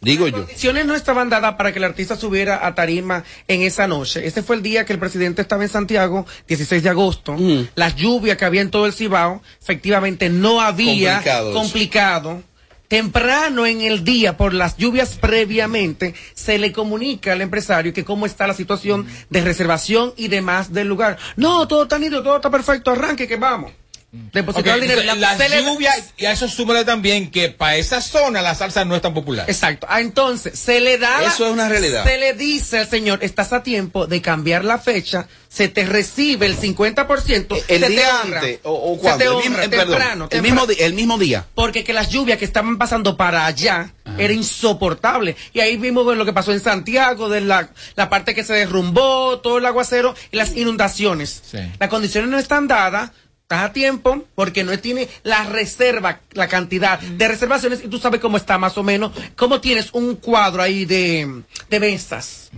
Digo 0.00 0.28
yo. 0.28 0.38
condiciones 0.38 0.86
no 0.86 0.94
estaban 0.94 1.28
dadas 1.28 1.54
para 1.56 1.72
que 1.72 1.78
el 1.78 1.84
artista 1.84 2.16
subiera 2.16 2.64
a 2.64 2.74
tarima 2.74 3.24
en 3.48 3.62
esa 3.62 3.88
noche. 3.88 4.26
Ese 4.26 4.42
fue 4.42 4.56
el 4.56 4.62
día 4.62 4.84
que 4.84 4.92
el 4.92 4.98
presidente 4.98 5.42
estaba 5.42 5.64
en 5.64 5.68
Santiago, 5.68 6.24
16 6.46 6.82
de 6.82 6.88
agosto. 6.88 7.36
Las 7.74 7.96
lluvias 7.96 8.36
que 8.36 8.44
había 8.44 8.60
en 8.60 8.70
todo 8.70 8.86
el 8.86 8.92
Cibao, 8.92 9.42
efectivamente 9.60 10.28
no 10.28 10.60
había 10.60 11.22
complicado 11.52 12.42
temprano 12.88 13.66
en 13.66 13.82
el 13.82 14.02
día 14.02 14.36
por 14.36 14.54
las 14.54 14.76
lluvias 14.76 15.16
previamente, 15.16 16.14
se 16.34 16.58
le 16.58 16.72
comunica 16.72 17.32
al 17.32 17.42
empresario 17.42 17.92
que 17.92 18.04
cómo 18.04 18.24
está 18.24 18.46
la 18.46 18.54
situación 18.54 19.06
de 19.28 19.42
reservación 19.42 20.14
y 20.16 20.28
demás 20.28 20.72
del 20.72 20.88
lugar. 20.88 21.18
No, 21.36 21.68
todo 21.68 21.82
está 21.82 21.98
nítido, 21.98 22.22
todo 22.22 22.36
está 22.36 22.50
perfecto, 22.50 22.90
arranque 22.90 23.28
que 23.28 23.36
vamos. 23.36 23.72
Depositar 24.10 24.76
el 24.76 24.80
dinero. 24.80 25.02
las 25.16 25.38
lluvias, 25.38 26.14
y 26.16 26.24
a 26.24 26.32
eso 26.32 26.48
súmale 26.48 26.86
también 26.86 27.30
que 27.30 27.50
para 27.50 27.76
esa 27.76 28.00
zona 28.00 28.40
la 28.40 28.54
salsa 28.54 28.86
no 28.86 28.96
es 28.96 29.02
tan 29.02 29.12
popular. 29.12 29.44
Exacto. 29.50 29.86
Ah, 29.90 30.00
entonces, 30.00 30.58
se 30.58 30.80
le 30.80 30.96
da. 30.96 31.24
Eso 31.24 31.46
es 31.46 31.52
una 31.52 31.68
realidad. 31.68 32.04
Se 32.04 32.16
le 32.16 32.32
dice 32.32 32.78
al 32.78 32.88
señor, 32.88 33.18
estás 33.22 33.52
a 33.52 33.62
tiempo 33.62 34.06
de 34.06 34.22
cambiar 34.22 34.64
la 34.64 34.78
fecha, 34.78 35.28
se 35.50 35.68
te 35.68 35.84
recibe 35.84 36.46
el 36.46 36.56
50%. 36.56 37.64
El 37.68 37.80
se 37.80 37.86
te 37.86 37.88
día 37.90 38.20
honra. 38.22 38.40
antes, 38.40 38.60
o, 38.62 38.92
o 38.92 38.94
Se 38.94 39.00
cuando, 39.02 39.18
te 39.18 39.24
el 39.24 39.30
honra, 39.30 39.64
eh, 39.64 39.68
perdón, 39.68 39.88
temprano, 39.88 40.28
el, 40.30 40.42
mismo, 40.42 40.66
el 40.78 40.94
mismo 40.94 41.18
día. 41.18 41.44
Porque 41.54 41.84
que 41.84 41.92
las 41.92 42.08
lluvias 42.08 42.38
que 42.38 42.46
estaban 42.46 42.78
pasando 42.78 43.14
para 43.18 43.44
allá 43.44 43.92
era 44.16 44.32
insoportable. 44.32 45.36
Y 45.52 45.60
ahí 45.60 45.76
vimos 45.76 46.16
lo 46.16 46.24
que 46.24 46.32
pasó 46.32 46.54
en 46.54 46.60
Santiago, 46.60 47.28
de 47.28 47.42
la, 47.42 47.68
la 47.94 48.08
parte 48.08 48.34
que 48.34 48.42
se 48.42 48.54
derrumbó, 48.54 49.40
todo 49.40 49.58
el 49.58 49.66
aguacero 49.66 50.14
y 50.32 50.36
las 50.38 50.56
inundaciones. 50.56 51.42
Las 51.78 51.90
condiciones 51.90 52.30
no 52.30 52.38
están 52.38 52.68
dadas. 52.68 53.10
Estás 53.50 53.70
a 53.70 53.72
tiempo 53.72 54.26
porque 54.34 54.62
no 54.62 54.78
tiene 54.78 55.08
la 55.22 55.42
reserva, 55.44 56.20
la 56.32 56.48
cantidad 56.48 56.98
de 57.00 57.28
reservaciones 57.28 57.80
y 57.82 57.88
tú 57.88 57.96
sabes 57.98 58.20
cómo 58.20 58.36
está 58.36 58.58
más 58.58 58.76
o 58.76 58.82
menos, 58.82 59.10
cómo 59.36 59.58
tienes 59.62 59.88
un 59.92 60.16
cuadro 60.16 60.60
ahí 60.62 60.84
de, 60.84 61.44
de 61.70 61.80
mesas. 61.80 62.50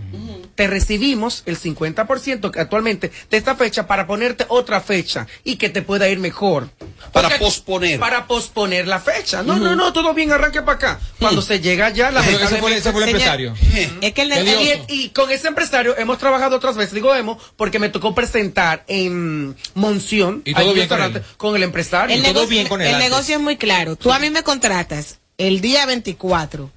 Te 0.55 0.67
recibimos 0.67 1.43
el 1.45 1.57
50% 1.57 2.51
que 2.51 2.59
actualmente 2.59 3.09
de 3.29 3.37
esta 3.37 3.55
fecha 3.55 3.87
para 3.87 4.05
ponerte 4.05 4.45
otra 4.49 4.81
fecha 4.81 5.27
y 5.45 5.55
que 5.55 5.69
te 5.69 5.81
pueda 5.81 6.09
ir 6.09 6.19
mejor. 6.19 6.67
Para 7.13 7.29
Porque- 7.29 7.39
posponer. 7.45 7.97
Para 7.97 8.27
posponer 8.27 8.85
la 8.85 8.99
fecha. 8.99 9.43
No, 9.43 9.57
no, 9.59 9.77
no, 9.77 9.93
todo 9.93 10.13
bien, 10.13 10.33
arranque 10.33 10.61
para 10.61 10.73
acá. 10.77 10.99
Cuando 11.19 11.41
se 11.41 11.61
llega 11.61 11.89
ya, 11.91 12.11
la 12.11 12.21
Pero 12.21 12.37
ese 12.39 12.57
fue- 12.57 12.75
ese 12.75 12.91
fue 12.91 13.03
el 13.03 13.09
empresario. 13.11 13.53
Es 14.01 14.11
que 14.13 14.23
el 14.23 14.31
y, 14.33 14.43
negocio. 14.43 14.85
y 14.89 15.09
con 15.09 15.31
ese 15.31 15.47
empresario 15.47 15.97
hemos 15.97 16.17
trabajado 16.17 16.57
otras 16.57 16.75
veces, 16.75 16.93
digo 16.93 17.15
hemos, 17.15 17.37
porque 17.55 17.79
me 17.79 17.87
tocó 17.87 18.13
presentar 18.13 18.83
en 18.89 19.55
Monción 19.73 20.41
Y 20.43 20.53
todo 20.53 20.73
bien 20.73 20.80
restaurante, 20.81 21.21
con 21.37 21.55
el 21.55 21.63
empresario. 21.63 22.15
El, 22.15 22.21
negocio, 22.21 22.59
el 22.59 22.97
negocio 22.97 23.35
es 23.35 23.41
muy 23.41 23.57
claro. 23.57 23.95
Tú 23.95 24.11
a 24.11 24.19
mí 24.19 24.29
me 24.29 24.43
contratas 24.43 25.19
el 25.37 25.61
día 25.61 25.85
24. 25.85 26.69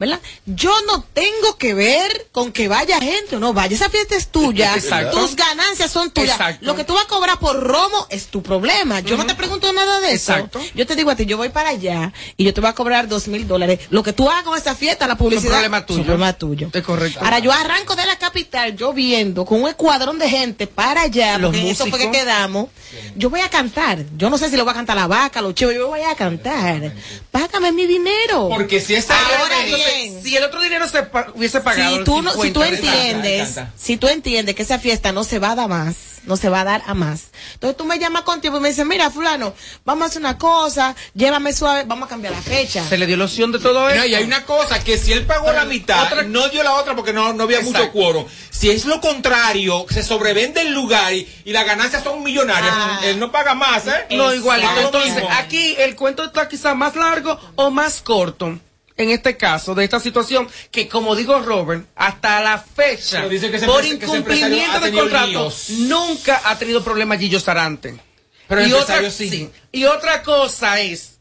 ¿Verdad? 0.00 0.18
Yo 0.46 0.72
no 0.86 1.04
tengo 1.12 1.58
que 1.58 1.74
ver 1.74 2.28
con 2.32 2.52
que 2.52 2.68
vaya 2.68 2.98
gente 3.00 3.36
o 3.36 3.38
no 3.38 3.52
vaya. 3.52 3.76
Esa 3.76 3.90
fiesta 3.90 4.16
es 4.16 4.28
tuya. 4.28 4.74
Exacto. 4.76 5.18
Tus 5.20 5.36
ganancias 5.36 5.90
son 5.90 6.10
tuyas. 6.10 6.30
Exacto. 6.40 6.64
Lo 6.64 6.74
que 6.74 6.84
tú 6.84 6.94
vas 6.94 7.04
a 7.04 7.06
cobrar 7.08 7.38
por 7.38 7.62
romo 7.62 8.06
es 8.08 8.28
tu 8.28 8.42
problema. 8.42 9.00
Yo 9.00 9.18
no 9.18 9.26
te 9.26 9.34
pregunto 9.34 9.70
nada 9.74 10.00
de 10.00 10.12
eso. 10.14 10.32
Exacto. 10.32 10.58
Yo 10.74 10.86
te 10.86 10.96
digo 10.96 11.10
a 11.10 11.16
ti, 11.16 11.26
yo 11.26 11.36
voy 11.36 11.50
para 11.50 11.68
allá 11.68 12.14
y 12.38 12.44
yo 12.44 12.54
te 12.54 12.62
voy 12.62 12.70
a 12.70 12.72
cobrar 12.72 13.08
dos 13.08 13.28
mil 13.28 13.46
dólares. 13.46 13.80
Lo 13.90 14.02
que 14.02 14.14
tú 14.14 14.30
hagas 14.30 14.44
con 14.44 14.56
esa 14.56 14.74
fiesta, 14.74 15.06
la 15.06 15.16
publicidad. 15.18 15.50
problema 15.52 15.84
tuyo. 15.84 16.00
Es 16.00 16.06
problema 16.06 16.32
tuyo. 16.32 16.70
Es 16.72 16.82
correcto. 16.82 17.20
Ahora 17.22 17.38
yo 17.40 17.52
arranco 17.52 17.94
de 17.94 18.06
la 18.06 18.16
capital, 18.16 18.74
yo 18.74 18.94
viendo 18.94 19.44
con 19.44 19.62
un 19.62 19.68
escuadrón 19.68 20.18
de 20.18 20.30
gente 20.30 20.66
para 20.66 21.02
allá, 21.02 21.36
Los 21.36 21.50
porque 21.50 21.60
en 21.60 21.66
eso 21.68 21.84
fue 21.88 21.98
que 21.98 22.06
músicos. 22.06 22.16
quedamos. 22.24 22.66
Yo 23.16 23.28
voy 23.28 23.40
a 23.42 23.50
cantar. 23.50 23.98
Yo 24.16 24.30
no 24.30 24.38
sé 24.38 24.48
si 24.48 24.56
lo 24.56 24.64
voy 24.64 24.72
a 24.72 24.76
cantar 24.76 24.96
la 24.96 25.06
vaca, 25.06 25.42
los 25.42 25.54
chivos, 25.54 25.74
yo 25.74 25.88
voy 25.88 26.00
a 26.00 26.14
cantar. 26.14 26.92
Págame 27.30 27.70
mi 27.72 27.86
dinero. 27.86 28.48
Porque 28.48 28.80
si 28.80 28.94
esta 28.94 29.14
Ahora 29.20 29.56
bien. 29.94 30.22
si 30.22 30.36
el 30.36 30.44
otro 30.44 30.60
dinero 30.60 30.88
se 30.88 31.02
pa- 31.04 31.28
hubiese 31.34 31.60
pagado. 31.60 31.98
Si 31.98 32.04
tú, 32.04 32.22
no, 32.22 32.30
si 32.32 32.50
tú 32.50 32.62
50, 32.62 32.66
entiendes, 32.76 33.50
encanta. 33.50 33.72
si 33.76 33.96
tú 33.96 34.08
entiendes 34.08 34.54
que 34.54 34.62
esa 34.62 34.78
fiesta 34.78 35.12
no 35.12 35.24
se 35.24 35.38
va 35.38 35.52
a 35.52 35.54
dar 35.54 35.68
más, 35.68 35.96
no 36.24 36.36
se 36.36 36.48
va 36.50 36.60
a 36.60 36.64
dar 36.64 36.82
a 36.86 36.94
más. 36.94 37.24
Entonces 37.54 37.76
tú 37.76 37.84
me 37.84 37.98
llamas 37.98 38.22
con 38.22 38.40
tiempo 38.40 38.58
y 38.58 38.62
me 38.62 38.68
dices, 38.68 38.84
mira, 38.86 39.10
fulano, 39.10 39.54
vamos 39.84 40.02
a 40.02 40.06
hacer 40.06 40.20
una 40.20 40.36
cosa, 40.38 40.94
llévame 41.14 41.52
suave, 41.52 41.84
vamos 41.86 42.06
a 42.06 42.10
cambiar 42.10 42.34
la 42.34 42.42
fecha. 42.42 42.86
Se 42.86 42.98
le 42.98 43.06
dio 43.06 43.16
la 43.16 43.24
opción 43.24 43.52
de 43.52 43.58
todo 43.58 43.88
eso. 43.88 43.98
No, 43.98 44.04
y 44.06 44.14
hay 44.14 44.24
una 44.24 44.44
cosa, 44.44 44.82
que 44.84 44.98
si 44.98 45.12
él 45.12 45.24
pagó 45.26 45.50
la 45.52 45.64
mitad, 45.64 46.04
otra- 46.04 46.22
no 46.24 46.48
dio 46.48 46.62
la 46.62 46.74
otra 46.74 46.94
porque 46.94 47.12
no, 47.12 47.32
no 47.32 47.44
había 47.44 47.60
mucho 47.62 47.90
cuoro. 47.90 48.26
Si 48.50 48.70
es 48.70 48.84
lo 48.84 49.00
contrario, 49.00 49.86
se 49.88 50.02
sobrevende 50.02 50.60
el 50.60 50.72
lugar 50.74 51.12
y, 51.14 51.26
y 51.46 51.52
las 51.52 51.64
ganancias 51.64 52.04
son 52.04 52.22
millonarias, 52.22 52.72
Ah. 52.72 53.00
él 53.04 53.18
no 53.18 53.32
paga 53.32 53.54
más, 53.54 53.86
¿eh? 53.86 54.06
No, 54.10 54.30
lo 54.30 54.52
Entonces, 54.54 55.22
aquí 55.32 55.74
el 55.78 55.96
cuento 55.96 56.24
está 56.24 56.48
quizás 56.48 56.76
más 56.76 56.94
largo 56.96 57.38
o 57.56 57.70
más 57.70 58.02
corto. 58.02 58.58
En 59.00 59.08
este 59.08 59.34
caso, 59.34 59.74
de 59.74 59.84
esta 59.84 59.98
situación, 59.98 60.46
que 60.70 60.86
como 60.86 61.16
digo 61.16 61.40
Robert, 61.40 61.86
hasta 61.96 62.42
la 62.42 62.58
fecha, 62.58 63.26
dice 63.28 63.50
que 63.50 63.58
por 63.60 63.82
incumplimiento 63.82 64.72
ha 64.72 64.80
de 64.80 64.86
tenido 64.88 65.04
contrato, 65.04 65.26
líos. 65.26 65.70
nunca 65.70 66.42
ha 66.44 66.58
tenido 66.58 66.84
problema 66.84 67.16
Gillo 67.16 67.40
Sarante. 67.40 67.98
Pero 68.46 68.60
y, 68.60 68.72
otra, 68.74 68.96
empresario 68.98 69.10
sí. 69.10 69.50
y 69.72 69.84
otra 69.86 70.22
cosa 70.22 70.80
es, 70.80 71.18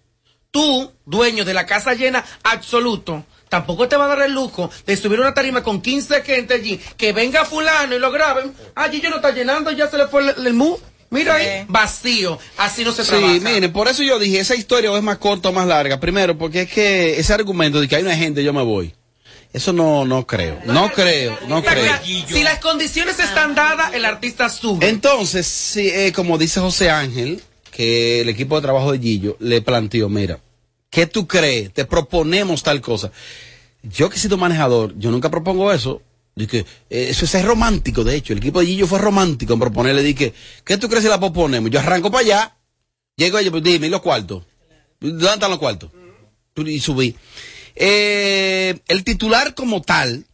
tú, 0.52 0.92
dueño 1.06 1.46
de 1.46 1.54
la 1.54 1.66
casa 1.66 1.94
llena 1.94 2.26
absoluto, 2.44 3.24
tampoco 3.48 3.88
te 3.88 3.96
va 3.96 4.06
a 4.06 4.10
dar 4.10 4.24
el 4.24 4.34
lujo 4.34 4.70
de 4.86 4.98
subir 4.98 5.22
una 5.22 5.34
tarima 5.34 5.64
con 5.64 5.82
15 5.82 6.22
gente 6.24 6.56
allí, 6.56 6.82
que 6.98 7.14
venga 7.14 7.46
fulano 7.46 7.96
y 7.96 8.00
lo 8.00 8.12
graben. 8.12 8.54
Ah, 8.76 8.90
Gillo 8.90 9.10
no 9.10 9.16
está 9.16 9.32
llenando, 9.32 9.72
ya 9.72 9.88
se 9.90 9.98
le 9.98 10.10
fue 10.10 10.24
el, 10.32 10.46
el 10.48 10.54
mu. 10.54 10.76
Mira 11.10 11.36
ahí, 11.36 11.66
vacío. 11.68 12.38
Así 12.58 12.84
no 12.84 12.92
se 12.92 13.04
trabaja. 13.04 13.34
Sí, 13.34 13.40
miren, 13.40 13.72
por 13.72 13.88
eso 13.88 14.04
yo 14.04 14.20
dije, 14.20 14.40
esa 14.40 14.56
historia 14.56 14.92
o 14.92 14.98
es 14.98 15.04
más 15.04 15.18
corta 15.18 15.50
o 15.50 15.52
más 15.52 15.68
larga. 15.68 16.00
Primero, 16.00 16.38
porque 16.38 16.62
es 16.62 16.72
que 16.72 17.20
ese 17.20 17.34
argumento 17.34 17.82
de 17.82 17.88
que 17.88 17.96
hay 17.96 18.04
una 18.04 18.16
gente, 18.16 18.44
yo 18.44 18.54
me 18.54 18.62
voy. 18.62 18.94
Eso 19.52 19.74
no, 19.74 20.06
no 20.06 20.28
creo. 20.28 20.60
No 20.66 20.92
creo, 20.92 21.38
no 21.48 21.64
creo. 21.64 21.94
si 22.04 22.44
las 22.44 22.60
condiciones 22.60 23.18
están 23.20 23.56
dadas, 23.56 23.94
el 23.96 24.06
artista 24.06 24.48
sube. 24.50 24.88
Entonces, 24.88 25.48
sí, 25.48 25.90
eh, 25.90 26.12
como 26.14 26.38
dice 26.38 26.60
José 26.60 26.92
Ángel, 26.92 27.42
que 27.72 28.22
el 28.22 28.30
equipo 28.30 28.56
de 28.56 28.62
trabajo 28.62 28.92
de 28.92 29.00
Gillo 29.00 29.38
le 29.40 29.62
planteó, 29.62 30.08
mira, 30.08 30.40
¿qué 30.92 31.08
tú 31.08 31.26
crees? 31.28 31.74
Te 31.74 31.86
proponemos 31.86 32.62
tal 32.62 32.80
cosa. 32.80 33.12
Yo 33.82 34.10
que 34.10 34.18
he 34.18 34.20
sido 34.20 34.38
manejador, 34.38 34.94
yo 35.00 35.10
nunca 35.10 35.32
propongo 35.32 35.72
eso. 35.72 36.04
Dije, 36.40 36.66
eh, 36.90 37.08
eso 37.10 37.26
es 37.26 37.46
romántico, 37.46 38.04
de 38.04 38.16
hecho. 38.16 38.34
El 38.34 38.40
equipo 38.40 38.60
de 38.62 38.66
Gillo 38.68 38.88
fue 38.88 38.98
romántico 39.00 39.54
en 39.54 39.60
proponerle, 39.60 40.02
dije, 40.02 40.34
¿qué 40.64 40.78
tú 40.78 40.88
crees 40.88 41.04
si 41.04 41.10
la 41.10 41.20
proponemos? 41.20 41.70
Yo 41.70 41.80
arranco 41.80 42.10
para 42.10 42.24
allá, 42.24 42.56
llego 43.18 43.38
allá, 43.38 43.52
pues 43.52 43.64
dime, 43.64 43.88
¿y 43.88 43.90
los 43.90 44.02
cuartos? 44.02 44.44
¿Dónde 45.00 45.26
están 45.34 45.50
los 45.52 45.60
cuartos? 45.60 45.92
Y 46.56 46.80
subí. 46.80 47.16
Eh, 47.76 48.80
el 48.88 49.04
titular 49.04 49.54
como 49.56 49.82
tal, 49.82 50.26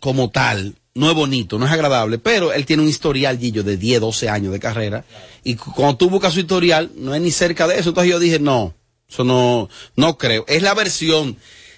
como 0.00 0.30
tal, 0.30 0.74
no 0.94 1.10
es 1.10 1.14
bonito, 1.16 1.58
no 1.58 1.66
es 1.66 1.72
agradable, 1.72 2.18
pero 2.18 2.52
él 2.52 2.64
tiene 2.66 2.82
un 2.82 2.88
historial, 2.88 3.38
Gillo, 3.38 3.62
de 3.62 3.76
10, 3.76 4.00
12 4.00 4.28
años 4.28 4.52
de 4.52 4.60
carrera. 4.60 5.04
Y 5.42 5.56
cu- 5.56 5.72
cuando 5.72 5.96
tú 5.96 6.08
buscas 6.10 6.32
su 6.34 6.40
historial, 6.40 6.90
no 6.96 7.14
es 7.14 7.20
ni 7.20 7.30
cerca 7.30 7.66
de 7.66 7.78
eso. 7.78 7.90
Entonces 7.90 8.10
yo 8.10 8.18
dije, 8.18 8.38
no, 8.38 8.74
eso 9.08 9.24
no, 9.24 9.68
no 9.96 10.16
creo. 10.18 10.44
Es 10.48 10.62
la 10.62 10.72
versión. 10.74 11.36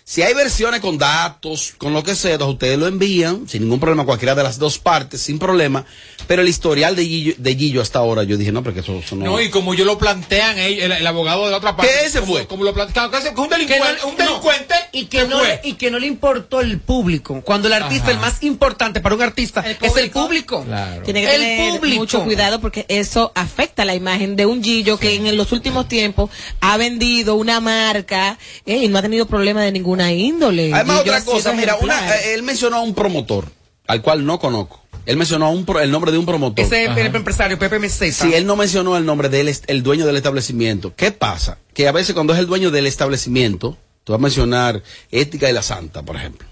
Si 0.09 0.23
hay 0.23 0.35
versiones 0.35 0.79
con 0.81 0.99
datos, 0.99 1.75
con 1.79 1.93
lo 1.93 2.05
que 2.05 2.15
sea, 2.15 2.35
entonces 2.35 2.53
ustedes 2.55 2.79
lo 2.79 2.87
envían, 2.87 3.49
sin 3.49 3.63
ningún 3.63 3.81
problema, 3.81 4.05
cualquiera 4.05 4.37
de 4.37 4.45
las 4.45 4.57
dos 4.57 4.79
partes, 4.79 5.21
sin 5.21 5.41
problema. 5.41 5.85
Pero 6.29 6.43
el 6.43 6.49
historial 6.49 6.95
de 6.95 7.05
Gillo, 7.05 7.35
de 7.39 7.57
Gillo 7.57 7.81
hasta 7.83 7.99
ahora, 7.99 8.23
yo 8.23 8.37
dije, 8.37 8.53
no, 8.53 8.63
porque 8.63 8.81
eso, 8.81 9.01
eso 9.05 9.17
no. 9.17 9.25
No, 9.25 9.41
y 9.41 9.51
como 9.51 9.75
yo 9.75 9.85
lo 9.85 9.99
plantean, 9.99 10.59
el, 10.59 10.93
el 10.93 11.07
abogado 11.09 11.47
de 11.47 11.51
la 11.51 11.57
otra 11.57 11.75
parte. 11.75 11.91
¿Qué 11.93 12.07
ese 12.07 12.21
como- 12.21 12.35
fue? 12.35 12.47
Como 12.47 12.63
lo 12.63 12.73
plantean, 12.73 13.11
que 13.11 13.17
es 13.19 13.25
un 13.37 13.49
delincuente, 13.49 14.05
un 14.05 14.17
no, 14.17 14.25
delincuente 14.25 14.75
y 14.93 15.07
que 15.07 15.25
no 15.27 15.43
le, 15.43 15.61
y 15.65 15.73
que 15.73 15.91
no 15.91 15.99
le 15.99 16.07
importó 16.07 16.61
el 16.61 16.79
público 16.79 17.43
cuando 17.43 17.67
el 17.67 17.75
artista 17.75 18.05
Ajá. 18.05 18.13
el 18.13 18.19
más 18.21 18.43
importante 18.45 19.01
para 19.01 19.17
un 19.17 19.23
artista 19.23 19.61
es 19.83 19.97
el 19.97 20.11
público 20.11 20.65
Tiene 21.05 21.23
que 21.23 21.35
el 21.35 21.41
tener 21.41 21.73
público 21.73 21.99
mucho 21.99 22.23
cuidado 22.25 22.61
porque 22.61 22.87
eso 22.89 23.33
afecta 23.35 23.85
la 23.85 23.95
imagen 23.97 24.37
de 24.37 24.47
un 24.47 24.63
Gillo 24.63 24.99
que 24.99 25.17
en 25.17 25.37
los 25.37 25.51
últimos 25.53 25.89
tiempos 25.89 26.31
ha 26.61 26.77
vendido 26.77 27.35
una 27.35 27.61
marca 27.61 28.39
eh, 28.65 28.77
y 28.85 28.89
no 28.89 28.99
ha 28.99 29.03
tenido 29.03 29.27
problema 29.27 29.63
de 29.63 29.73
ninguna 29.97 30.13
índole. 30.13 30.73
Además, 30.75 31.01
otra 31.01 31.25
cosa, 31.25 31.53
mira, 31.53 31.77
una, 31.77 32.15
eh, 32.17 32.35
él 32.35 32.43
mencionó 32.43 32.77
a 32.77 32.81
un 32.83 32.95
promotor, 32.95 33.47
al 33.87 34.03
cual 34.03 34.25
no 34.27 34.39
conozco. 34.39 34.83
Él 35.07 35.17
mencionó 35.17 35.47
a 35.47 35.51
un 35.51 35.65
pro- 35.65 35.81
el 35.81 35.91
nombre 35.91 36.11
de 36.11 36.19
un 36.19 36.27
promotor. 36.27 36.65
ese 36.65 36.85
es 36.87 36.97
el 36.97 37.15
empresario 37.15 37.57
Pepe 37.59 37.79
Meseta 37.79 38.25
Si 38.25 38.35
él 38.35 38.45
no 38.45 38.57
mencionó 38.57 38.97
el 38.97 39.07
nombre 39.07 39.29
del 39.29 39.55
el 39.67 39.83
dueño 39.85 40.05
del 40.05 40.17
establecimiento, 40.17 40.95
¿qué 40.97 41.13
pasa? 41.13 41.59
Que 41.75 41.87
a 41.87 41.93
veces 41.93 42.13
cuando 42.15 42.33
es 42.33 42.41
el 42.41 42.47
dueño 42.47 42.71
del 42.73 42.87
establecimiento, 42.89 43.79
tú 44.03 44.13
vas 44.13 44.19
a 44.19 44.23
mencionar 44.23 44.83
Ética 45.13 45.47
de 45.47 45.53
la 45.53 45.63
Santa, 45.63 46.03
por 46.03 46.17
ejemplo. 46.17 46.49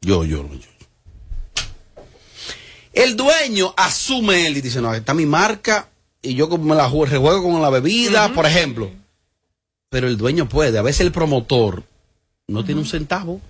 Yo, 0.00 0.24
yo, 0.24 0.44
yo. 0.52 0.68
El 2.92 3.16
dueño 3.16 3.74
asume 3.76 4.46
él 4.46 4.56
y 4.56 4.60
dice, 4.60 4.80
no, 4.80 4.92
está 4.94 5.14
mi 5.14 5.26
marca 5.26 5.88
y 6.22 6.34
yo 6.34 6.48
como 6.48 6.64
me 6.64 6.74
la 6.76 6.88
juego, 6.88 7.06
rejuego 7.06 7.42
con 7.42 7.60
la 7.62 7.70
bebida, 7.70 8.32
por 8.32 8.46
ejemplo. 8.46 8.90
Pero 9.90 10.08
el 10.08 10.16
dueño 10.16 10.48
puede. 10.48 10.78
A 10.78 10.82
veces 10.82 11.02
el 11.02 11.12
promotor 11.12 11.84
no 12.48 12.64
tiene 12.64 12.80
un 12.80 12.86
centavo. 12.86 13.40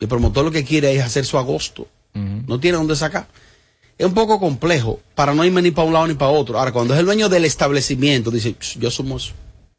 El 0.00 0.08
promotor 0.08 0.44
lo 0.44 0.50
que 0.50 0.64
quiere 0.64 0.94
es 0.94 1.02
hacer 1.02 1.24
su 1.24 1.38
agosto. 1.38 1.86
No 2.14 2.60
tiene 2.60 2.78
dónde 2.78 2.94
sacar. 2.94 3.26
Es 3.98 4.06
un 4.06 4.14
poco 4.14 4.38
complejo 4.38 5.00
para 5.14 5.34
no 5.34 5.44
irme 5.44 5.62
ni 5.62 5.70
para 5.70 5.86
un 5.86 5.92
lado 5.94 6.06
ni 6.06 6.14
para 6.14 6.30
otro. 6.30 6.58
Ahora, 6.58 6.72
cuando 6.72 6.94
es 6.94 7.00
el 7.00 7.06
dueño 7.06 7.28
del 7.28 7.44
establecimiento, 7.44 8.30
dice, 8.30 8.54
"Ch, 8.58 8.78
yo 8.78 8.88
asumo 8.88 9.16
eso. 9.16 9.32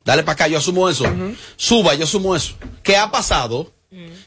Dale 0.04 0.24
para 0.24 0.34
acá, 0.34 0.48
yo 0.48 0.58
asumo 0.58 0.90
eso. 0.90 1.06
Suba, 1.56 1.96
yo 1.96 2.04
asumo 2.04 2.36
eso. 2.36 2.56
¿Qué 2.84 2.98
ha 2.98 3.10
pasado? 3.12 3.72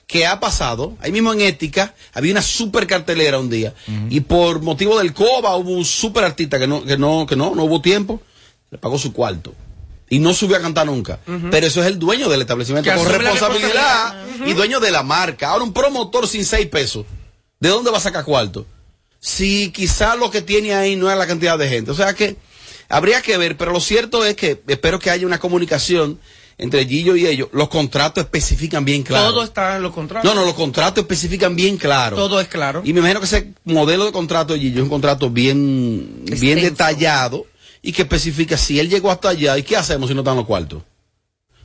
¿Qué 0.06 0.26
ha 0.26 0.40
pasado? 0.40 0.96
Ahí 1.00 1.12
mismo 1.12 1.32
en 1.32 1.42
Ética 1.42 1.94
había 2.14 2.32
una 2.32 2.40
super 2.42 2.86
cartelera 2.86 3.38
un 3.38 3.50
día 3.50 3.74
y 4.08 4.20
por 4.20 4.62
motivo 4.62 4.98
del 4.98 5.12
COBA 5.12 5.54
hubo 5.56 5.70
un 5.72 5.84
super 5.84 6.24
artista 6.24 6.58
que 6.58 6.66
no, 6.66 6.82
que 6.84 6.96
no, 6.96 7.26
que 7.26 7.36
no, 7.36 7.54
no 7.54 7.64
hubo 7.64 7.80
tiempo, 7.82 8.20
le 8.70 8.78
pagó 8.78 8.98
su 8.98 9.12
cuarto. 9.12 9.52
Y 10.10 10.18
no 10.20 10.32
subió 10.32 10.56
a 10.56 10.60
cantar 10.60 10.86
nunca. 10.86 11.20
Pero 11.50 11.66
eso 11.66 11.80
es 11.80 11.86
el 11.86 11.98
dueño 11.98 12.28
del 12.28 12.40
establecimiento 12.40 12.90
con 12.94 13.06
responsabilidad 13.06 14.14
responsabilidad. 14.14 14.46
y 14.46 14.54
dueño 14.54 14.80
de 14.80 14.90
la 14.90 15.02
marca. 15.02 15.50
Ahora 15.50 15.64
un 15.64 15.72
promotor 15.72 16.26
sin 16.26 16.44
seis 16.44 16.66
pesos. 16.66 17.04
¿De 17.60 17.68
dónde 17.68 17.90
va 17.90 17.98
a 17.98 18.00
sacar 18.00 18.24
cuarto? 18.24 18.66
Si 19.20 19.70
quizá 19.70 20.16
lo 20.16 20.30
que 20.30 20.42
tiene 20.42 20.74
ahí 20.74 20.96
no 20.96 21.10
es 21.10 21.18
la 21.18 21.26
cantidad 21.26 21.58
de 21.58 21.68
gente. 21.68 21.90
O 21.90 21.94
sea 21.94 22.14
que 22.14 22.36
habría 22.88 23.20
que 23.20 23.36
ver, 23.36 23.56
pero 23.56 23.72
lo 23.72 23.80
cierto 23.80 24.24
es 24.24 24.36
que 24.36 24.62
espero 24.66 24.98
que 24.98 25.10
haya 25.10 25.26
una 25.26 25.40
comunicación 25.40 26.18
entre 26.56 26.86
Gillo 26.86 27.16
y 27.16 27.26
ellos. 27.26 27.48
Los 27.52 27.68
contratos 27.68 28.24
especifican 28.24 28.84
bien 28.84 29.02
claro. 29.02 29.30
Todo 29.30 29.44
está 29.44 29.76
en 29.76 29.82
los 29.82 29.92
contratos. 29.92 30.28
No, 30.28 30.38
no, 30.38 30.44
los 30.44 30.54
contratos 30.54 31.02
especifican 31.02 31.54
bien 31.54 31.76
claro. 31.76 32.16
Todo 32.16 32.40
es 32.40 32.48
claro. 32.48 32.82
Y 32.84 32.92
me 32.92 33.00
imagino 33.00 33.20
que 33.20 33.26
ese 33.26 33.52
modelo 33.64 34.06
de 34.06 34.12
contrato 34.12 34.52
de 34.54 34.60
Gillo 34.60 34.78
es 34.78 34.82
un 34.84 34.88
contrato 34.88 35.30
bien, 35.30 36.24
bien 36.24 36.60
detallado 36.60 37.46
y 37.82 37.92
que 37.92 38.02
especifica 38.02 38.56
si 38.56 38.78
él 38.80 38.88
llegó 38.88 39.10
hasta 39.10 39.30
allá 39.30 39.56
y 39.58 39.62
qué 39.62 39.76
hacemos 39.76 40.08
si 40.08 40.14
no 40.14 40.20
están 40.20 40.36
los 40.36 40.46
cuartos. 40.46 40.82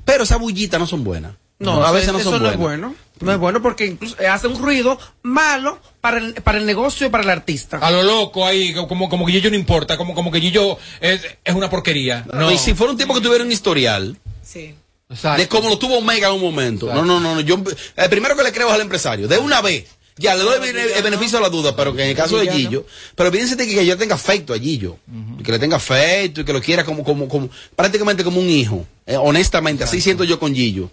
Pero 0.05 0.23
esas 0.23 0.39
bullitas 0.39 0.79
no 0.79 0.87
son 0.87 1.03
buenas. 1.03 1.33
No, 1.59 1.83
a 1.85 1.91
veces 1.91 2.11
no 2.11 2.19
eso 2.19 2.29
son 2.31 2.43
no 2.43 2.49
buenas. 2.49 2.53
es 2.55 2.59
bueno. 2.59 2.95
No 3.21 3.31
es 3.31 3.37
bueno 3.39 3.61
porque 3.61 3.85
incluso 3.85 4.19
eh, 4.19 4.27
hace 4.27 4.47
un 4.47 4.61
ruido 4.61 4.99
malo 5.21 5.79
para 6.01 6.17
el, 6.17 6.33
para 6.33 6.57
el 6.57 6.65
negocio 6.65 7.07
y 7.07 7.09
para 7.09 7.23
el 7.23 7.29
artista. 7.29 7.77
A 7.77 7.89
lo 7.89 8.03
loco 8.03 8.45
ahí, 8.45 8.73
como, 8.73 9.07
como 9.07 9.25
que 9.25 9.31
Gillo 9.31 9.49
no 9.49 9.55
importa, 9.55 9.95
como, 9.95 10.13
como 10.13 10.29
que 10.29 10.41
Gillo 10.41 10.77
es, 10.99 11.21
es 11.43 11.55
una 11.55 11.69
porquería. 11.69 12.25
No. 12.33 12.51
Y 12.51 12.57
si 12.57 12.73
fuera 12.73 12.91
un 12.91 12.97
tipo 12.97 13.13
que 13.13 13.21
tuviera 13.21 13.43
un 13.45 13.51
historial 13.51 14.17
Sí. 14.41 14.75
de 15.37 15.47
cómo 15.47 15.69
lo 15.69 15.77
tuvo 15.77 15.99
Omega 15.99 16.27
en 16.27 16.33
un 16.33 16.41
momento. 16.41 16.87
No, 16.93 17.05
no, 17.05 17.19
no, 17.21 17.35
no, 17.35 17.41
Yo, 17.41 17.63
el 17.95 18.09
primero 18.09 18.35
que 18.35 18.43
le 18.43 18.51
creo 18.51 18.67
es 18.67 18.73
al 18.73 18.81
empresario. 18.81 19.27
De 19.27 19.37
una 19.37 19.61
vez. 19.61 19.87
Ya, 20.17 20.35
le 20.35 20.43
doy 20.43 20.69
el, 20.69 21.03
beneficio 21.03 21.39
de 21.39 21.43
la 21.43 21.49
duda, 21.49 21.75
pero 21.75 21.95
que 21.95 22.03
en 22.03 22.09
el 22.09 22.15
caso 22.15 22.37
de 22.37 22.51
Gillo, 22.51 22.85
pero 23.15 23.31
fíjense 23.31 23.57
que, 23.57 23.65
que 23.65 23.85
yo 23.85 23.97
tenga 23.97 24.13
afecto 24.15 24.53
a 24.53 24.59
Gillo, 24.59 24.97
que 25.43 25.51
le 25.51 25.57
tenga 25.57 25.77
afecto 25.77 26.41
y 26.41 26.45
que 26.45 26.53
lo 26.53 26.61
quiera 26.61 26.83
como, 26.83 27.03
como, 27.03 27.27
como, 27.27 27.49
prácticamente 27.75 28.23
como 28.23 28.39
un 28.39 28.49
hijo, 28.49 28.85
Eh, 29.05 29.17
honestamente, 29.17 29.83
así 29.83 29.99
siento 29.99 30.23
yo 30.23 30.39
con 30.39 30.53
Gillo. 30.53 30.89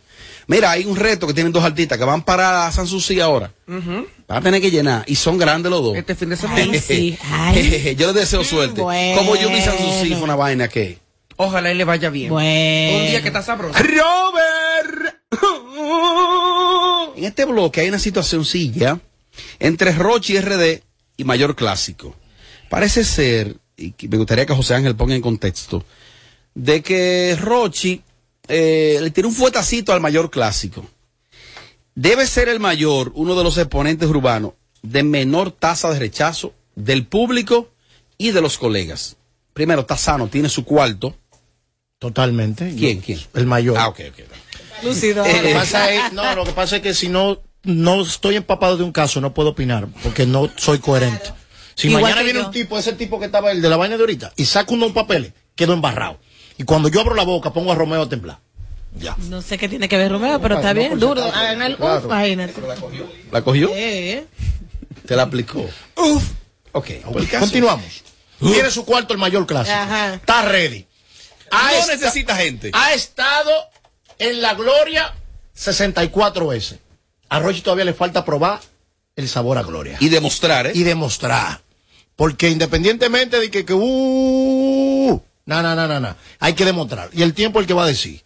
Mira, 0.47 0.71
hay 0.73 0.85
un 0.85 0.97
reto 0.97 1.27
que 1.27 1.35
tienen 1.35 1.53
dos 1.53 1.63
artistas 1.63 1.97
que 1.99 2.05
van 2.05 2.23
para 2.23 2.73
San 2.73 2.87
Susi 2.87 3.21
ahora, 3.21 3.53
Ujú. 3.69 4.07
van 4.27 4.39
a 4.39 4.41
tener 4.41 4.61
que 4.61 4.71
llenar, 4.71 5.05
y 5.07 5.15
son 5.17 5.39
grandes 5.39 5.71
los 5.71 5.83
dos. 5.83 5.97
Este 5.97 6.15
fin 6.15 6.31
de 6.31 6.37
semana. 6.37 6.61
Ay, 6.61 6.81
sí. 6.81 7.19
Ay. 7.31 7.95
yo 7.99 8.07
les 8.07 8.17
deseo 8.17 8.43
suerte. 8.43 8.81
Como 8.81 9.37
yo 9.37 9.51
vi 9.51 9.61
San 9.61 9.79
Susi 9.79 10.15
fue 10.15 10.23
una 10.23 10.35
vaina 10.35 10.67
que... 10.69 10.99
Ojalá 11.37 11.71
y 11.71 11.75
le 11.75 11.85
vaya 11.85 12.11
bien. 12.11 12.31
Bueno. 12.31 12.99
Un 12.99 13.07
día 13.07 13.23
que 13.23 13.29
está 13.29 13.43
sabroso. 13.43 13.79
Robert. 13.79 15.17
En 17.17 17.25
este 17.25 17.45
bloque 17.45 17.81
hay 17.83 17.89
una 17.89 17.99
situación 17.99 18.45
silla 18.45 18.99
entre 19.59 19.93
Rochi 19.93 20.41
RD 20.41 20.83
y 21.17 21.25
Mayor 21.25 21.57
Clásico. 21.57 22.15
Parece 22.69 23.05
ser, 23.05 23.57
y 23.77 23.95
me 24.09 24.17
gustaría 24.17 24.47
que 24.47 24.55
José 24.55 24.75
Ángel 24.75 24.97
ponga 24.97 25.15
en 25.15 25.23
contexto, 25.23 25.85
de 26.55 26.83
que 26.83 27.37
Rochi 27.41 28.03
eh, 28.49 28.99
le 29.01 29.11
tiene 29.11 29.29
un 29.29 29.35
fuetacito 29.35 29.93
al 29.93 30.01
Mayor 30.01 30.31
Clásico. 30.31 30.87
Debe 31.95 32.27
ser 32.27 32.49
el 32.49 32.61
mayor, 32.61 33.13
uno 33.15 33.35
de 33.35 33.45
los 33.45 33.59
exponentes 33.59 34.09
urbanos, 34.09 34.53
de 34.83 35.03
menor 35.03 35.53
tasa 35.53 35.93
de 35.93 35.99
rechazo 35.99 36.55
del 36.75 37.07
público 37.07 37.71
y 38.17 38.31
de 38.31 38.41
los 38.41 38.59
colegas. 38.59 39.17
Primero, 39.53 39.83
está 39.83 39.97
sano, 39.97 40.29
tiene 40.29 40.49
su 40.49 40.65
cuarto. 40.65 41.15
Totalmente. 41.99 42.75
¿Quién? 42.77 43.01
¿Quién? 43.01 43.21
El 43.35 43.47
mayor. 43.47 43.77
Ah, 43.79 43.89
ok, 43.89 44.01
ok. 44.11 44.85
Lucido. 44.85 45.27
Lo 45.27 45.43
que 45.43 45.55
pasa 45.55 45.93
es, 45.93 46.13
no, 46.13 46.35
lo 46.35 46.45
que 46.45 46.53
pasa 46.53 46.77
es 46.77 46.83
que 46.83 46.95
si 46.95 47.09
no, 47.09 47.43
no 47.63 48.03
estoy 48.03 48.37
empapado 48.37 48.77
de 48.77 48.85
un 48.85 48.93
caso, 48.93 49.21
no 49.21 49.35
puedo 49.35 49.51
opinar, 49.51 49.89
porque 50.03 50.27
no 50.27 50.51
soy 50.57 50.79
coherente. 50.79 51.33
Si 51.75 51.89
Igual 51.89 52.03
mañana 52.03 52.23
viene 52.23 52.41
yo. 52.41 52.47
un 52.47 52.53
tipo, 52.53 52.79
ese 52.79 52.93
tipo 52.95 53.19
que 53.19 53.27
estaba 53.27 53.51
el 53.53 53.63
de 53.63 53.69
la 53.69 53.77
vaina 53.77 53.97
de 53.97 54.03
ahorita, 54.03 54.33
y 54.37 54.45
saca 54.45 54.73
unos 54.75 54.93
papeles, 54.93 55.33
quedo 55.55 55.73
embarrado. 55.73 56.19
Y 56.59 56.65
cuando 56.65 56.89
yo 56.89 57.01
abro 57.01 57.15
la 57.15 57.23
boca, 57.25 57.53
pongo 57.53 57.73
a 57.73 57.75
Romeo 57.75 58.03
a 58.03 58.09
temblar. 58.09 58.39
Ya. 58.97 59.17
No 59.29 59.41
sé 59.41 59.57
qué 59.57 59.69
tiene 59.69 59.89
que 59.89 59.97
ver 59.97 60.11
Romeo, 60.11 60.41
pero 60.41 60.57
está 60.57 60.73
bien, 60.73 60.99
duro. 60.99 61.25
el 61.25 61.77
Claro. 61.77 61.99
uf, 61.99 62.05
imagínate. 62.05 62.55
¿La 63.31 63.43
cogió? 63.43 63.71
Eh, 63.75 64.27
Te 65.07 65.17
la 65.17 65.23
aplicó. 65.23 65.65
Uf. 65.97 66.25
Ok. 66.73 66.87
pues 67.13 67.29
Continuamos. 67.31 68.03
Tiene 68.41 68.71
su 68.71 68.85
cuarto 68.85 69.13
el 69.15 69.19
mayor 69.21 69.47
clásico. 69.47 69.77
Ajá. 69.77 70.15
Está 70.15 70.43
ready. 70.43 70.87
Ha 71.51 71.71
No 71.73 71.79
esta- 71.79 71.95
necesita 71.95 72.37
gente. 72.37 72.71
Ha 72.75 72.93
estado 72.95 73.51
en 74.19 74.41
la 74.43 74.55
gloria 74.55 75.15
64 75.55 76.49
veces. 76.49 76.79
A 77.31 77.39
Rochi 77.39 77.63
todavía 77.63 77.85
le 77.87 77.95
falta 77.95 78.25
probar 78.25 78.61
el 79.17 79.29
sabor 79.29 79.57
a 79.59 79.63
gloria. 79.63 79.97
Y 80.01 80.09
demostrar, 80.09 80.67
¿eh? 80.69 80.73
Y 80.75 80.83
demostrar. 80.83 81.61
Porque 82.17 82.51
independientemente 82.51 83.39
de 83.41 83.51
que, 83.51 83.65
que 83.65 83.73
uh, 83.73 85.23
no, 85.47 85.63
no, 85.63 85.75
no, 85.75 85.89
no, 85.89 86.01
no. 86.01 86.17
Hay 86.39 86.53
que 86.55 86.65
demostrar. 86.65 87.09
Y 87.13 87.23
el 87.23 87.33
tiempo 87.35 87.59
es 87.59 87.65
el 87.65 87.67
que 87.69 87.75
va 87.75 87.85
a 87.85 87.89
decir. 87.89 88.23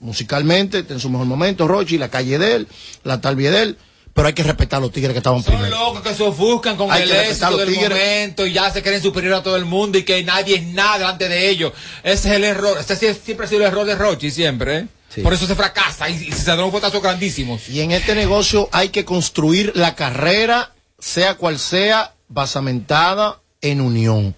Musicalmente, 0.00 0.84
en 0.88 1.00
su 1.00 1.10
mejor 1.10 1.26
momento, 1.26 1.66
Rochi, 1.66 1.98
la 1.98 2.08
calle 2.08 2.38
de 2.38 2.54
él, 2.54 2.68
la 3.04 3.20
tal 3.20 3.36
de 3.36 3.62
él. 3.62 3.78
Pero 4.14 4.28
hay 4.28 4.34
que 4.34 4.42
respetar 4.42 4.78
a 4.78 4.80
los 4.80 4.90
tigres 4.92 5.12
que 5.12 5.18
estaban 5.18 5.42
Son 5.44 5.54
primero. 5.54 5.76
locos 5.78 6.02
que 6.02 6.14
se 6.14 6.22
ofuscan 6.24 6.76
con 6.76 6.90
Hay 6.90 7.02
el 7.02 7.08
que 7.08 7.14
respetar 7.14 7.28
a 7.28 7.30
éxito 7.30 7.50
los 7.50 7.58
del 7.60 7.68
tigres. 7.68 7.90
momento 7.90 8.46
y 8.46 8.52
ya 8.52 8.70
se 8.72 8.82
creen 8.82 9.02
superior 9.02 9.34
a 9.34 9.42
todo 9.44 9.56
el 9.56 9.64
mundo 9.64 9.96
y 9.98 10.02
que 10.02 10.24
nadie 10.24 10.56
es 10.56 10.62
nada 10.64 10.98
delante 10.98 11.28
de 11.28 11.48
ellos. 11.48 11.72
Ese 12.02 12.28
es 12.30 12.34
el 12.34 12.44
error. 12.44 12.76
Ese 12.80 12.96
siempre 13.14 13.46
ha 13.46 13.48
sido 13.48 13.60
el 13.60 13.68
error 13.68 13.86
de 13.86 13.94
Rochi, 13.94 14.30
siempre. 14.30 14.78
¿eh? 14.78 14.86
Por 15.22 15.32
eso 15.32 15.46
se 15.46 15.54
fracasa 15.54 16.08
y, 16.10 16.28
y 16.28 16.32
se 16.32 16.44
dan 16.44 16.70
fuetazos 16.70 17.02
grandísimos. 17.02 17.68
Y 17.68 17.80
en 17.80 17.92
este 17.92 18.14
negocio 18.14 18.68
hay 18.72 18.90
que 18.90 19.04
construir 19.04 19.72
la 19.74 19.94
carrera, 19.94 20.74
sea 20.98 21.34
cual 21.34 21.58
sea, 21.58 22.14
basamentada 22.28 23.40
en 23.60 23.80
unión. 23.80 24.34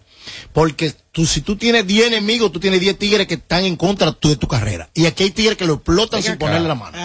Porque 0.52 0.94
tú, 1.12 1.26
si 1.26 1.40
tú 1.40 1.56
tienes 1.56 1.86
10 1.86 2.08
enemigos, 2.08 2.52
tú 2.52 2.60
tienes 2.60 2.80
10 2.80 2.98
tigres 2.98 3.26
que 3.26 3.34
están 3.34 3.64
en 3.64 3.76
contra 3.76 4.12
tú 4.12 4.28
de 4.28 4.36
tu 4.36 4.48
carrera. 4.48 4.90
Y 4.94 5.06
aquí 5.06 5.24
hay 5.24 5.30
tigres 5.30 5.56
que 5.56 5.66
lo 5.66 5.74
explotan 5.74 6.22
sin 6.22 6.32
acá. 6.32 6.46
ponerle 6.46 6.68
la 6.68 6.74
mano. 6.74 6.98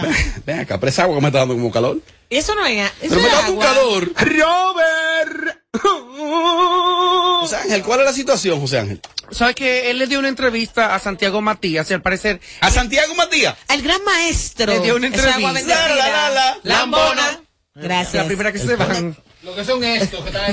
Ven 0.45 0.59
acá, 0.59 0.79
presa 0.79 1.03
agua 1.03 1.15
que 1.15 1.21
me 1.21 1.27
está 1.27 1.39
dando 1.39 1.55
como 1.55 1.71
calor. 1.71 1.99
Eso 2.29 2.55
no 2.55 2.65
es. 2.65 2.91
Eso 3.01 3.15
Pero 3.15 3.21
me 3.21 3.29
dando 3.29 3.53
un 3.53 3.59
calor. 3.59 4.11
Robert. 4.15 5.61
José 7.41 7.55
Ángel, 7.57 7.83
¿cuál 7.83 7.99
es 7.99 8.05
la 8.05 8.13
situación, 8.13 8.59
José 8.59 8.79
Ángel? 8.79 9.01
¿Sabes 9.31 9.55
que 9.55 9.89
él 9.89 9.99
le 9.99 10.07
dio 10.07 10.19
una 10.19 10.29
entrevista 10.29 10.95
a 10.95 10.99
Santiago 10.99 11.41
Matías 11.41 11.89
y 11.89 11.93
al 11.93 12.01
parecer. 12.01 12.39
¿A 12.61 12.71
Santiago 12.71 13.13
Matías? 13.15 13.55
El 13.69 13.81
gran 13.81 14.03
maestro. 14.03 14.73
Le 14.73 14.79
dio 14.79 14.95
una 14.95 15.07
entrevista. 15.07 15.39
La, 15.41 15.95
la, 15.95 16.09
la, 16.09 16.29
la. 16.29 16.57
Lambona. 16.63 17.41
Gracias. 17.73 18.23
La 18.23 18.25
primera 18.25 18.51
que 18.51 18.59
se 18.59 18.75
van. 18.75 19.15
Lo 19.45 19.53
que 19.55 19.63
son 19.63 19.83
estos 19.83 20.21
que 20.23 20.29
están 20.29 20.51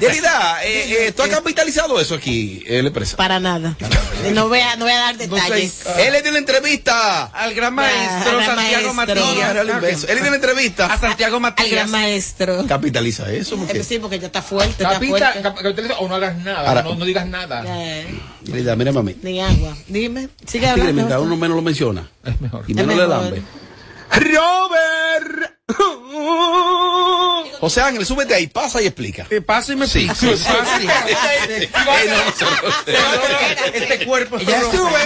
Yerida, 0.00 0.64
eh, 0.64 1.06
eh, 1.06 1.12
¿tú 1.12 1.22
has 1.22 1.28
capitalizado 1.28 2.00
eso 2.00 2.16
aquí, 2.16 2.62
en 2.66 2.82
la 2.82 2.88
empresa? 2.88 3.16
Para 3.16 3.38
nada. 3.38 3.76
No 4.32 4.48
voy 4.48 4.58
a, 4.58 4.74
no 4.76 4.84
voy 4.84 4.92
a 4.94 4.98
dar 4.98 5.16
detalles. 5.16 5.84
Él 5.98 6.12
le 6.12 6.22
dio 6.22 6.30
una 6.30 6.38
entrevista. 6.40 7.26
Al 7.26 7.54
gran 7.54 7.74
maestro 7.74 8.38
Al 8.38 8.46
Santiago 8.46 8.92
maestro. 8.94 9.24
Matías. 9.24 9.54
No, 9.54 9.64
no. 9.64 9.86
Él 9.86 9.96
le 10.08 10.14
dio 10.16 10.26
una 10.26 10.34
entrevista. 10.36 10.86
A 10.86 10.98
Santiago 10.98 11.36
Al 11.36 11.42
Matías. 11.42 11.70
gran 11.70 11.90
maestro. 11.90 12.66
Capitaliza 12.66 13.30
eso. 13.32 13.54
Eh, 13.54 13.58
Porque... 13.58 13.84
sí, 13.84 13.98
porque 14.00 14.18
ya 14.18 14.26
está 14.26 14.42
fuerte, 14.42 14.82
está 14.82 14.94
Capita, 14.94 15.18
fuerte. 15.18 15.42
cap- 15.42 15.54
capitaliza 15.56 15.98
o 15.98 16.08
no 16.08 16.16
hagas 16.16 16.36
nada, 16.38 16.68
Ahora- 16.68 16.82
no, 16.82 16.96
no 16.96 17.04
digas 17.04 17.26
nada. 17.26 17.62
Eh, 17.66 18.06
Yerida, 18.42 18.74
mira, 18.76 18.90
mami. 18.92 19.16
ni 19.22 19.40
agua. 19.40 19.76
Dime. 19.86 20.28
Sigue 20.46 20.66
hablando. 20.68 20.92
mientras 20.94 21.20
uno 21.20 21.36
menos 21.36 21.54
lo 21.54 21.62
menciona. 21.62 22.08
Es 22.24 22.40
mejor. 22.40 22.64
Y 22.66 22.74
menos 22.74 22.96
le 22.96 23.06
lambe. 23.06 23.42
Robert. 24.10 25.53
José 27.60 27.80
Ángel, 27.80 28.04
súbete 28.04 28.34
ahí, 28.34 28.46
pasa 28.46 28.82
y 28.82 28.86
explica. 28.86 29.24
Te 29.24 29.40
paso 29.40 29.72
y 29.72 29.76
me 29.76 29.86
Sí, 29.86 30.06
sí, 30.14 30.36
sí. 30.36 30.44
Pasa 30.44 30.78
Eh, 31.48 31.70
Este 33.74 34.06
cuerpo. 34.06 34.38
Ya 34.38 34.60
sube, 34.70 35.00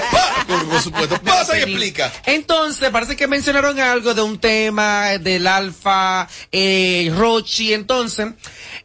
por, 0.69 0.83
supuesto, 0.83 1.21
pasa 1.23 1.57
y 1.59 1.63
explica. 1.63 2.13
Entonces, 2.27 2.91
parece 2.91 3.15
que 3.15 3.29
mencionaron 3.29 3.79
algo 3.79 4.15
de 4.15 4.23
un 4.23 4.39
tema 4.41 5.19
del 5.19 5.47
alfa, 5.47 6.29
eh, 6.51 7.13
Rochi. 7.17 7.73
Entonces, 7.73 8.27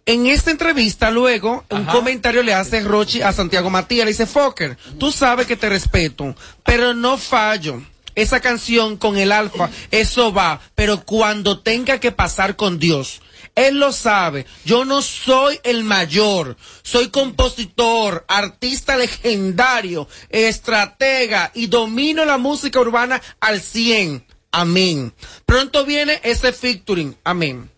en 0.06 0.28
esta 0.28 0.52
entrevista, 0.52 1.10
luego, 1.10 1.66
un 1.70 1.86
comentario 1.86 2.44
le 2.44 2.54
hace 2.54 2.82
Rochi 2.82 3.24
a 3.24 3.34
Santiago 3.34 3.72
Matías. 3.72 4.06
Le 4.06 4.12
dice, 4.12 4.28
Fokker, 4.28 4.78
tú 5.00 5.12
sabes 5.12 5.48
que 5.48 5.58
te 5.58 5.70
respeto, 5.70 6.36
pero 6.64 6.94
no 6.94 7.18
fallo. 7.18 7.82
Esa 8.16 8.40
canción 8.40 8.98
con 8.98 9.18
el 9.18 9.32
alfa, 9.32 9.70
eso 9.92 10.34
va, 10.34 10.62
pero 10.76 11.04
cuando 11.04 11.60
tenga 11.60 12.00
que 12.00 12.12
pasar 12.12 12.56
con 12.56 12.80
Dios. 12.80 13.22
Él 13.56 13.80
lo 13.80 13.92
sabe. 13.92 14.46
Yo 14.66 14.84
no 14.86 15.02
soy 15.02 15.60
el 15.64 15.84
mayor. 15.84 16.58
Soy 16.82 17.10
compositor, 17.10 18.26
artista 18.28 18.98
legendario, 18.98 20.08
estratega 20.30 21.52
y 21.54 21.68
domino 21.68 22.26
la 22.26 22.38
música 22.38 22.80
urbana 22.80 23.22
al 23.40 23.62
100. 23.62 24.26
Amén. 24.52 25.14
Pronto 25.46 25.86
viene 25.86 26.20
ese 26.24 26.52
featuring. 26.54 27.16
Amén. 27.24 27.70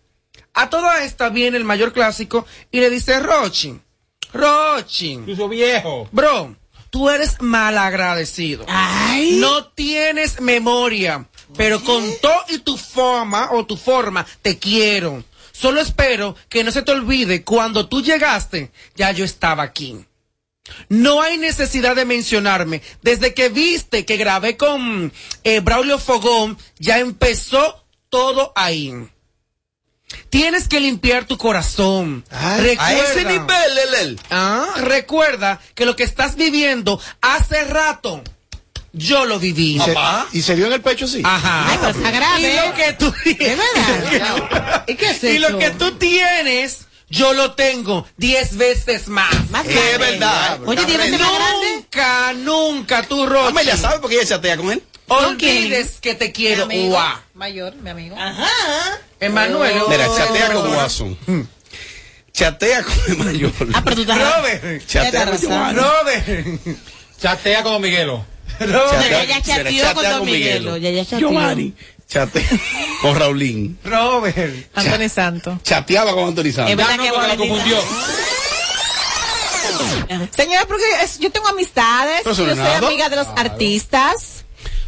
A 0.54 0.70
toda 0.70 1.04
esta 1.04 1.28
viene 1.28 1.58
el 1.58 1.64
mayor 1.64 1.92
clásico 1.92 2.46
y 2.70 2.80
le 2.80 2.88
dice 2.88 3.20
Rochi. 3.20 3.78
Rochi. 4.32 5.12
Incluso 5.12 5.48
viejo. 5.48 6.08
Bro, 6.12 6.56
tú 6.96 7.10
eres 7.10 7.42
malagradecido. 7.42 8.64
No 9.32 9.66
tienes 9.66 10.40
memoria. 10.40 11.28
Pero 11.54 11.84
con 11.84 12.02
todo 12.22 12.42
y 12.48 12.58
tu 12.60 12.78
forma 12.78 13.50
o 13.52 13.66
tu 13.66 13.76
forma, 13.76 14.26
te 14.40 14.58
quiero. 14.58 15.22
Solo 15.52 15.82
espero 15.82 16.34
que 16.48 16.64
no 16.64 16.70
se 16.70 16.80
te 16.80 16.92
olvide 16.92 17.44
cuando 17.44 17.86
tú 17.86 18.00
llegaste, 18.02 18.70
ya 18.94 19.10
yo 19.12 19.26
estaba 19.26 19.62
aquí. 19.62 20.06
No 20.88 21.20
hay 21.20 21.36
necesidad 21.36 21.94
de 21.96 22.06
mencionarme. 22.06 22.80
Desde 23.02 23.34
que 23.34 23.50
viste 23.50 24.06
que 24.06 24.16
grabé 24.16 24.56
con 24.56 25.12
eh, 25.44 25.60
Braulio 25.60 25.98
Fogón, 25.98 26.56
ya 26.78 26.98
empezó 26.98 27.84
todo 28.08 28.54
ahí. 28.56 28.94
Tienes 30.30 30.68
que 30.68 30.80
limpiar 30.80 31.24
tu 31.26 31.36
corazón. 31.36 32.24
a 32.30 32.58
ese 32.94 33.24
nivel, 33.24 33.74
Lelel. 33.74 34.20
Ah, 34.30 34.66
recuerda 34.78 35.60
que 35.74 35.84
lo 35.84 35.96
que 35.96 36.04
estás 36.04 36.36
viviendo 36.36 37.00
hace 37.20 37.64
rato 37.64 38.22
yo 38.92 39.24
lo 39.24 39.38
viví. 39.38 39.76
¿Y 39.76 39.80
se- 39.80 39.94
¿Y 40.32 40.42
se 40.42 40.54
dio 40.56 40.66
en 40.66 40.72
el 40.74 40.80
pecho 40.80 41.04
así? 41.06 41.20
Ajá. 41.24 41.70
Ay, 41.72 42.12
grave. 42.12 42.40
Y 42.40 42.56
lo 42.56 42.74
que 42.74 42.92
tú 42.94 43.14
¿Y 44.86 44.94
qué 44.94 45.10
es 45.10 45.24
Y 45.24 45.38
lo 45.38 45.58
que 45.58 45.70
tú 45.70 45.92
tienes, 45.92 46.86
yo 47.10 47.32
lo 47.34 47.52
tengo 47.52 48.06
diez 48.16 48.56
veces 48.56 49.08
más. 49.08 49.50
Más 49.50 49.66
Es 49.66 49.98
verdad. 49.98 50.60
Oye, 50.64 50.84
diez 50.86 50.98
veces 50.98 51.20
más 51.20 51.32
grande. 51.34 51.66
Nunca, 51.74 52.32
nunca, 52.34 53.02
tú, 53.02 53.26
Rochi. 53.26 53.48
Amelia, 53.48 53.76
¿sabe 53.76 53.98
por 53.98 54.08
qué 54.10 54.16
ella 54.16 54.26
chatea 54.26 54.56
con 54.56 54.70
él? 54.70 54.82
Olvides 55.08 55.98
que 56.00 56.14
te 56.14 56.32
quiero. 56.32 56.66
Mi 56.66 56.74
amigo. 56.76 56.94
Guau. 56.94 57.18
Mayor, 57.34 57.74
mi 57.76 57.90
amigo. 57.90 58.16
Emanuel. 59.20 59.82
Mira, 59.88 60.06
chatea 60.16 60.52
con 60.52 60.74
Watson. 60.74 61.18
Chatea 62.32 62.82
con 62.84 63.18
Mayor. 63.24 63.52
Ah, 63.74 63.82
pero 63.84 63.96
tú 63.96 64.02
estás. 64.02 64.18
Robert. 64.36 64.86
Chatea 64.86 65.26
con 65.26 65.38
Giovanni. 65.38 65.78
Robert. 65.78 66.58
Chatea 67.20 67.62
con 67.62 67.80
Miguelo. 67.82 68.24
Robert. 68.60 69.10
Ya, 69.10 69.24
ya 69.24 69.42
chateó 69.42 69.64
chatea 69.82 69.94
con 69.94 70.04
Don 70.04 70.24
Miguelo. 70.26 70.76
Ya, 70.76 70.90
ya 70.90 71.04
chateó. 71.04 71.18
Giovanni. 71.30 71.74
Chatea 72.08 72.42
con 73.02 73.18
Raulín. 73.18 73.78
Robert. 73.84 74.68
Anthony 74.74 75.08
Santo. 75.08 75.58
Chateaba 75.62 76.12
con 76.14 76.28
Anthony 76.28 76.46
Es 76.48 76.54
Santos. 76.56 76.76
verdad 76.76 76.90
Ya 76.92 76.96
no, 76.96 77.02
que 77.04 77.10
Valentina- 77.12 77.48
confundió. 77.48 77.78
Señora, 80.36 80.66
porque 80.66 80.84
es- 81.02 81.18
yo 81.18 81.30
tengo 81.30 81.48
amistades, 81.48 82.22
yo 82.24 82.34
soy 82.34 82.50
es 82.50 82.56
nada. 82.56 82.78
amiga 82.78 83.08
de 83.08 83.16
los 83.16 83.26
artistas. 83.36 84.35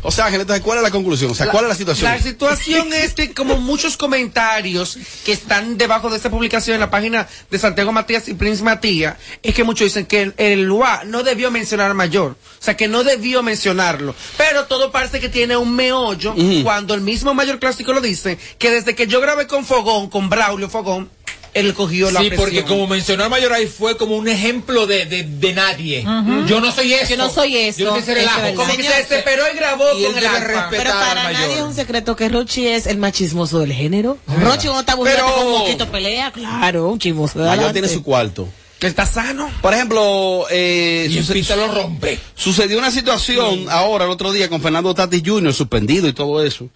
O 0.03 0.13
sea, 0.13 0.27
Ángel, 0.27 0.43
entonces, 0.43 0.65
¿cuál 0.65 0.79
es 0.79 0.85
la 0.85 0.91
conclusión? 0.91 1.31
O 1.31 1.35
sea, 1.35 1.49
¿cuál 1.51 1.65
es 1.65 1.71
la 1.71 1.75
situación? 1.75 2.11
La 2.11 2.21
situación 2.21 2.93
es 2.93 3.15
que 3.15 3.35
como 3.35 3.57
muchos 3.57 3.97
comentarios 3.97 4.99
que 5.25 5.33
están 5.33 5.77
debajo 5.77 6.09
de 6.09 6.17
esta 6.17 6.31
publicación 6.31 6.75
en 6.75 6.81
la 6.81 6.91
página 6.91 7.27
de 7.51 7.59
Santiago 7.59 7.91
Matías 7.93 8.29
y 8.29 8.35
Prince 8.35 8.63
Matías, 8.63 9.17
es 9.43 9.55
que 9.55 9.65
muchos 9.65 9.87
dicen 9.87 10.07
que 10.07 10.23
el, 10.23 10.35
el 10.37 10.71
UA 10.71 11.05
no 11.07 11.23
debió 11.25 11.51
mencionar 11.51 11.91
a 11.91 11.95
Mayor. 11.95 12.33
O 12.33 12.63
sea, 12.63 12.77
que 12.77 12.89
no 12.89 13.03
debió 13.03 13.43
mencionarlo. 13.43 14.15
Pero 14.37 14.67
todo 14.67 14.93
parece 14.93 15.21
que 15.21 15.29
tiene 15.29 15.57
un 15.57 15.75
meollo 15.75 16.35
cuando 16.63 16.95
el 16.95 17.01
mismo 17.01 17.35
Mayor 17.35 17.59
Clásico 17.59 17.93
lo 17.93 18.01
dice, 18.01 18.39
que 18.59 18.71
desde 18.71 18.95
que 18.95 19.07
yo 19.07 19.21
grabé 19.21 19.47
con 19.47 19.65
Fogón, 19.65 20.09
con 20.11 20.29
Braulio 20.29 20.69
Fogón, 20.69 21.11
él 21.55 21.75
cogió 21.75 22.11
la 22.11 22.21
Sí, 22.21 22.29
presión. 22.29 22.45
porque 22.51 22.65
como 22.65 22.87
mencionó 22.87 23.25
al 23.25 23.31
mayor 23.31 23.53
ahí 23.53 23.67
fue 23.67 23.97
como 23.97 24.17
un 24.17 24.29
ejemplo 24.29 24.87
de, 24.87 25.07
de, 25.07 25.23
de 25.25 25.53
nadie. 25.55 26.03
Yo 26.47 26.61
no 26.61 26.71
soy 26.73 26.93
eso. 26.95 27.11
Yo 27.11 27.17
no 27.17 27.31
soy 27.31 27.57
eso, 27.57 27.79
Yo 27.81 27.91
no 27.91 27.97
sé 27.97 28.03
ser 28.03 28.19
eso 28.19 28.21
el 28.21 28.25
es 28.27 28.33
ajo. 28.33 28.41
verdad. 28.43 28.55
Como 28.57 28.77
que 28.77 28.83
se 28.83 28.95
desesperó 28.95 29.43
y 29.53 29.57
grabó 29.57 29.85
Y 29.99 30.05
él 30.05 30.13
con 30.13 30.19
el 30.25 30.31
respetar 30.31 30.71
Pero 30.71 30.91
para 30.91 31.15
mayor. 31.25 31.41
nadie 31.41 31.55
es 31.57 31.61
un 31.63 31.75
secreto 31.75 32.17
que 32.17 32.29
Rochi 32.29 32.67
es 32.69 32.87
el 32.87 32.99
más 32.99 33.13
chismoso 33.13 33.61
del 33.61 33.73
género. 33.73 34.19
Rochi 34.27 34.67
cuando 34.67 34.81
está 34.81 34.93
aburrido 34.93 35.17
Pero- 35.17 35.35
con 35.35 35.51
Moquito 35.51 35.89
pelea, 35.91 36.31
claro, 36.31 36.89
un 36.89 36.99
chismoso. 36.99 37.39
Mayor 37.39 37.51
adelante. 37.55 37.81
tiene 37.81 37.89
su 37.89 38.03
cuarto. 38.03 38.49
Que 38.79 38.87
está 38.87 39.07
sano. 39.07 39.51
Por 39.61 39.75
ejemplo, 39.75 40.47
eh, 40.53 41.09
Y 41.11 41.15
lo 41.57 41.67
rompe. 41.75 42.17
sucedió 42.37 42.79
una 42.79 42.93
situación 42.93 43.67
ahora, 43.69 44.05
el 44.05 44.11
otro 44.13 44.31
día, 44.31 44.49
con 44.49 44.63
Fernando 44.63 44.95
Tati 44.95 45.21
Jr., 45.27 45.53
suspendido 45.53 46.07
y 46.07 46.13
todo 46.13 46.45
eso. 46.45 46.69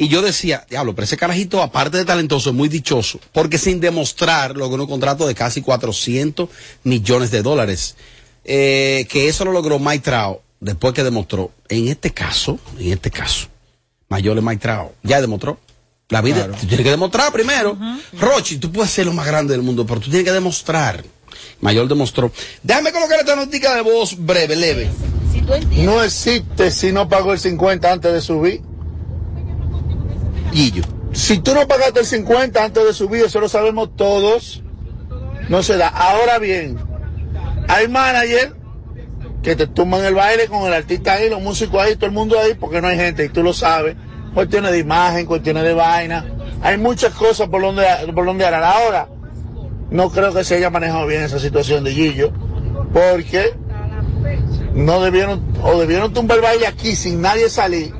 Y 0.00 0.08
yo 0.08 0.22
decía, 0.22 0.64
diablo, 0.70 0.94
pero 0.94 1.04
ese 1.04 1.18
carajito, 1.18 1.62
aparte 1.62 1.98
de 1.98 2.06
talentoso, 2.06 2.48
es 2.48 2.56
muy 2.56 2.70
dichoso. 2.70 3.20
Porque 3.34 3.58
sin 3.58 3.80
demostrar, 3.80 4.56
logró 4.56 4.84
un 4.84 4.88
contrato 4.88 5.26
de 5.26 5.34
casi 5.34 5.60
400 5.60 6.48
millones 6.84 7.30
de 7.30 7.42
dólares. 7.42 7.96
Eh, 8.46 9.06
que 9.10 9.28
eso 9.28 9.44
lo 9.44 9.52
logró 9.52 9.78
Mike 9.78 10.02
Trout, 10.02 10.38
después 10.58 10.94
que 10.94 11.04
demostró. 11.04 11.50
En 11.68 11.88
este 11.88 12.12
caso, 12.12 12.58
en 12.78 12.92
este 12.92 13.10
caso, 13.10 13.48
Mayor 14.08 14.38
es 14.38 14.42
Mike 14.42 14.62
Trout. 14.62 14.92
Ya 15.02 15.20
demostró. 15.20 15.60
La 16.08 16.22
vida, 16.22 16.46
tú 16.46 16.66
tienes 16.66 16.80
que 16.82 16.90
demostrar 16.90 17.30
primero. 17.30 17.76
Rochi, 18.18 18.56
tú 18.56 18.72
puedes 18.72 18.90
ser 18.90 19.04
lo 19.04 19.12
más 19.12 19.26
grande 19.26 19.52
del 19.52 19.60
mundo, 19.60 19.84
pero 19.84 20.00
tú 20.00 20.08
tienes 20.08 20.24
que 20.24 20.32
demostrar. 20.32 21.04
Mayor 21.60 21.86
demostró. 21.88 22.32
Déjame 22.62 22.90
colocar 22.90 23.20
esta 23.20 23.36
notica 23.36 23.74
de 23.74 23.82
voz 23.82 24.16
breve, 24.16 24.56
leve. 24.56 24.90
No 25.76 26.02
existe 26.02 26.70
si 26.70 26.90
no 26.90 27.06
pagó 27.06 27.34
el 27.34 27.38
50 27.38 27.92
antes 27.92 28.14
de 28.14 28.22
subir. 28.22 28.69
Guillo. 30.52 30.82
Si 31.12 31.38
tú 31.38 31.54
no 31.54 31.66
pagaste 31.66 32.00
el 32.00 32.06
50 32.06 32.64
antes 32.64 32.84
de 32.84 32.92
subir, 32.92 33.24
eso 33.24 33.40
lo 33.40 33.48
sabemos 33.48 33.96
todos. 33.96 34.62
No 35.48 35.62
se 35.62 35.76
da. 35.76 35.88
Ahora 35.88 36.38
bien, 36.38 36.78
hay 37.68 37.88
manager 37.88 38.54
que 39.42 39.56
te 39.56 39.66
tumban 39.66 40.04
el 40.04 40.14
baile 40.14 40.46
con 40.46 40.66
el 40.66 40.72
artista 40.72 41.14
ahí, 41.14 41.30
los 41.30 41.40
músicos 41.40 41.82
ahí, 41.82 41.96
todo 41.96 42.06
el 42.06 42.12
mundo 42.12 42.38
ahí, 42.38 42.54
porque 42.54 42.80
no 42.80 42.88
hay 42.88 42.96
gente, 42.96 43.24
y 43.24 43.28
tú 43.28 43.42
lo 43.42 43.52
sabes. 43.52 43.96
Cuestiones 44.34 44.70
de 44.70 44.78
imagen, 44.78 45.26
cuestiones 45.26 45.64
de 45.64 45.74
vaina. 45.74 46.24
Hay 46.62 46.78
muchas 46.78 47.14
cosas 47.14 47.48
por 47.48 47.62
donde, 47.62 47.84
por 48.14 48.24
donde 48.26 48.44
arar. 48.44 48.62
Ahora, 48.62 49.08
no 49.90 50.10
creo 50.10 50.32
que 50.32 50.44
se 50.44 50.56
haya 50.56 50.70
manejado 50.70 51.06
bien 51.06 51.22
esa 51.22 51.40
situación 51.40 51.84
de 51.84 51.92
Gillo, 51.92 52.32
porque 52.92 53.54
no 54.74 55.00
debieron, 55.00 55.42
o 55.62 55.78
debieron 55.78 56.12
tumbar 56.12 56.38
el 56.38 56.42
baile 56.42 56.66
aquí 56.66 56.94
sin 56.94 57.20
nadie 57.20 57.48
salir, 57.48 57.92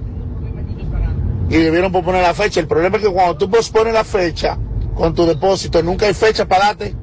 y 1.50 1.56
debieron 1.58 1.90
posponer 1.90 2.22
la 2.22 2.32
fecha. 2.32 2.60
El 2.60 2.68
problema 2.68 2.96
es 2.96 3.02
que 3.02 3.10
cuando 3.10 3.36
tú 3.36 3.50
pospones 3.50 3.92
la 3.92 4.04
fecha 4.04 4.56
con 4.94 5.14
tu 5.14 5.26
depósito, 5.26 5.82
nunca 5.82 6.06
hay 6.06 6.14
fecha 6.14 6.46
para 6.46 6.66
darte. 6.66 6.94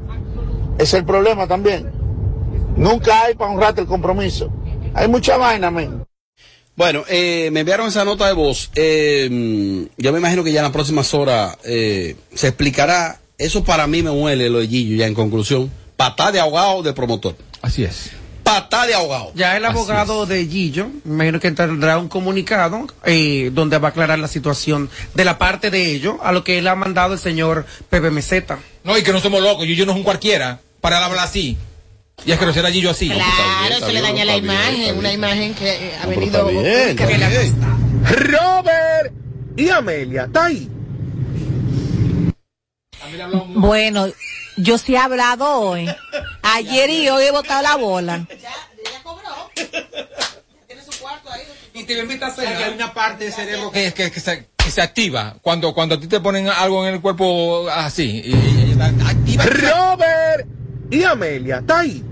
Es 0.79 0.93
el 0.93 1.03
problema 1.05 1.47
también. 1.47 1.91
Nunca 2.77 3.23
hay 3.23 3.35
para 3.35 3.51
honrarte 3.51 3.81
el 3.81 3.87
compromiso. 3.87 4.49
Hay 4.93 5.07
mucha 5.07 5.37
vaina, 5.37 5.69
men. 5.69 6.05
Bueno, 6.75 7.03
eh, 7.09 7.49
me 7.51 7.61
enviaron 7.61 7.87
esa 7.87 8.05
nota 8.05 8.27
de 8.27 8.33
voz. 8.33 8.71
Eh, 8.75 9.87
yo 9.97 10.11
me 10.13 10.19
imagino 10.19 10.43
que 10.43 10.51
ya 10.51 10.59
en 10.59 10.65
las 10.65 10.71
próximas 10.71 11.13
horas 11.13 11.57
eh, 11.65 12.15
se 12.33 12.47
explicará. 12.47 13.19
Eso 13.37 13.63
para 13.63 13.85
mí 13.85 14.01
me 14.01 14.11
huele 14.11 14.49
lo 14.49 14.59
de 14.59 14.67
Gillo, 14.67 14.95
ya 14.95 15.07
en 15.07 15.13
conclusión. 15.13 15.71
Patá 15.97 16.31
de 16.31 16.39
ahogado 16.39 16.83
de 16.83 16.93
promotor. 16.93 17.35
Así 17.61 17.83
es. 17.83 18.11
Patá 18.47 18.87
de 18.87 18.93
ahogado. 18.93 19.33
Ya 19.35 19.57
el 19.57 19.65
abogado 19.65 20.25
de 20.25 20.45
Gillo, 20.45 20.87
me 21.03 21.15
imagino 21.15 21.41
que 21.41 21.51
tendrá 21.51 21.97
un 21.97 22.07
comunicado 22.07 22.87
eh, 23.03 23.51
donde 23.51 23.77
va 23.77 23.89
a 23.89 23.91
aclarar 23.91 24.19
la 24.19 24.29
situación 24.29 24.89
de 25.13 25.25
la 25.25 25.37
parte 25.37 25.69
de 25.69 25.91
ello, 25.91 26.17
a 26.23 26.31
lo 26.31 26.45
que 26.45 26.57
él 26.57 26.67
ha 26.69 26.75
mandado 26.75 27.13
el 27.13 27.19
señor 27.19 27.65
Pepe 27.89 28.09
Meseta. 28.09 28.59
No, 28.85 28.97
y 28.97 29.03
que 29.03 29.11
no 29.11 29.19
somos 29.19 29.41
locos. 29.41 29.67
Yo 29.67 29.85
no 29.85 29.91
es 29.91 29.97
un 29.97 30.03
cualquiera 30.05 30.61
para 30.79 31.03
hablar 31.03 31.25
así. 31.25 31.57
Y 32.25 32.31
es 32.31 32.39
que 32.39 32.45
no 32.45 32.53
será 32.53 32.71
Gillo 32.71 32.91
así. 32.91 33.09
Claro, 33.09 33.75
eso 33.75 33.91
le 33.91 34.01
daña 34.01 34.23
la 34.23 34.37
imagen, 34.37 34.97
una 34.97 35.11
imagen 35.11 35.53
que 35.53 35.69
eh, 35.69 35.91
ha 36.01 36.07
venido. 36.07 36.49
está 36.49 36.61
bien, 36.61 36.95
que. 36.95 38.15
Robert 38.15 39.13
y 39.57 39.69
Amelia, 39.69 40.23
está 40.23 40.45
ahí. 40.45 40.69
Bueno, 43.55 44.07
yo 44.57 44.77
sí 44.77 44.95
he 44.95 44.97
hablado 44.97 45.49
hoy. 45.59 45.87
Ayer 46.41 46.89
y 46.89 47.09
hoy 47.09 47.23
he 47.25 47.31
botado 47.31 47.61
la 47.61 47.75
bola. 47.75 48.25
Y 51.73 51.83
te 51.83 51.99
invita 51.99 52.27
a 52.27 52.41
hay 52.41 52.73
una 52.73 52.93
parte 52.93 53.25
del 53.25 53.33
cerebro 53.33 53.71
que, 53.71 53.93
que, 53.93 54.11
que 54.11 54.19
se, 54.19 54.49
que 54.57 54.71
se 54.71 54.81
activa 54.81 55.37
cuando, 55.41 55.73
cuando 55.73 55.95
a 55.95 55.99
ti 55.99 56.07
te 56.07 56.19
ponen 56.19 56.49
algo 56.49 56.85
en 56.87 56.95
el 56.95 57.01
cuerpo 57.01 57.69
así. 57.69 58.21
Y, 58.25 58.31
y- 58.35 58.75
y- 58.77 58.81
activa. 58.81 59.45
Robert 59.45 60.47
y 60.89 61.03
Amelia, 61.03 61.57
está 61.57 61.79
ahí. 61.79 62.03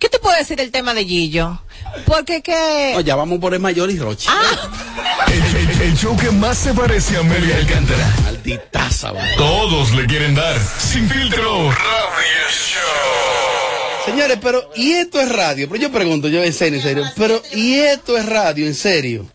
¿Qué 0.00 0.08
te 0.08 0.18
puedo 0.18 0.36
decir 0.36 0.56
del 0.56 0.70
tema 0.72 0.94
de 0.94 1.04
Gillo? 1.04 1.62
Porque 2.06 2.42
que... 2.42 2.92
No, 2.94 3.00
ya 3.02 3.14
vamos 3.16 3.38
por 3.38 3.52
el 3.54 3.60
mayor 3.60 3.90
y 3.90 3.98
Roche. 3.98 4.28
El, 5.28 5.59
el- 5.90 5.96
show 5.96 6.16
que 6.16 6.30
más 6.30 6.56
se 6.58 6.72
parece 6.74 7.16
a 7.16 7.20
Amelia 7.20 7.56
Alcántara. 7.56 8.14
Malditaza, 8.22 9.12
va. 9.12 9.22
Todos 9.36 9.92
le 9.94 10.06
quieren 10.06 10.34
dar. 10.34 10.56
Sin 10.78 11.08
filtro. 11.08 11.70
Señores, 14.04 14.38
pero 14.42 14.70
¿y 14.76 14.92
esto 14.92 15.20
es 15.20 15.30
radio? 15.30 15.68
Pero 15.68 15.82
yo 15.82 15.92
pregunto, 15.92 16.28
yo 16.28 16.42
en 16.42 16.52
serio, 16.52 16.78
en 16.78 16.82
serio. 16.82 17.04
Pero 17.16 17.40
¿y 17.52 17.74
esto 17.80 18.16
es 18.16 18.26
radio, 18.26 18.66
en 18.66 18.74
serio? 18.74 19.26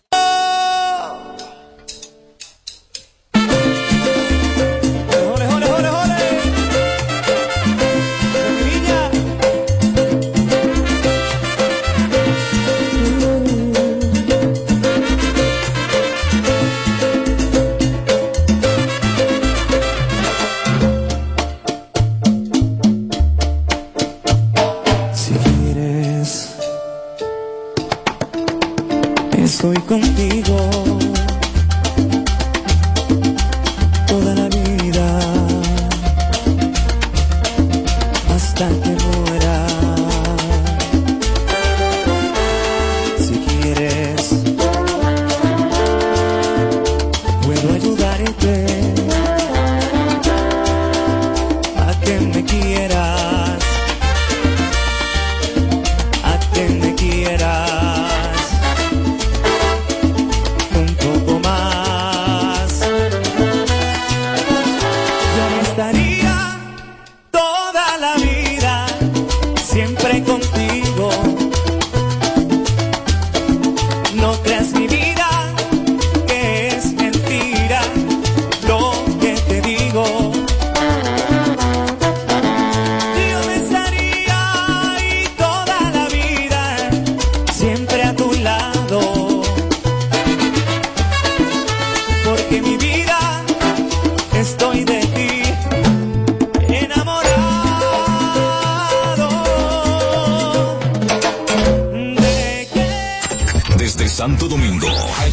Santo 104.26 104.48
Domingo, 104.48 104.88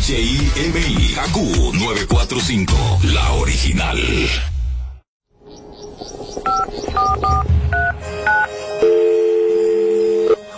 HIMI, 0.05 1.15
AQ 1.17 1.35
945, 1.73 2.75
la 3.05 3.31
original. 3.41 3.97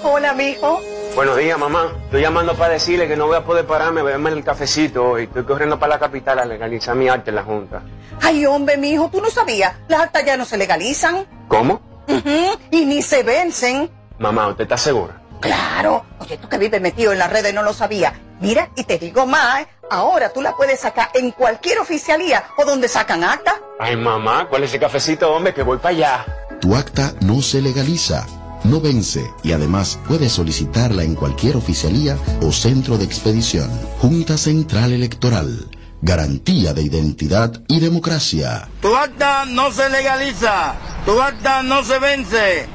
Hola, 0.03 0.33
mijo. 0.33 0.81
Buenos 1.15 1.38
días, 1.38 1.57
mamá. 1.57 1.93
Estoy 2.03 2.23
llamando 2.23 2.55
para 2.55 2.73
decirle 2.73 3.07
que 3.07 3.15
no 3.15 3.27
voy 3.27 3.38
a 3.38 3.45
poder 3.45 3.65
pararme 3.65 4.01
a 4.01 4.03
beberme 4.03 4.31
el 4.31 4.43
cafecito 4.43 5.11
hoy. 5.11 5.23
Estoy 5.23 5.43
corriendo 5.43 5.79
para 5.79 5.93
la 5.93 5.99
capital 5.99 6.38
a 6.39 6.43
legalizar 6.45 6.93
mi 6.93 7.07
arte 7.07 7.29
en 7.29 7.36
la 7.38 7.43
Junta. 7.43 7.83
Ay, 8.21 8.45
hombre, 8.45 8.75
mijo, 8.75 9.09
tú 9.09 9.21
no 9.21 9.29
sabías. 9.29 9.75
Las 9.88 10.01
actas 10.01 10.25
ya 10.25 10.36
no 10.36 10.43
se 10.43 10.57
legalizan. 10.57 11.25
¿Cómo? 11.47 11.79
Ujú, 12.09 12.59
Y 12.71 12.86
ni 12.86 13.01
se 13.01 13.23
vencen. 13.23 13.89
Mamá, 14.19 14.49
¿usted 14.49 14.63
está 14.63 14.75
segura? 14.77 15.21
Claro. 15.39 16.05
Oye, 16.19 16.38
tú 16.38 16.49
que 16.49 16.57
vives 16.57 16.81
metido 16.81 17.13
en 17.13 17.19
las 17.19 17.31
redes 17.31 17.53
no 17.53 17.63
lo 17.63 17.71
sabía. 17.73 18.13
Mira, 18.39 18.69
y 18.75 18.83
te 18.83 18.97
digo 18.97 19.25
más, 19.25 19.61
¿eh? 19.61 19.67
ahora 19.89 20.31
tú 20.33 20.41
la 20.41 20.55
puedes 20.55 20.79
sacar 20.79 21.09
en 21.13 21.31
cualquier 21.31 21.79
oficialía 21.79 22.43
o 22.57 22.65
donde 22.65 22.88
sacan 22.88 23.23
acta. 23.23 23.61
Ay, 23.79 23.95
mamá, 23.95 24.47
¿cuál 24.49 24.63
es 24.63 24.71
ese 24.71 24.79
cafecito, 24.79 25.31
hombre? 25.31 25.53
Que 25.53 25.63
voy 25.63 25.77
para 25.77 25.89
allá. 25.89 26.25
Tu 26.59 26.75
acta 26.75 27.13
no 27.21 27.41
se 27.41 27.61
legaliza, 27.61 28.25
no 28.63 28.81
vence 28.81 29.31
y 29.43 29.51
además 29.51 29.99
puedes 30.07 30.31
solicitarla 30.33 31.03
en 31.03 31.15
cualquier 31.15 31.55
oficialía 31.55 32.17
o 32.41 32.51
centro 32.51 32.97
de 32.97 33.05
expedición. 33.05 33.69
Junta 33.99 34.38
Central 34.38 34.93
Electoral. 34.93 35.69
Garantía 36.01 36.73
de 36.73 36.83
identidad 36.83 37.63
y 37.67 37.79
democracia. 37.79 38.67
Tu 38.81 38.95
acta 38.95 39.45
no 39.45 39.71
se 39.71 39.89
legaliza. 39.89 40.75
Tu 41.05 41.19
acta 41.19 41.63
no 41.63 41.83
se 41.83 41.99
vence. 41.99 42.67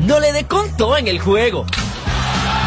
no 0.00 0.20
le 0.20 0.32
dé 0.32 0.44
conto 0.46 0.96
en 0.96 1.08
el 1.08 1.18
juego. 1.18 1.66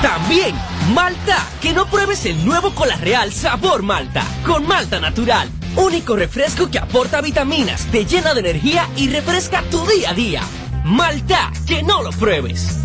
También, 0.02 0.56
Malta, 0.94 1.38
que 1.62 1.74
no 1.74 1.86
pruebes 1.88 2.26
el 2.26 2.46
nuevo 2.46 2.74
Cola 2.76 2.96
Real 2.98 3.32
Sabor 3.32 3.84
Malta, 3.84 4.24
con 4.46 4.68
Malta 4.68 5.00
Natural. 5.00 5.50
Único 5.76 6.16
refresco 6.16 6.70
que 6.70 6.80
aporta 6.80 7.22
vitaminas, 7.22 7.86
te 7.92 8.06
llena 8.06 8.34
de 8.34 8.42
energía 8.42 8.88
y 8.96 9.10
refresca 9.10 9.64
tu 9.72 9.86
día 9.88 10.12
a 10.12 10.14
día. 10.14 10.42
Malta, 10.84 11.52
que 11.68 11.84
no 11.84 12.04
lo 12.04 12.12
pruebes. 12.12 12.80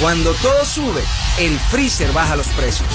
Cuando 0.00 0.32
todo 0.34 0.64
sube, 0.64 1.02
el 1.38 1.58
freezer 1.58 2.10
baja 2.12 2.36
los 2.36 2.46
precios. 2.48 2.88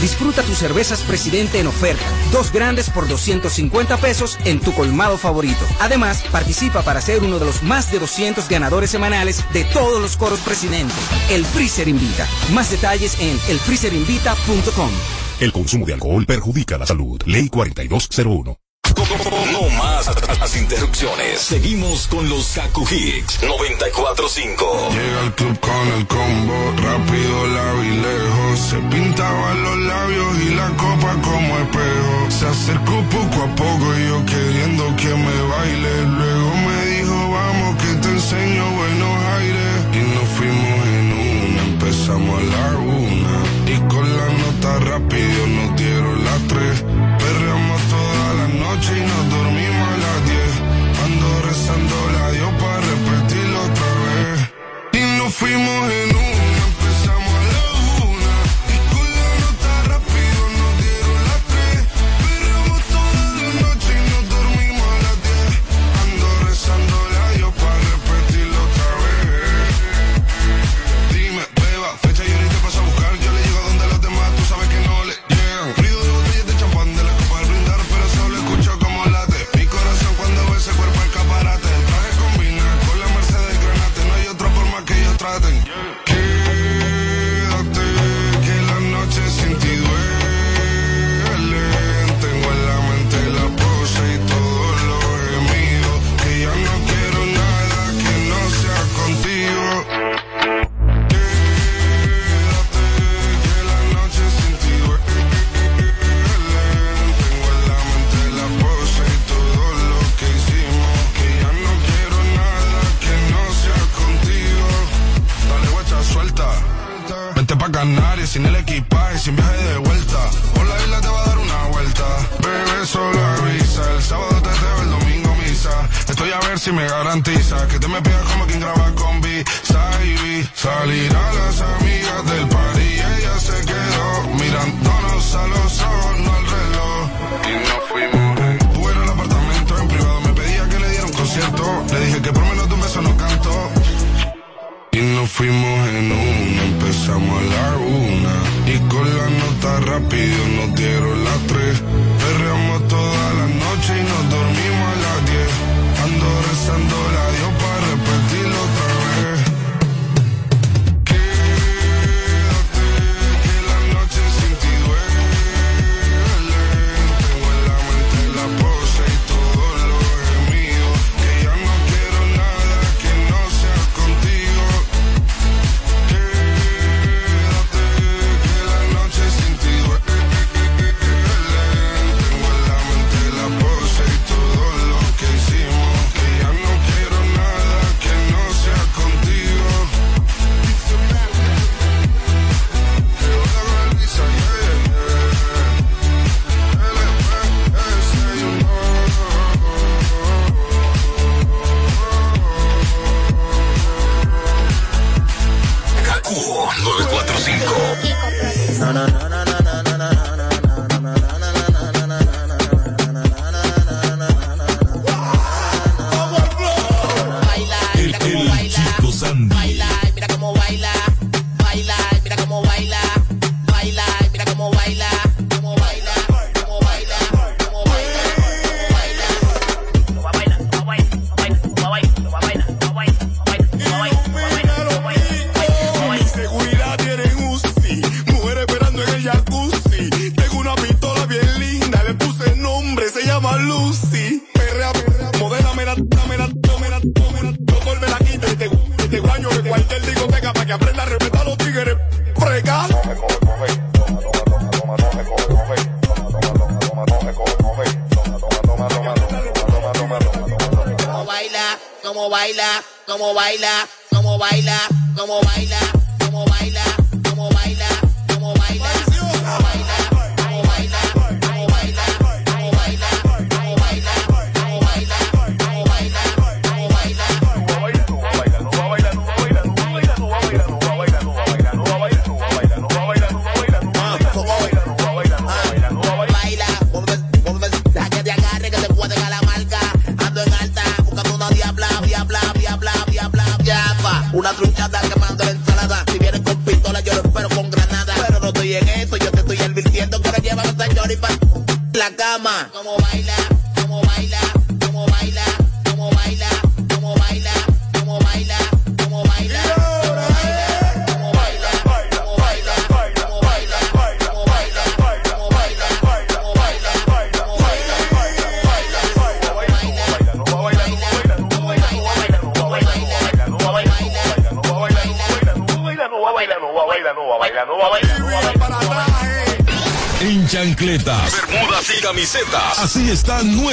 Disfruta 0.00 0.42
tus 0.42 0.58
cervezas 0.58 1.02
Presidente 1.02 1.60
en 1.60 1.66
oferta. 1.66 2.04
Dos 2.32 2.52
grandes 2.52 2.90
por 2.90 3.08
250 3.08 3.96
pesos 3.96 4.38
en 4.44 4.60
tu 4.60 4.72
colmado 4.72 5.18
favorito. 5.18 5.64
Además, 5.80 6.24
participa 6.30 6.82
para 6.82 7.00
ser 7.00 7.22
uno 7.22 7.38
de 7.38 7.46
los 7.46 7.62
más 7.62 7.90
de 7.90 7.98
200 7.98 8.48
ganadores 8.48 8.90
semanales 8.90 9.44
de 9.52 9.64
todos 9.64 10.00
los 10.00 10.16
coros 10.16 10.40
Presidente. 10.40 10.94
El 11.30 11.44
Freezer 11.44 11.88
Invita. 11.88 12.28
Más 12.52 12.70
detalles 12.70 13.18
en 13.20 13.38
elfreezerinvita.com. 13.48 14.90
El 15.40 15.52
consumo 15.52 15.86
de 15.86 15.94
alcohol 15.94 16.24
perjudica 16.26 16.78
la 16.78 16.86
salud. 16.86 17.20
Ley 17.26 17.48
4201. 17.48 18.65
Interrupciones. 20.58 21.40
Seguimos 21.40 22.06
con 22.06 22.28
los 22.28 22.52
Kaku 22.54 22.86
Hicks 22.90 23.42
945. 23.42 24.88
Llega 24.90 25.20
el 25.24 25.32
club 25.34 25.60
con 25.60 25.88
el 25.96 26.06
combo, 26.06 26.72
rápido, 26.82 27.46
largo 27.46 27.84
y 27.84 27.90
lejos. 27.90 28.58
Se 28.58 28.76
pintaban 28.76 29.62
los 29.62 29.78
labios 29.78 30.36
y 30.40 30.54
la 30.54 30.68
copa 30.76 31.14
como 31.22 31.58
espejo. 31.58 32.30
Se 32.30 32.46
acercó 32.46 33.02
poco 33.10 33.42
a 33.42 33.54
poco 33.54 33.98
y 33.98 34.08
yo 34.08 34.24
queriendo 34.26 34.96
que 34.96 35.08
me 35.08 35.42
baile. 35.42 36.02
Luego 36.18 36.54
me 36.66 36.86
dijo, 36.86 37.30
vamos 37.30 37.82
que 37.82 37.94
te 38.00 38.08
enseño 38.08 38.70
buenos 38.70 38.95
fuimos 55.56 55.95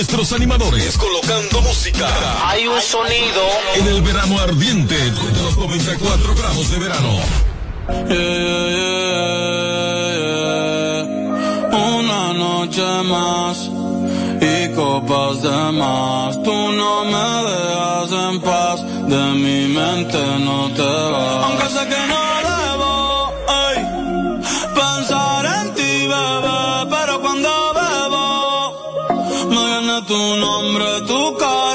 nuestros 0.03 0.33
animadores 0.33 0.97
colocando 0.97 1.61
música. 1.61 2.09
Hay 2.45 2.67
un 2.67 2.81
sonido. 2.81 3.41
En 3.75 3.87
el 3.87 4.01
verano 4.01 4.37
ardiente 4.37 4.95
de 4.95 5.41
los 5.43 5.55
94 5.57 6.35
grados 6.35 6.71
de 6.71 6.79
verano. 6.79 7.19
Eh, 7.87 8.07
eh, 8.09 8.63
eh, 10.99 11.69
Una 11.71 12.33
noche 12.33 12.83
más 13.05 13.69
y 14.41 14.73
copas 14.75 15.41
de 15.41 15.71
más. 15.71 16.43
Tú 16.43 16.51
no 16.51 17.05
me 17.05 17.49
dejas 17.49 18.11
en 18.11 18.41
paz, 18.41 18.83
de 19.07 19.23
mi 19.35 19.67
mente 19.73 20.17
no 20.39 20.69
te 20.75 20.81
vas. 20.81 21.45
Aunque 21.45 21.69
sé 21.69 21.87
que 21.87 22.02
un 30.33 30.43
hombre 30.43 31.01
tu 31.07 31.35
cara. 31.37 31.72